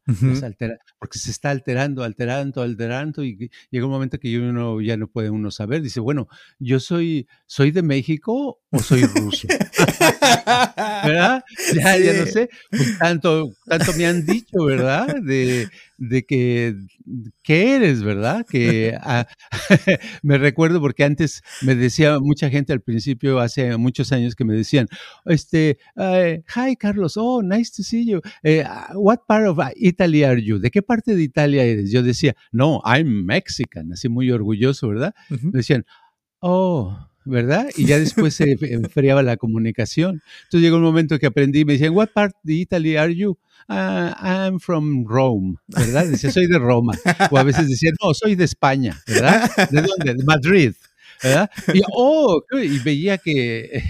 porque 0.99 1.19
se 1.19 1.33
está 1.33 1.51
alterando, 1.51 2.05
alterando, 2.05 2.63
alterando 2.63 3.25
y 3.25 3.51
llega 3.71 3.85
un 3.85 3.91
momento 3.91 4.19
que 4.19 4.39
uno 4.39 4.81
ya 4.81 4.97
no 4.97 5.09
puede 5.09 5.29
uno 5.29 5.51
saber. 5.51 5.83
Dice, 5.83 5.99
bueno, 5.99 6.29
yo 6.61 6.79
soy, 6.79 7.27
soy 7.47 7.73
de 7.73 7.83
México 7.83 8.61
o 8.71 8.79
soy 8.79 9.03
ruso. 9.03 9.49
¿Verdad? 10.47 11.43
Ya, 11.75 11.99
ya 11.99 12.13
no 12.13 12.27
sé. 12.27 12.49
Pues 12.71 12.97
tanto, 12.99 13.51
tanto 13.67 13.93
me 13.95 14.07
han 14.07 14.25
dicho, 14.25 14.65
¿verdad? 14.65 15.17
De, 15.21 15.69
de 15.99 16.25
que, 16.25 16.77
¿qué 17.43 17.75
eres, 17.75 18.03
verdad? 18.03 18.47
Que 18.49 18.97
ah, 19.01 19.27
me 20.23 20.39
recuerdo 20.39 20.81
porque 20.81 21.05
antes 21.05 21.43
me 21.63 21.75
decía 21.75 22.19
mucha 22.21 22.51
gente 22.51 22.73
al 22.73 22.81
principio, 22.81 23.41
hace 23.41 23.77
muchos 23.77 24.13
años, 24.13 24.35
que 24.35 24.45
me 24.45 24.55
decían, 24.77 24.89
este, 25.25 25.79
uh, 25.97 26.43
hi 26.55 26.77
Carlos, 26.77 27.17
oh, 27.17 27.43
nice 27.43 27.71
to 27.71 27.83
see 27.83 28.05
you. 28.05 28.21
Uh, 28.45 28.65
what 28.95 29.21
part 29.27 29.47
of 29.47 29.59
Italy 29.77 30.25
are 30.25 30.41
you? 30.41 30.59
¿De 30.59 30.71
qué 30.71 30.83
parte 30.83 31.15
de 31.15 31.23
Italia 31.23 31.65
eres? 31.65 31.91
Yo 31.91 32.03
decía, 32.03 32.35
no, 32.53 32.83
I'm 32.85 33.25
Mexican, 33.25 33.93
así 33.93 34.09
muy 34.09 34.31
orgulloso, 34.31 34.89
¿verdad? 34.89 35.15
Me 35.31 35.53
decían, 35.53 35.85
oh, 36.41 36.97
¿verdad? 37.25 37.69
Y 37.77 37.87
ya 37.87 37.99
después 37.99 38.35
se 38.35 38.57
enfriaba 38.61 39.23
la 39.23 39.37
comunicación. 39.37 40.23
Entonces 40.45 40.61
llegó 40.61 40.77
un 40.77 40.83
momento 40.83 41.19
que 41.19 41.27
aprendí, 41.27 41.65
me 41.65 41.75
decían, 41.75 41.95
what 41.95 42.09
part 42.15 42.35
of 42.35 42.51
Italy 42.51 42.97
are 42.97 43.15
you? 43.15 43.39
Uh, 43.69 44.13
I'm 44.21 44.61
from 44.61 45.05
Rome, 45.09 45.57
¿verdad? 45.67 46.07
Decía, 46.07 46.31
soy 46.31 46.47
de 46.47 46.59
Roma. 46.59 46.93
O 47.31 47.37
a 47.37 47.43
veces 47.43 47.69
decía, 47.69 47.91
no, 48.01 48.15
soy 48.15 48.37
de 48.37 48.45
España, 48.45 48.97
¿verdad? 49.09 49.51
¿De 49.71 49.83
dónde? 49.83 50.15
De 50.15 50.25
Madrid. 50.25 50.73
¿verdad? 51.23 51.51
Y, 51.73 51.81
oh, 51.93 52.43
y 52.53 52.79
veía 52.81 53.19
que 53.19 53.83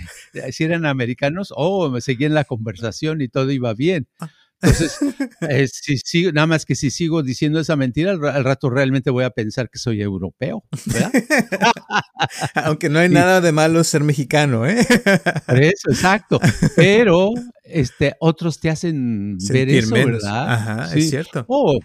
si 0.53 0.65
eran 0.65 0.87
americanos, 0.87 1.53
oh, 1.57 1.91
me 1.91 2.01
seguían 2.01 2.35
la 2.35 2.45
conversación 2.45 3.23
y 3.23 3.29
todo 3.29 3.51
iba 3.51 3.75
bien. 3.75 4.09
Ah. 4.21 4.31
Entonces, 4.63 4.99
eh, 5.51 5.67
si 5.69 6.33
nada 6.33 6.47
más 6.47 6.65
que 6.65 6.75
si 6.75 6.91
sigo 6.91 7.23
diciendo 7.23 7.61
esa 7.61 7.77
mentira, 7.77 8.13
al, 8.13 8.45
rato 8.45 8.71
realmente 8.71 9.11
voy 9.11 9.25
a 9.25 9.31
pensar 9.31 9.69
que 9.69 9.79
soy 9.79 10.01
europeo, 10.01 10.65
¿verdad? 10.87 11.13
Aunque 12.55 12.89
no 12.89 12.99
hay 12.99 13.09
nada 13.11 13.41
de 13.41 13.53
malo 13.53 13.85
ser 13.85 14.03
mexicano, 14.03 14.67
¿eh? 14.67 14.81
eso, 14.81 15.91
exacto. 15.91 16.41
Pero 16.75 17.31
este, 17.65 18.15
otros 18.21 18.61
te 18.61 18.71
hacen 18.71 19.37
ver 19.51 19.69
eso, 19.69 19.95
¿verdad? 19.95 20.53
Ajá, 20.53 20.95
es 20.95 21.11
cierto. 21.11 21.45
Oh, 21.49 21.79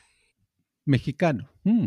mexicano. 0.85 1.49
Mm. 1.63 1.85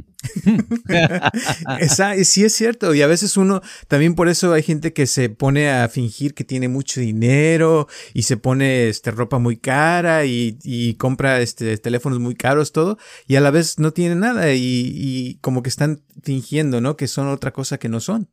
Esa, 1.81 2.15
sí 2.25 2.45
es 2.45 2.53
cierto. 2.55 2.95
Y 2.95 3.03
a 3.03 3.07
veces 3.07 3.37
uno, 3.37 3.61
también 3.89 4.15
por 4.15 4.29
eso 4.29 4.53
hay 4.53 4.63
gente 4.63 4.93
que 4.93 5.07
se 5.07 5.29
pone 5.29 5.71
a 5.71 5.89
fingir 5.89 6.35
que 6.35 6.45
tiene 6.45 6.69
mucho 6.69 7.01
dinero 7.01 7.89
y 8.13 8.23
se 8.23 8.37
pone 8.37 8.89
este, 8.89 9.11
ropa 9.11 9.39
muy 9.39 9.57
cara 9.57 10.25
y, 10.25 10.59
y 10.63 10.95
compra 10.95 11.41
este, 11.41 11.77
teléfonos 11.79 12.21
muy 12.21 12.35
caros, 12.35 12.73
todo. 12.73 12.99
Y 13.27 13.37
a 13.37 13.41
la 13.41 13.51
vez 13.51 13.79
no 13.79 13.93
tiene 13.93 14.15
nada 14.15 14.53
y, 14.55 14.93
y 14.95 15.35
como 15.37 15.63
que 15.63 15.71
están 15.71 16.03
fingiendo, 16.23 16.81
¿no? 16.81 16.97
Que 16.97 17.09
son 17.09 17.29
otra 17.29 17.53
cosa 17.53 17.79
que 17.79 17.89
no 17.89 18.01
son. 18.01 18.31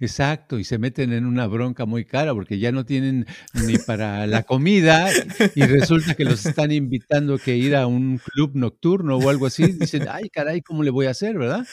Exacto, 0.00 0.58
y 0.58 0.64
se 0.64 0.78
meten 0.78 1.12
en 1.12 1.26
una 1.26 1.46
bronca 1.46 1.86
muy 1.86 2.04
cara 2.04 2.34
porque 2.34 2.58
ya 2.58 2.72
no 2.72 2.84
tienen 2.84 3.26
ni 3.66 3.78
para 3.78 4.26
la 4.26 4.42
comida 4.42 5.08
y 5.54 5.62
resulta 5.62 6.14
que 6.14 6.24
los 6.24 6.44
están 6.46 6.72
invitando 6.72 7.34
a 7.34 7.38
que 7.38 7.56
ir 7.56 7.76
a 7.76 7.86
un 7.86 8.18
club 8.18 8.52
nocturno 8.54 9.16
o 9.16 9.30
algo 9.30 9.46
así. 9.46 9.72
Dicen, 9.72 10.06
ay, 10.10 10.28
caray, 10.30 10.62
¿cómo 10.62 10.82
le 10.82 10.90
voy 10.90 11.06
a 11.06 11.10
hacer, 11.10 11.38
verdad? 11.38 11.66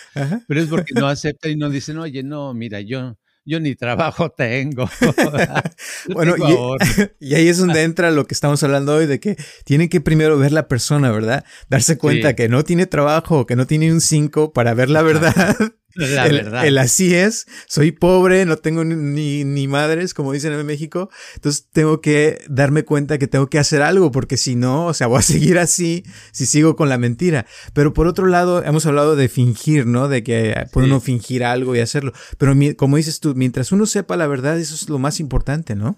Pero 0.48 0.62
es 0.62 0.68
porque 0.68 0.94
no 0.94 1.08
aceptan 1.08 1.52
y 1.52 1.56
no 1.56 1.70
dicen, 1.70 1.98
oye, 1.98 2.24
no, 2.24 2.54
mira, 2.54 2.82
yo, 2.82 3.18
yo 3.46 3.60
ni 3.60 3.76
trabajo 3.76 4.30
tengo. 4.32 4.90
bueno, 6.14 6.36
y, 7.20 7.36
ahí 7.36 7.48
es 7.48 7.58
donde 7.58 7.84
entra 7.84 8.12
lo 8.12 8.26
que 8.26 8.34
estamos 8.34 8.62
hablando 8.64 8.96
hoy, 8.96 9.08
de 9.08 9.20
que 9.20 9.38
tienen 9.66 9.90
que 9.90 10.02
primero 10.02 10.38
ver 10.38 10.52
la 10.52 10.68
persona, 10.68 11.12
¿verdad? 11.12 11.44
Darse 11.70 11.98
cuenta 11.98 12.36
que 12.36 12.50
no 12.50 12.64
tiene 12.64 12.86
trabajo, 12.86 13.46
que 13.46 13.56
no 13.56 13.68
tiene 13.68 13.92
un 13.92 14.02
5 14.02 14.54
para 14.54 14.74
ver 14.74 14.90
la 14.90 15.02
verdad. 15.02 15.56
La 15.96 16.26
el, 16.26 16.34
verdad. 16.34 16.66
El 16.66 16.78
así 16.78 17.14
es, 17.14 17.48
soy 17.68 17.92
pobre, 17.92 18.46
no 18.46 18.58
tengo 18.58 18.84
ni, 18.84 19.44
ni 19.44 19.68
madres, 19.68 20.14
como 20.14 20.34
dicen 20.34 20.54
en 20.54 20.66
México. 20.66 21.10
Entonces 21.36 21.68
tengo 21.72 22.02
que 22.02 22.44
darme 22.50 22.84
cuenta 22.84 23.18
que 23.18 23.28
tengo 23.28 23.48
que 23.48 23.60
hacer 23.60 23.82
algo, 23.82 24.12
porque 24.12 24.38
si 24.38 24.56
no, 24.56 24.86
o 24.86 24.94
sea, 24.94 25.08
voy 25.08 25.20
a 25.20 25.24
seguir 25.24 25.60
así 25.60 26.04
si 26.32 26.46
sigo 26.46 26.76
con 26.76 26.90
la 26.90 26.98
mentira. 26.98 27.46
Pero 27.74 27.94
por 27.94 28.08
otro 28.08 28.28
lado, 28.28 28.64
hemos 28.64 28.86
hablado 28.86 29.16
de 29.16 29.30
fingir, 29.30 29.86
¿no? 29.86 30.08
De 30.08 30.24
que 30.24 30.68
puede 30.72 30.88
uno 30.88 31.00
fingir 31.00 31.44
algo 31.44 31.76
y 31.76 31.80
hacerlo. 31.80 32.14
Pero 32.38 32.56
como 32.78 32.98
dices 32.98 33.20
tú, 33.20 33.36
mientras 33.36 33.72
uno 33.72 33.86
sepa 33.86 34.18
la 34.18 34.28
verdad, 34.28 34.60
eso 34.60 34.76
es 34.76 34.90
lo 34.90 35.00
más 35.00 35.20
importante, 35.20 35.76
¿no? 35.76 35.98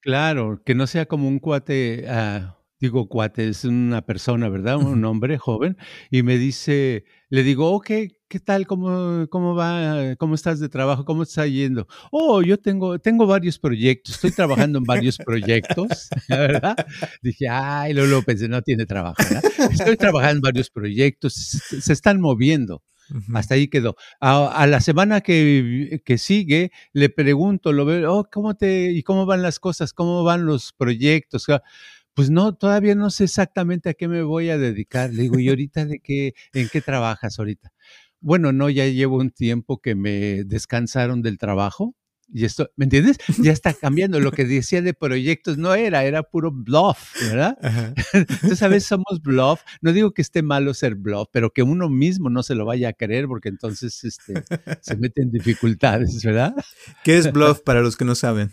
Claro, 0.00 0.60
que 0.64 0.74
no 0.74 0.86
sea 0.86 1.06
como 1.06 1.28
un 1.28 1.38
cuate. 1.38 2.06
Uh 2.08 2.61
digo 2.82 3.08
cuate, 3.08 3.48
es 3.48 3.64
una 3.64 4.02
persona, 4.02 4.48
¿verdad? 4.48 4.76
Un 4.76 5.04
hombre 5.04 5.38
joven, 5.38 5.76
y 6.10 6.24
me 6.24 6.36
dice, 6.36 7.04
le 7.28 7.44
digo, 7.44 7.70
ok, 7.70 7.86
¿qué 8.28 8.40
tal? 8.44 8.66
¿Cómo, 8.66 9.28
cómo 9.30 9.54
va? 9.54 10.16
¿Cómo 10.18 10.34
estás 10.34 10.58
de 10.58 10.68
trabajo? 10.68 11.04
¿Cómo 11.04 11.22
está 11.22 11.46
yendo? 11.46 11.86
Oh, 12.10 12.42
yo 12.42 12.58
tengo, 12.58 12.98
tengo 12.98 13.24
varios 13.28 13.60
proyectos, 13.60 14.16
estoy 14.16 14.32
trabajando 14.32 14.78
en 14.78 14.84
varios 14.84 15.16
proyectos, 15.16 16.08
¿verdad? 16.28 16.74
Dije, 17.22 17.48
ay, 17.48 17.94
luego, 17.94 18.10
lo 18.10 18.22
pensé, 18.22 18.48
no 18.48 18.62
tiene 18.62 18.84
trabajo, 18.84 19.14
¿verdad? 19.30 19.44
Estoy 19.70 19.96
trabajando 19.96 20.38
en 20.38 20.52
varios 20.52 20.68
proyectos, 20.68 21.34
se 21.34 21.92
están 21.92 22.20
moviendo. 22.20 22.82
Hasta 23.34 23.54
ahí 23.54 23.68
quedó. 23.68 23.96
A, 24.20 24.66
la 24.66 24.80
semana 24.80 25.20
que, 25.20 26.00
que, 26.04 26.18
sigue, 26.18 26.70
le 26.92 27.10
pregunto, 27.10 27.72
lo 27.72 27.84
veo, 27.84 28.12
oh, 28.12 28.28
¿cómo 28.30 28.54
te, 28.54 28.90
y 28.92 29.02
cómo 29.02 29.26
van 29.26 29.42
las 29.42 29.58
cosas? 29.58 29.92
¿Cómo 29.92 30.24
van 30.24 30.46
los 30.46 30.72
proyectos? 30.72 31.46
Pues 32.14 32.30
no, 32.30 32.54
todavía 32.54 32.94
no 32.94 33.10
sé 33.10 33.24
exactamente 33.24 33.88
a 33.90 33.94
qué 33.94 34.08
me 34.08 34.22
voy 34.22 34.50
a 34.50 34.58
dedicar. 34.58 35.12
Le 35.12 35.22
digo, 35.22 35.38
¿y 35.38 35.48
ahorita 35.48 35.86
de 35.86 36.00
qué, 36.00 36.34
en 36.52 36.68
qué 36.68 36.80
trabajas 36.80 37.38
ahorita? 37.38 37.72
Bueno, 38.20 38.52
no, 38.52 38.70
ya 38.70 38.86
llevo 38.86 39.16
un 39.16 39.30
tiempo 39.30 39.80
que 39.80 39.94
me 39.94 40.44
descansaron 40.44 41.22
del 41.22 41.38
trabajo. 41.38 41.96
Y 42.34 42.44
esto, 42.46 42.70
¿me 42.76 42.84
entiendes? 42.84 43.18
Ya 43.38 43.52
está 43.52 43.74
cambiando. 43.74 44.20
Lo 44.20 44.32
que 44.32 44.44
decía 44.44 44.80
de 44.80 44.94
proyectos 44.94 45.58
no 45.58 45.74
era, 45.74 46.04
era 46.04 46.22
puro 46.22 46.50
bluff, 46.50 47.14
¿verdad? 47.20 47.58
Entonces 48.12 48.62
a 48.62 48.68
veces 48.68 48.84
somos 48.88 49.20
bluff. 49.22 49.60
No 49.80 49.92
digo 49.92 50.12
que 50.12 50.22
esté 50.22 50.42
malo 50.42 50.72
ser 50.72 50.94
bluff, 50.94 51.28
pero 51.32 51.50
que 51.50 51.62
uno 51.62 51.88
mismo 51.88 52.30
no 52.30 52.42
se 52.42 52.54
lo 52.54 52.64
vaya 52.64 52.90
a 52.90 52.92
creer 52.92 53.26
porque 53.26 53.48
entonces 53.48 54.02
este, 54.04 54.44
se 54.80 54.96
mete 54.96 55.22
en 55.22 55.30
dificultades, 55.30 56.22
¿verdad? 56.24 56.54
¿Qué 57.04 57.18
es 57.18 57.32
bluff 57.32 57.60
para 57.60 57.80
los 57.80 57.96
que 57.96 58.04
no 58.04 58.14
saben? 58.14 58.50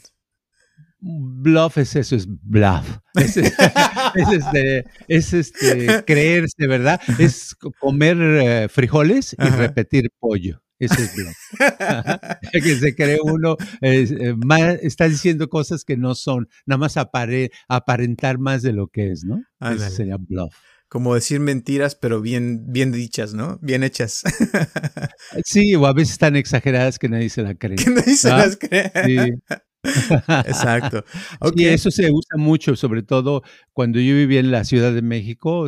Bluff 1.01 1.77
es 1.77 1.95
eso, 1.95 2.15
es 2.15 2.27
bluff. 2.27 2.99
Es, 3.15 3.37
este, 3.37 4.85
es 5.07 5.33
este, 5.33 6.03
creerse, 6.05 6.67
¿verdad? 6.67 6.99
Es 7.17 7.55
comer 7.79 8.17
eh, 8.19 8.69
frijoles 8.69 9.35
y 9.37 9.49
repetir 9.49 10.11
pollo. 10.19 10.61
Eso 10.77 10.95
es 10.95 11.13
bluff. 11.15 11.35
que 12.51 12.75
se 12.75 12.95
cree 12.95 13.19
uno, 13.21 13.55
eh, 13.81 14.35
está 14.81 15.07
diciendo 15.07 15.49
cosas 15.49 15.83
que 15.83 15.97
no 15.97 16.15
son, 16.15 16.47
nada 16.65 16.79
más 16.79 16.95
aparentar 16.97 18.39
más 18.39 18.61
de 18.61 18.73
lo 18.73 18.87
que 18.87 19.11
es, 19.11 19.23
¿no? 19.23 19.43
Eso 19.59 19.89
sería 19.89 20.17
bluff. 20.17 20.55
como 20.87 21.15
decir 21.15 21.39
mentiras, 21.39 21.95
pero 21.95 22.21
bien, 22.21 22.71
bien 22.71 22.91
dichas, 22.91 23.33
¿no? 23.33 23.57
Bien 23.61 23.83
hechas. 23.83 24.23
sí, 25.45 25.75
o 25.75 25.85
a 25.85 25.93
veces 25.93 26.17
tan 26.17 26.35
exageradas 26.35 26.97
que 26.97 27.09
nadie 27.09 27.29
se 27.29 27.43
la 27.43 27.55
cree. 27.55 27.75
Que 27.75 27.89
nadie 27.89 28.15
se 28.15 28.29
las 28.29 28.57
cree. 28.57 28.91
Sí. 29.05 29.33
Exacto. 30.45 31.03
Okay. 31.39 31.65
eso 31.67 31.89
se 31.91 32.11
usa 32.11 32.37
mucho, 32.37 32.75
sobre 32.75 33.01
todo 33.03 33.43
cuando 33.73 33.99
yo 33.99 34.13
vivía 34.15 34.39
en 34.41 34.51
la 34.51 34.63
Ciudad 34.65 34.93
de 34.93 35.01
México, 35.01 35.67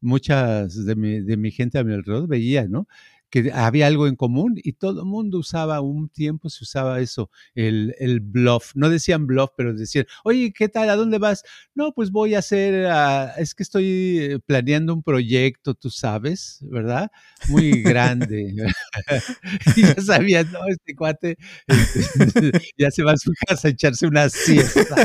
muchas 0.00 0.84
de 0.84 0.96
mi, 0.96 1.20
de 1.20 1.36
mi 1.36 1.50
gente 1.52 1.78
a 1.78 1.84
mi 1.84 1.94
alrededor 1.94 2.26
veía, 2.28 2.66
¿no? 2.66 2.88
Que 3.30 3.50
había 3.52 3.86
algo 3.86 4.06
en 4.06 4.16
común 4.16 4.54
y 4.56 4.74
todo 4.74 5.00
el 5.00 5.06
mundo 5.06 5.38
usaba, 5.38 5.80
un 5.80 6.08
tiempo 6.08 6.48
se 6.50 6.64
usaba 6.64 7.00
eso, 7.00 7.30
el, 7.54 7.94
el, 7.98 8.20
bluff. 8.20 8.72
No 8.74 8.88
decían 8.90 9.26
bluff, 9.26 9.50
pero 9.56 9.74
decían, 9.74 10.06
oye, 10.24 10.52
¿qué 10.52 10.68
tal? 10.68 10.90
¿A 10.90 10.96
dónde 10.96 11.18
vas? 11.18 11.42
No, 11.74 11.92
pues 11.92 12.10
voy 12.10 12.34
a 12.34 12.38
hacer, 12.40 12.86
uh, 12.86 13.40
es 13.40 13.54
que 13.54 13.62
estoy 13.62 14.18
eh, 14.18 14.38
planeando 14.44 14.94
un 14.94 15.02
proyecto, 15.02 15.74
tú 15.74 15.90
sabes, 15.90 16.58
¿verdad? 16.62 17.10
Muy 17.48 17.82
grande. 17.82 18.54
y 19.76 19.82
ya 19.82 20.00
sabías, 20.00 20.50
no, 20.50 20.60
este 20.68 20.94
cuate 20.94 21.36
este, 21.66 22.52
ya 22.78 22.90
se 22.90 23.02
va 23.02 23.12
a 23.12 23.16
su 23.16 23.32
casa 23.46 23.68
a 23.68 23.70
echarse 23.70 24.06
una 24.06 24.28
siesta. 24.28 24.96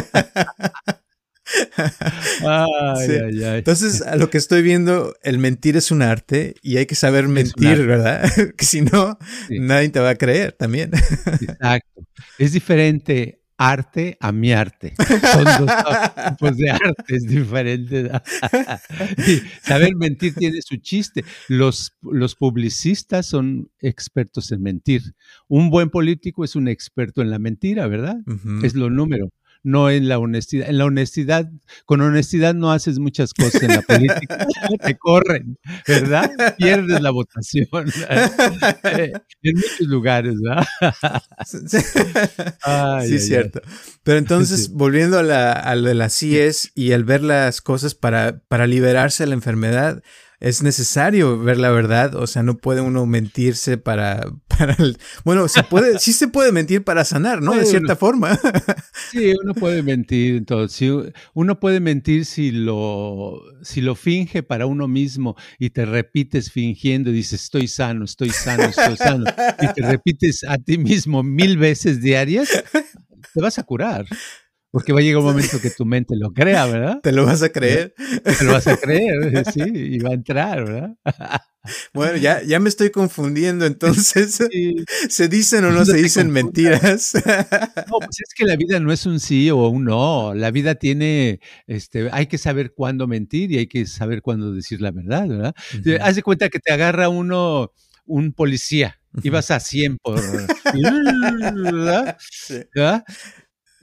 Entonces, 3.58 4.02
a 4.02 4.16
lo 4.16 4.30
que 4.30 4.38
estoy 4.38 4.62
viendo, 4.62 5.16
el 5.24 5.38
mentir 5.38 5.78
es 5.78 5.92
un 5.92 6.02
arte 6.02 6.56
y 6.62 6.78
hay 6.78 6.86
que 6.86 6.96
saber 6.96 7.28
mentir, 7.28 7.86
¿verdad? 7.86 8.24
que 8.58 8.66
si 8.66 8.82
no, 8.82 9.18
nadie 9.50 9.90
te 9.90 10.00
va 10.00 10.12
a 10.12 10.16
creer 10.16 10.54
también. 10.54 10.92
Exacto. 11.42 12.08
Es 12.38 12.54
diferente 12.54 13.44
arte 13.58 14.18
a 14.20 14.32
mi 14.32 14.52
arte. 14.52 14.94
Son 14.98 15.44
dos 15.44 15.72
tipos 16.30 16.58
de 16.58 16.72
artes 16.72 17.24
diferentes. 17.24 18.10
saber 19.62 19.96
mentir 19.96 20.34
tiene 20.36 20.62
su 20.62 20.78
chiste. 20.78 21.24
Los, 21.48 21.94
los 22.02 22.36
publicistas 22.36 23.26
son 23.26 23.70
expertos 23.80 24.52
en 24.52 24.62
mentir. 24.62 25.02
Un 25.48 25.70
buen 25.70 25.90
político 25.90 26.44
es 26.44 26.56
un 26.56 26.68
experto 26.68 27.22
en 27.22 27.30
la 27.30 27.40
mentira, 27.40 27.88
¿verdad? 27.88 28.18
Es 28.64 28.76
lo 28.76 28.90
número 28.90 29.30
no 29.64 29.90
en 29.90 30.08
la 30.10 30.20
honestidad. 30.20 30.70
En 30.70 30.78
la 30.78 30.86
honestidad, 30.86 31.50
con 31.86 32.02
honestidad 32.02 32.54
no 32.54 32.72
haces 32.72 33.00
muchas 33.00 33.34
cosas 33.34 33.64
en 33.64 33.70
la 33.70 33.82
política, 33.82 34.46
te 34.86 34.98
corren, 34.98 35.58
¿verdad? 35.88 36.32
Pierdes 36.58 37.02
la 37.02 37.12
votación 37.12 37.68
en 38.84 39.56
muchos 39.56 39.88
lugares, 39.88 40.36
¿verdad? 40.42 40.68
sí, 43.06 43.16
es 43.16 43.28
cierto. 43.28 43.62
Pero 44.04 44.18
entonces, 44.18 44.70
volviendo 44.70 45.18
a, 45.18 45.24
la, 45.24 45.54
a 45.54 45.76
lo 45.76 45.88
de 45.88 45.96
las 45.96 46.14
CIES 46.14 46.72
y 46.76 46.92
al 46.92 47.06
ver 47.06 47.24
las 47.24 47.62
cosas 47.62 47.96
para, 47.96 48.40
para 48.48 48.68
liberarse 48.68 49.24
de 49.24 49.28
la 49.28 49.36
enfermedad, 49.36 50.04
es 50.44 50.62
necesario 50.62 51.40
ver 51.40 51.58
la 51.58 51.72
verdad, 51.72 52.16
o 52.16 52.28
sea, 52.28 52.44
no 52.44 52.58
puede 52.58 52.82
uno 52.82 53.06
mentirse 53.06 53.78
para, 53.78 54.30
para 54.50 54.76
bueno, 55.24 55.48
se 55.48 55.64
puede, 55.64 56.00
sí 56.00 56.12
se 56.12 56.28
puede 56.28 56.52
mentir 56.52 56.84
para 56.84 57.06
sanar, 57.06 57.42
¿no? 57.42 57.54
De 57.54 57.66
cierta 57.66 57.96
forma. 57.96 58.38
Sí, 59.12 59.34
uno 59.42 59.54
puede 59.54 59.84
mentir, 59.84 60.36
entonces, 60.36 61.14
uno 61.34 61.60
puede 61.60 61.80
mentir 61.80 62.26
si 62.26 62.52
lo, 62.52 63.42
si 63.62 63.80
lo 63.80 63.96
finge 63.96 64.44
para 64.44 64.66
uno 64.66 64.88
mismo 64.88 65.36
y 65.60 65.70
te 65.70 65.86
repites 65.86 66.52
fingiendo 66.52 67.10
y 67.12 67.14
dices, 67.14 67.44
estoy 67.44 67.68
sano, 67.68 68.04
estoy 68.06 68.32
sano, 68.32 68.64
estoy 68.64 68.98
sano, 68.98 69.26
y 69.62 69.68
te 69.74 69.82
repites 69.82 70.44
a 70.44 70.58
ti 70.58 70.78
mismo 70.78 71.24
mil 71.24 71.58
veces 71.58 72.02
diarias, 72.02 72.50
te 73.34 73.42
vas 73.42 73.60
a 73.60 73.64
curar. 73.64 74.06
Porque 74.74 74.92
va 74.92 75.02
a 75.02 75.04
llegar 75.04 75.20
un 75.20 75.26
momento 75.26 75.62
que 75.62 75.70
tu 75.70 75.86
mente 75.86 76.16
lo 76.18 76.34
crea, 76.34 76.66
¿verdad? 76.66 77.00
¿Te 77.04 77.12
lo 77.12 77.28
vas 77.28 77.44
a 77.44 77.50
creer? 77.50 77.94
Te 78.24 78.44
lo 78.44 78.54
vas 78.54 78.66
a 78.66 78.76
creer, 78.76 79.44
sí, 79.54 79.62
y 79.72 80.00
va 80.00 80.10
a 80.10 80.14
entrar, 80.14 80.66
¿verdad? 80.66 80.98
Bueno, 81.94 82.18
ya, 82.18 82.42
ya 82.42 82.60
me 82.60 82.70
estoy 82.70 82.90
confundiendo, 82.90 83.68
entonces, 83.68 84.40
¿se 85.10 85.28
dicen 85.28 85.64
o 85.66 85.72
no, 85.72 85.86
se 85.86 85.98
dicen 85.98 86.32
mentiras? 86.32 87.14
No, 87.88 88.00
pues 88.00 88.18
es 88.20 88.34
que 88.36 88.46
la 88.46 88.56
vida 88.56 88.80
no 88.80 88.92
es 88.92 89.06
un 89.06 89.20
sí 89.20 89.52
o 89.52 89.68
un 89.68 89.86
no, 89.86 90.34
la 90.34 90.50
vida 90.50 90.74
tiene, 90.74 91.40
este, 91.68 92.10
hay 92.12 92.26
que 92.26 92.40
saber 92.40 92.74
cuándo 92.74 93.06
mentir 93.06 93.52
y 93.52 93.60
hay 93.60 93.68
que 93.68 93.86
saber 93.86 94.24
cuándo 94.24 94.54
decir 94.54 94.82
la 94.82 94.90
verdad, 94.90 95.28
¿verdad? 95.28 95.56
Haz 96.02 96.16
de 96.16 96.24
cuenta 96.24 96.50
que 96.50 96.58
te 96.58 96.74
agarra 96.74 97.10
uno, 97.10 97.72
un 98.08 98.34
policía, 98.34 99.00
ibas 99.22 99.52
a 99.52 99.60
100 99.60 100.00
por... 100.00 100.20
¿verdad? 101.64 102.18
¿verdad? 102.74 103.04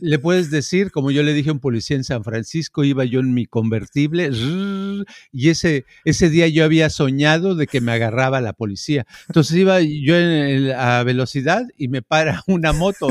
Le 0.00 0.18
puedes 0.18 0.50
decir, 0.50 0.90
como 0.90 1.10
yo 1.10 1.22
le 1.22 1.32
dije 1.32 1.50
a 1.50 1.52
un 1.52 1.60
policía 1.60 1.96
en 1.96 2.04
San 2.04 2.24
Francisco, 2.24 2.84
iba 2.84 3.04
yo 3.04 3.20
en 3.20 3.34
mi 3.34 3.46
convertible 3.46 4.30
y 5.32 5.48
ese, 5.48 5.84
ese 6.04 6.30
día 6.30 6.48
yo 6.48 6.64
había 6.64 6.90
soñado 6.90 7.54
de 7.54 7.66
que 7.66 7.80
me 7.80 7.92
agarraba 7.92 8.40
la 8.40 8.52
policía. 8.52 9.06
Entonces 9.28 9.56
iba 9.56 9.80
yo 9.80 10.14
a 10.76 11.02
velocidad 11.04 11.66
y 11.76 11.88
me 11.88 12.02
para 12.02 12.42
una 12.46 12.72
moto. 12.72 13.08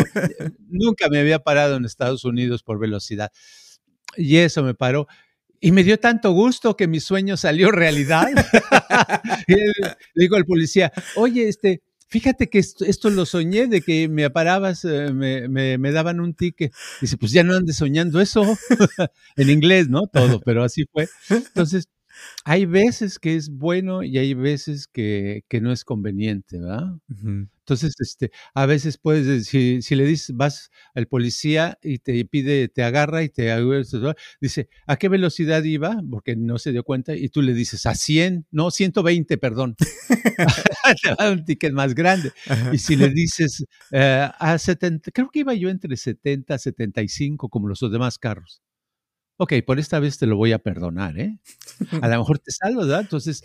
Nunca 0.69 1.09
me 1.09 1.19
había 1.19 1.39
parado 1.39 1.75
en 1.75 1.85
Estados 1.85 2.25
Unidos 2.25 2.63
por 2.63 2.79
velocidad. 2.79 3.31
Y 4.17 4.37
eso 4.37 4.63
me 4.63 4.73
paró. 4.73 5.07
Y 5.61 5.71
me 5.71 5.83
dio 5.83 5.99
tanto 5.99 6.31
gusto 6.31 6.77
que 6.77 6.87
mi 6.87 6.99
sueño 6.99 7.35
salió 7.35 7.71
realidad. 7.71 8.27
digo 10.15 10.37
al 10.37 10.45
policía, 10.45 10.91
oye, 11.15 11.49
este, 11.49 11.81
fíjate 12.09 12.49
que 12.49 12.59
esto, 12.59 13.09
lo 13.09 13.25
soñé 13.25 13.67
de 13.67 13.81
que 13.81 14.09
me 14.09 14.29
parabas, 14.29 14.83
eh, 14.83 15.13
me, 15.13 15.47
me, 15.47 15.91
daban 15.91 16.19
un 16.19 16.33
ticket. 16.33 16.73
Dice, 16.99 17.17
pues 17.17 17.31
ya 17.31 17.43
no 17.43 17.55
andes 17.55 17.77
soñando 17.77 18.19
eso. 18.19 18.43
en 19.37 19.49
inglés, 19.49 19.87
¿no? 19.89 20.07
Todo, 20.07 20.41
pero 20.41 20.63
así 20.63 20.85
fue. 20.91 21.07
Entonces, 21.29 21.87
hay 22.43 22.65
veces 22.65 23.19
que 23.19 23.35
es 23.35 23.49
bueno 23.49 24.03
y 24.03 24.17
hay 24.17 24.33
veces 24.33 24.87
que, 24.87 25.43
que 25.47 25.61
no 25.61 25.71
es 25.71 25.83
conveniente, 25.83 26.59
¿verdad? 26.59 26.97
Entonces, 27.69 27.93
este, 27.99 28.31
a 28.55 28.65
veces 28.65 28.97
puedes 28.97 29.27
decir, 29.27 29.83
si 29.83 29.95
le 29.95 30.05
dices, 30.05 30.35
vas 30.35 30.71
al 30.95 31.07
policía 31.07 31.77
y 31.83 31.99
te 31.99 32.25
pide, 32.25 32.67
te 32.67 32.81
agarra 32.83 33.21
y 33.21 33.29
te 33.29 33.53
dice, 34.41 34.69
¿a 34.87 34.97
qué 34.97 35.07
velocidad 35.07 35.63
iba? 35.63 36.01
Porque 36.09 36.35
no 36.35 36.57
se 36.57 36.71
dio 36.71 36.83
cuenta 36.83 37.15
y 37.15 37.29
tú 37.29 37.43
le 37.43 37.53
dices, 37.53 37.85
a 37.85 37.93
100, 37.93 38.47
no, 38.49 38.71
120, 38.71 39.37
perdón. 39.37 39.75
te 41.03 41.13
va 41.13 41.31
un 41.31 41.45
ticket 41.45 41.73
más 41.73 41.93
grande. 41.93 42.31
Y 42.73 42.79
si 42.79 42.95
le 42.95 43.09
dices, 43.09 43.65
eh, 43.91 44.27
a 44.39 44.57
70, 44.57 45.11
creo 45.11 45.29
que 45.29 45.39
iba 45.39 45.53
yo 45.53 45.69
entre 45.69 45.95
70, 45.95 46.57
75 46.57 47.49
como 47.49 47.67
los 47.67 47.79
demás 47.91 48.17
carros 48.17 48.61
ok, 49.39 49.53
por 49.65 49.79
esta 49.79 49.99
vez 49.99 50.17
te 50.17 50.25
lo 50.25 50.35
voy 50.35 50.51
a 50.51 50.59
perdonar, 50.59 51.17
¿eh? 51.17 51.39
A 52.01 52.09
lo 52.09 52.17
mejor 52.19 52.39
te 52.39 52.51
salvo, 52.51 52.81
¿verdad? 52.81 52.99
Entonces 52.99 53.41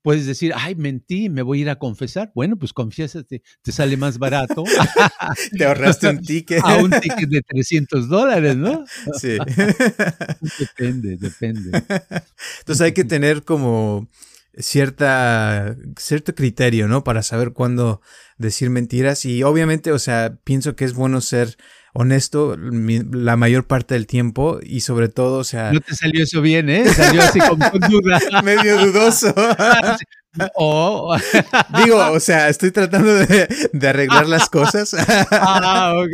puedes 0.00 0.24
decir, 0.24 0.52
ay, 0.56 0.74
mentí, 0.74 1.28
me 1.28 1.42
voy 1.42 1.58
a 1.58 1.62
ir 1.62 1.70
a 1.70 1.78
confesar. 1.78 2.32
Bueno, 2.34 2.56
pues 2.56 2.72
confiésate, 2.72 3.42
te 3.60 3.72
sale 3.72 3.98
más 3.98 4.18
barato. 4.18 4.64
te 5.58 5.66
ahorraste 5.66 6.08
un 6.08 6.22
ticket. 6.22 6.62
A 6.64 6.78
un 6.78 6.90
ticket 6.90 7.28
de 7.28 7.42
300 7.42 8.08
dólares, 8.08 8.56
¿no? 8.56 8.86
Sí. 9.20 9.36
depende, 10.58 11.18
depende. 11.18 11.84
Entonces 12.60 12.80
hay 12.80 12.92
que 12.92 13.04
tener 13.04 13.44
como 13.44 14.08
cierta, 14.56 15.76
cierto 15.98 16.34
criterio, 16.34 16.88
¿no? 16.88 17.04
Para 17.04 17.22
saber 17.22 17.52
cuándo 17.52 18.00
decir 18.38 18.70
mentiras. 18.70 19.26
Y 19.26 19.42
obviamente, 19.42 19.92
o 19.92 19.98
sea, 19.98 20.38
pienso 20.44 20.76
que 20.76 20.86
es 20.86 20.94
bueno 20.94 21.20
ser 21.20 21.58
honesto 21.98 22.56
la 22.58 23.36
mayor 23.36 23.66
parte 23.66 23.94
del 23.94 24.06
tiempo 24.06 24.60
y 24.62 24.80
sobre 24.80 25.08
todo, 25.08 25.38
o 25.38 25.44
sea... 25.44 25.72
No 25.72 25.80
te 25.80 25.94
salió 25.94 26.22
eso 26.22 26.42
bien, 26.42 26.68
¿eh? 26.68 26.86
Salió 26.88 27.22
así 27.22 27.38
con 27.40 27.58
duda. 27.58 28.20
Medio 28.44 28.86
dudoso. 28.86 29.34
Oh. 30.54 31.16
Digo, 31.82 32.10
o 32.12 32.20
sea, 32.20 32.50
estoy 32.50 32.70
tratando 32.70 33.14
de, 33.14 33.48
arreglar 33.88 34.28
las 34.28 34.50
cosas. 34.50 34.94
ah, 35.30 35.94
ok. 35.96 36.10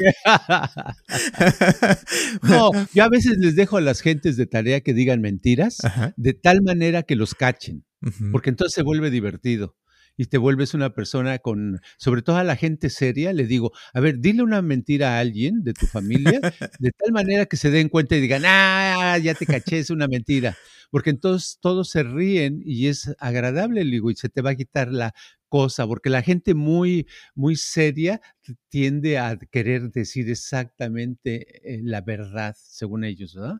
no, 2.42 2.70
yo 2.94 3.02
a 3.02 3.08
veces 3.08 3.38
les 3.38 3.56
dejo 3.56 3.78
a 3.78 3.80
las 3.80 4.00
gentes 4.00 4.36
de 4.36 4.46
tarea 4.46 4.80
que 4.80 4.94
digan 4.94 5.20
mentiras 5.20 5.78
de 6.14 6.34
tal 6.34 6.62
manera 6.62 7.02
que 7.02 7.16
los 7.16 7.34
cachen, 7.34 7.84
porque 8.30 8.50
entonces 8.50 8.76
se 8.76 8.84
vuelve 8.84 9.10
divertido 9.10 9.74
y 10.16 10.26
te 10.26 10.38
vuelves 10.38 10.74
una 10.74 10.94
persona 10.94 11.38
con, 11.38 11.80
sobre 11.96 12.22
todo 12.22 12.36
a 12.36 12.44
la 12.44 12.56
gente 12.56 12.90
seria, 12.90 13.32
le 13.32 13.46
digo, 13.46 13.72
a 13.92 14.00
ver, 14.00 14.18
dile 14.18 14.42
una 14.42 14.62
mentira 14.62 15.16
a 15.16 15.20
alguien 15.20 15.62
de 15.64 15.72
tu 15.72 15.86
familia, 15.86 16.40
de 16.78 16.90
tal 16.92 17.12
manera 17.12 17.46
que 17.46 17.56
se 17.56 17.70
den 17.70 17.88
cuenta 17.88 18.16
y 18.16 18.20
digan, 18.20 18.42
ah, 18.46 19.18
ya 19.18 19.34
te 19.34 19.46
caché, 19.46 19.78
es 19.78 19.90
una 19.90 20.08
mentira. 20.08 20.56
Porque 20.92 21.10
entonces 21.10 21.58
todos 21.60 21.88
se 21.90 22.02
ríen 22.04 22.62
y 22.64 22.88
es 22.88 23.14
agradable, 23.18 23.82
digo, 23.84 24.10
y 24.10 24.14
se 24.16 24.28
te 24.28 24.42
va 24.42 24.50
a 24.50 24.54
quitar 24.56 24.92
la 24.92 25.14
cosa, 25.48 25.86
porque 25.86 26.10
la 26.10 26.22
gente 26.22 26.54
muy, 26.54 27.08
muy 27.34 27.56
seria 27.56 28.20
tiende 28.68 29.18
a 29.18 29.38
querer 29.38 29.90
decir 29.90 30.28
exactamente 30.30 31.76
eh, 31.76 31.80
la 31.82 32.02
verdad, 32.02 32.54
según 32.58 33.04
ellos, 33.04 33.34
¿verdad? 33.34 33.56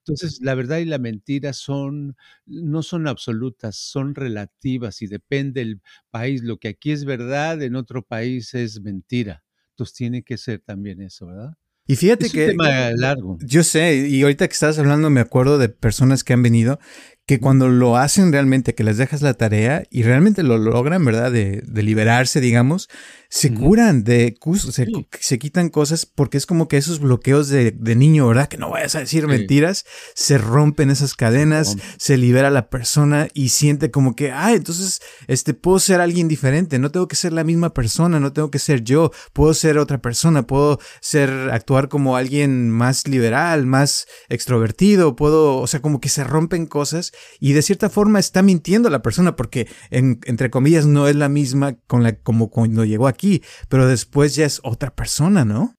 Entonces, 0.00 0.40
la 0.42 0.54
verdad 0.54 0.78
y 0.78 0.84
la 0.84 0.98
mentira 0.98 1.52
son, 1.52 2.16
no 2.46 2.82
son 2.82 3.06
absolutas, 3.08 3.76
son 3.76 4.14
relativas 4.14 5.00
y 5.02 5.06
depende 5.06 5.60
del 5.60 5.80
país. 6.10 6.42
Lo 6.42 6.58
que 6.58 6.68
aquí 6.68 6.90
es 6.92 7.04
verdad, 7.04 7.62
en 7.62 7.76
otro 7.76 8.02
país 8.02 8.52
es 8.54 8.80
mentira. 8.82 9.44
Entonces, 9.70 9.94
tiene 9.96 10.22
que 10.22 10.36
ser 10.38 10.60
también 10.60 11.00
eso, 11.00 11.26
¿verdad? 11.26 11.54
Y 11.86 11.96
fíjate 11.96 12.26
es 12.26 12.32
que. 12.32 12.44
Un 12.44 12.50
tema 12.52 12.90
largo. 12.92 13.38
Yo 13.40 13.62
sé, 13.62 13.94
y 14.08 14.22
ahorita 14.22 14.48
que 14.48 14.52
estás 14.52 14.78
hablando, 14.78 15.10
me 15.10 15.20
acuerdo 15.20 15.58
de 15.58 15.68
personas 15.68 16.24
que 16.24 16.32
han 16.32 16.42
venido 16.42 16.78
que 17.26 17.40
cuando 17.40 17.68
lo 17.68 17.96
hacen 17.96 18.32
realmente, 18.32 18.74
que 18.74 18.84
les 18.84 18.98
dejas 18.98 19.22
la 19.22 19.34
tarea 19.34 19.84
y 19.90 20.02
realmente 20.02 20.42
lo 20.42 20.58
logran, 20.58 21.04
¿verdad? 21.04 21.32
De, 21.32 21.62
de 21.66 21.82
liberarse, 21.82 22.40
digamos, 22.40 22.90
se 23.30 23.52
curan 23.52 24.04
de, 24.04 24.36
se, 24.70 24.86
se, 25.18 25.38
quitan 25.40 25.68
cosas 25.68 26.06
porque 26.06 26.36
es 26.36 26.46
como 26.46 26.68
que 26.68 26.76
esos 26.76 27.00
bloqueos 27.00 27.48
de, 27.48 27.72
de 27.72 27.96
niño, 27.96 28.28
¿verdad? 28.28 28.46
Que 28.46 28.58
no 28.58 28.70
vayas 28.70 28.94
a 28.94 29.00
decir 29.00 29.26
mentiras, 29.26 29.86
se 30.14 30.38
rompen 30.38 30.90
esas 30.90 31.14
cadenas, 31.14 31.76
se 31.96 32.16
libera 32.16 32.50
la 32.50 32.68
persona 32.68 33.26
y 33.34 33.48
siente 33.48 33.90
como 33.90 34.14
que, 34.14 34.30
ah, 34.30 34.52
entonces, 34.52 35.00
este, 35.26 35.52
puedo 35.52 35.80
ser 35.80 36.00
alguien 36.00 36.28
diferente, 36.28 36.78
no 36.78 36.92
tengo 36.92 37.08
que 37.08 37.16
ser 37.16 37.32
la 37.32 37.42
misma 37.42 37.74
persona, 37.74 38.20
no 38.20 38.32
tengo 38.32 38.50
que 38.52 38.60
ser 38.60 38.84
yo, 38.84 39.10
puedo 39.32 39.52
ser 39.54 39.78
otra 39.78 39.98
persona, 39.98 40.46
puedo 40.46 40.78
ser, 41.00 41.30
actuar 41.50 41.88
como 41.88 42.16
alguien 42.16 42.70
más 42.70 43.08
liberal, 43.08 43.66
más 43.66 44.06
extrovertido, 44.28 45.16
puedo, 45.16 45.56
o 45.56 45.66
sea, 45.66 45.80
como 45.80 46.00
que 46.00 46.08
se 46.08 46.22
rompen 46.22 46.66
cosas 46.66 47.13
y 47.40 47.52
de 47.52 47.62
cierta 47.62 47.90
forma 47.90 48.18
está 48.18 48.42
mintiendo 48.42 48.90
la 48.90 49.02
persona 49.02 49.36
porque, 49.36 49.68
en, 49.90 50.20
entre 50.24 50.50
comillas, 50.50 50.86
no 50.86 51.08
es 51.08 51.16
la 51.16 51.28
misma 51.28 51.74
con 51.86 52.02
la, 52.02 52.16
como 52.16 52.50
cuando 52.50 52.84
llegó 52.84 53.06
aquí 53.08 53.42
pero 53.68 53.86
después 53.86 54.34
ya 54.34 54.46
es 54.46 54.60
otra 54.62 54.94
persona, 54.94 55.44
¿no? 55.44 55.74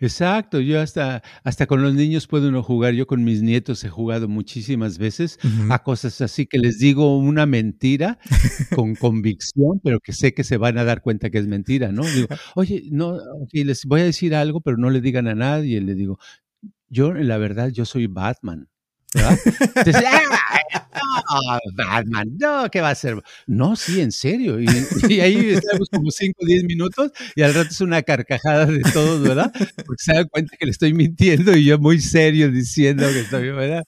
Exacto, 0.00 0.60
yo 0.60 0.80
hasta, 0.80 1.22
hasta 1.42 1.66
con 1.66 1.82
los 1.82 1.94
niños 1.94 2.26
puedo 2.26 2.48
uno 2.48 2.62
jugar, 2.62 2.94
yo 2.94 3.06
con 3.06 3.24
mis 3.24 3.42
nietos 3.42 3.82
he 3.84 3.88
jugado 3.88 4.28
muchísimas 4.28 4.98
veces 4.98 5.38
a 5.68 5.82
cosas 5.82 6.20
así 6.20 6.46
que 6.46 6.58
les 6.58 6.78
digo 6.78 7.18
una 7.18 7.44
mentira 7.44 8.18
con 8.74 8.94
convicción, 8.94 9.80
pero 9.82 9.98
que 10.00 10.12
sé 10.12 10.32
que 10.32 10.44
se 10.44 10.56
van 10.58 10.78
a 10.78 10.84
dar 10.84 11.02
cuenta 11.02 11.28
que 11.28 11.38
es 11.38 11.48
mentira, 11.48 11.90
¿no? 11.90 12.02
Digo, 12.04 12.28
oye, 12.54 12.84
no, 12.92 13.18
les 13.52 13.84
voy 13.84 14.02
a 14.02 14.04
decir 14.04 14.34
algo, 14.34 14.60
pero 14.60 14.76
no 14.76 14.90
le 14.90 15.00
digan 15.00 15.26
a 15.26 15.34
nadie, 15.34 15.80
le 15.80 15.94
digo, 15.94 16.18
yo 16.88 17.12
la 17.12 17.36
verdad, 17.38 17.70
yo 17.70 17.84
soy 17.84 18.06
Batman. 18.06 18.68
¿Verdad? 19.14 19.38
Entonces, 19.76 20.04
no, 20.94 21.58
Batman, 21.74 22.36
no, 22.38 22.70
¿qué 22.70 22.80
va 22.80 22.90
a 22.90 22.94
ser? 22.94 23.16
No, 23.46 23.76
sí, 23.76 24.00
en 24.00 24.12
serio. 24.12 24.60
Y, 24.60 24.66
ahí 25.20 25.50
estamos 25.50 25.88
como 25.90 26.10
5 26.10 26.38
o 26.42 26.46
10 26.46 26.64
minutos 26.64 27.12
y 27.34 27.42
al 27.42 27.54
rato 27.54 27.70
es 27.70 27.80
una 27.80 28.02
carcajada 28.02 28.66
de 28.66 28.82
todos, 28.92 29.22
¿verdad? 29.22 29.52
Porque 29.52 30.02
se 30.02 30.14
dan 30.14 30.28
cuenta 30.28 30.56
que 30.56 30.66
le 30.66 30.72
estoy 30.72 30.92
mintiendo 30.92 31.56
y 31.56 31.64
yo 31.64 31.78
muy 31.78 32.00
serio 32.00 32.50
diciendo 32.50 33.06
que 33.08 33.20
estoy, 33.20 33.50
¿verdad? 33.50 33.84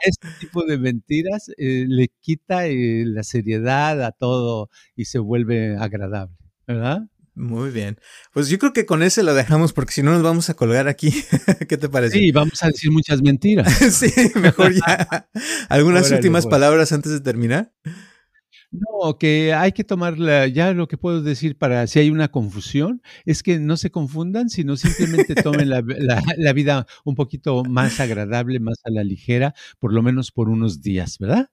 este 0.00 0.28
tipo 0.40 0.64
de 0.64 0.78
mentiras 0.78 1.50
eh, 1.56 1.86
le 1.88 2.08
quita 2.20 2.66
eh, 2.66 3.04
la 3.06 3.22
seriedad 3.22 4.02
a 4.02 4.12
todo 4.12 4.70
y 4.96 5.06
se 5.06 5.18
vuelve 5.18 5.76
agradable, 5.76 6.36
¿verdad? 6.66 7.02
Muy 7.34 7.70
bien. 7.70 7.98
Pues 8.32 8.48
yo 8.48 8.58
creo 8.58 8.72
que 8.72 8.86
con 8.86 9.02
ese 9.02 9.24
lo 9.24 9.34
dejamos 9.34 9.72
porque 9.72 9.92
si 9.92 10.02
no 10.02 10.12
nos 10.12 10.22
vamos 10.22 10.50
a 10.50 10.54
colgar 10.54 10.86
aquí. 10.86 11.10
¿Qué 11.68 11.76
te 11.76 11.88
parece? 11.88 12.18
Sí, 12.18 12.30
vamos 12.30 12.62
a 12.62 12.68
decir 12.68 12.92
muchas 12.92 13.22
mentiras. 13.22 13.72
sí, 13.92 14.12
mejor 14.36 14.72
ya. 14.72 15.28
¿Algunas 15.68 16.10
últimas 16.12 16.44
pues. 16.44 16.50
palabras 16.50 16.92
antes 16.92 17.12
de 17.12 17.20
terminar? 17.20 17.72
No, 18.70 19.18
que 19.18 19.52
hay 19.52 19.70
que 19.70 19.84
tomarla, 19.84 20.48
ya 20.48 20.72
lo 20.72 20.88
que 20.88 20.98
puedo 20.98 21.22
decir 21.22 21.56
para 21.56 21.86
si 21.86 22.00
hay 22.00 22.10
una 22.10 22.28
confusión, 22.28 23.02
es 23.24 23.44
que 23.44 23.60
no 23.60 23.76
se 23.76 23.92
confundan, 23.92 24.48
sino 24.48 24.76
simplemente 24.76 25.36
tomen 25.36 25.70
la, 25.70 25.80
la 26.36 26.52
vida 26.52 26.84
un 27.04 27.14
poquito 27.14 27.62
más 27.62 28.00
agradable, 28.00 28.58
más 28.58 28.78
a 28.82 28.90
la 28.90 29.04
ligera, 29.04 29.54
por 29.78 29.92
lo 29.92 30.02
menos 30.02 30.32
por 30.32 30.48
unos 30.48 30.82
días, 30.82 31.18
¿verdad? 31.20 31.50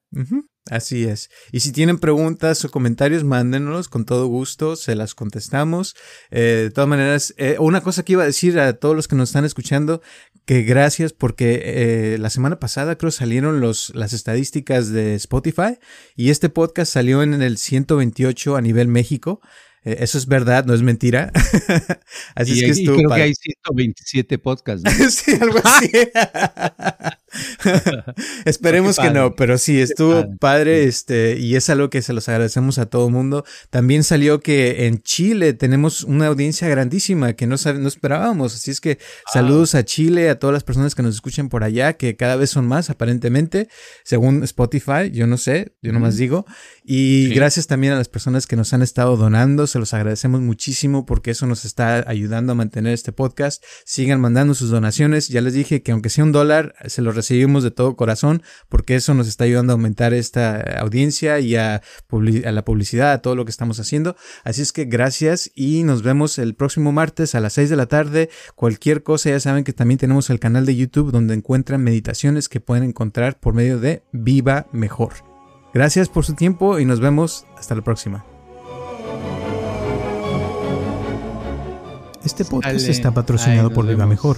Así 0.69 1.05
es. 1.05 1.31
Y 1.51 1.61
si 1.61 1.71
tienen 1.71 1.97
preguntas 1.97 2.63
o 2.63 2.69
comentarios, 2.69 3.23
mándenlos 3.23 3.89
con 3.89 4.05
todo 4.05 4.27
gusto, 4.27 4.75
se 4.75 4.95
las 4.95 5.15
contestamos. 5.15 5.95
Eh, 6.29 6.61
de 6.63 6.71
todas 6.71 6.87
maneras, 6.87 7.33
eh, 7.37 7.55
una 7.59 7.81
cosa 7.81 8.03
que 8.03 8.13
iba 8.13 8.23
a 8.23 8.27
decir 8.27 8.59
a 8.59 8.73
todos 8.73 8.95
los 8.95 9.07
que 9.07 9.15
nos 9.15 9.29
están 9.29 9.43
escuchando, 9.43 10.01
que 10.45 10.61
gracias 10.61 11.13
porque 11.13 11.61
eh, 11.63 12.17
la 12.19 12.29
semana 12.29 12.59
pasada 12.59 12.95
creo 12.95 13.09
salieron 13.09 13.59
los, 13.59 13.91
las 13.95 14.13
estadísticas 14.13 14.89
de 14.89 15.15
Spotify 15.15 15.79
y 16.15 16.29
este 16.29 16.49
podcast 16.49 16.93
salió 16.93 17.23
en 17.23 17.41
el 17.41 17.57
128 17.57 18.55
a 18.55 18.61
nivel 18.61 18.87
México. 18.87 19.41
Eso 19.83 20.19
es 20.19 20.27
verdad, 20.27 20.65
no 20.65 20.75
es 20.75 20.83
mentira. 20.83 21.31
así 22.35 22.63
es 22.63 22.77
que 22.77 22.85
creo 22.85 23.09
que 23.09 23.21
hay 23.21 23.33
127 23.33 24.37
podcasts. 24.37 24.87
sí, 25.15 25.31
algo 25.41 25.59
así. 25.63 25.91
Esperemos 28.45 28.97
que 28.97 29.09
no, 29.11 29.35
pero 29.35 29.57
sí, 29.57 29.79
estuvo 29.79 30.25
padre. 30.37 30.85
este, 30.85 31.37
y 31.37 31.55
es 31.55 31.69
algo 31.69 31.89
que 31.89 32.01
se 32.01 32.13
los 32.13 32.27
agradecemos 32.29 32.77
a 32.77 32.85
todo 32.87 33.07
el 33.07 33.13
mundo. 33.13 33.45
También 33.69 34.03
salió 34.03 34.39
que 34.39 34.87
en 34.87 35.01
Chile 35.01 35.53
tenemos 35.53 36.03
una 36.03 36.27
audiencia 36.27 36.67
grandísima 36.67 37.33
que 37.33 37.47
no, 37.47 37.55
no 37.75 37.87
esperábamos. 37.87 38.55
Así 38.55 38.71
es 38.71 38.81
que 38.81 38.99
ah. 39.01 39.29
saludos 39.33 39.75
a 39.75 39.85
Chile, 39.85 40.29
a 40.29 40.39
todas 40.39 40.53
las 40.53 40.63
personas 40.63 40.95
que 40.95 41.03
nos 41.03 41.15
escuchan 41.15 41.49
por 41.49 41.63
allá, 41.63 41.93
que 41.93 42.15
cada 42.15 42.35
vez 42.35 42.49
son 42.49 42.67
más, 42.67 42.89
aparentemente, 42.89 43.67
según 44.03 44.43
Spotify. 44.43 45.11
Yo 45.11 45.27
no 45.27 45.37
sé, 45.37 45.75
yo 45.81 45.91
nomás 45.93 46.17
digo. 46.17 46.45
Y 46.83 47.29
gracias 47.33 47.67
también 47.67 47.93
a 47.93 47.97
las 47.97 48.09
personas 48.09 48.47
que 48.47 48.55
nos 48.55 48.73
han 48.73 48.81
estado 48.81 49.17
donando 49.17 49.67
se 49.67 49.79
los 49.79 49.93
agradecemos 49.93 50.41
muchísimo 50.41 51.05
porque 51.05 51.31
eso 51.31 51.45
nos 51.45 51.65
está 51.65 52.03
ayudando 52.07 52.51
a 52.51 52.55
mantener 52.55 52.93
este 52.93 53.11
podcast. 53.11 53.63
Sigan 53.85 54.19
mandando 54.19 54.53
sus 54.53 54.69
donaciones. 54.69 55.27
Ya 55.27 55.41
les 55.41 55.53
dije 55.53 55.81
que 55.81 55.91
aunque 55.91 56.09
sea 56.09 56.23
un 56.23 56.31
dólar, 56.31 56.75
se 56.87 57.01
los 57.01 57.15
recibimos 57.21 57.63
de 57.63 57.71
todo 57.71 57.95
corazón 57.95 58.41
porque 58.67 58.95
eso 58.95 59.13
nos 59.13 59.27
está 59.27 59.43
ayudando 59.43 59.73
a 59.73 59.75
aumentar 59.75 60.13
esta 60.13 60.59
audiencia 60.79 61.39
y 61.39 61.55
a, 61.55 61.81
la 62.09 62.65
publicidad, 62.65 63.11
a 63.13 63.21
todo 63.21 63.35
lo 63.35 63.45
que 63.45 63.51
estamos 63.51 63.79
haciendo. 63.79 64.15
Así 64.43 64.61
es 64.61 64.73
que 64.73 64.85
gracias 64.85 65.51
y 65.55 65.83
nos 65.83 66.01
vemos 66.01 66.39
el 66.39 66.55
próximo 66.55 66.91
martes 66.91 67.35
a 67.35 67.39
las 67.39 67.53
6 67.53 67.69
de 67.69 67.75
la 67.75 67.85
tarde. 67.85 68.29
Cualquier 68.55 69.03
cosa, 69.03 69.29
ya 69.29 69.39
saben 69.39 69.63
que 69.63 69.73
también 69.73 69.99
tenemos 69.99 70.29
el 70.29 70.39
canal 70.39 70.65
de 70.65 70.75
YouTube 70.75 71.11
donde 71.11 71.35
encuentran 71.35 71.83
meditaciones 71.83 72.49
que 72.49 72.59
pueden 72.59 72.83
encontrar 72.83 73.39
por 73.39 73.53
medio 73.53 73.79
de 73.79 74.03
Viva 74.11 74.67
Mejor. 74.71 75.13
Gracias 75.73 76.09
por 76.09 76.25
su 76.25 76.33
tiempo 76.33 76.79
y 76.79 76.85
nos 76.85 76.99
vemos 76.99 77.45
hasta 77.57 77.75
la 77.75 77.81
próxima. 77.81 78.25
Este 82.23 82.45
podcast 82.45 82.87
está 82.87 83.11
patrocinado 83.11 83.71
por 83.71 83.87
Viva 83.87 84.05
Mejor. 84.05 84.37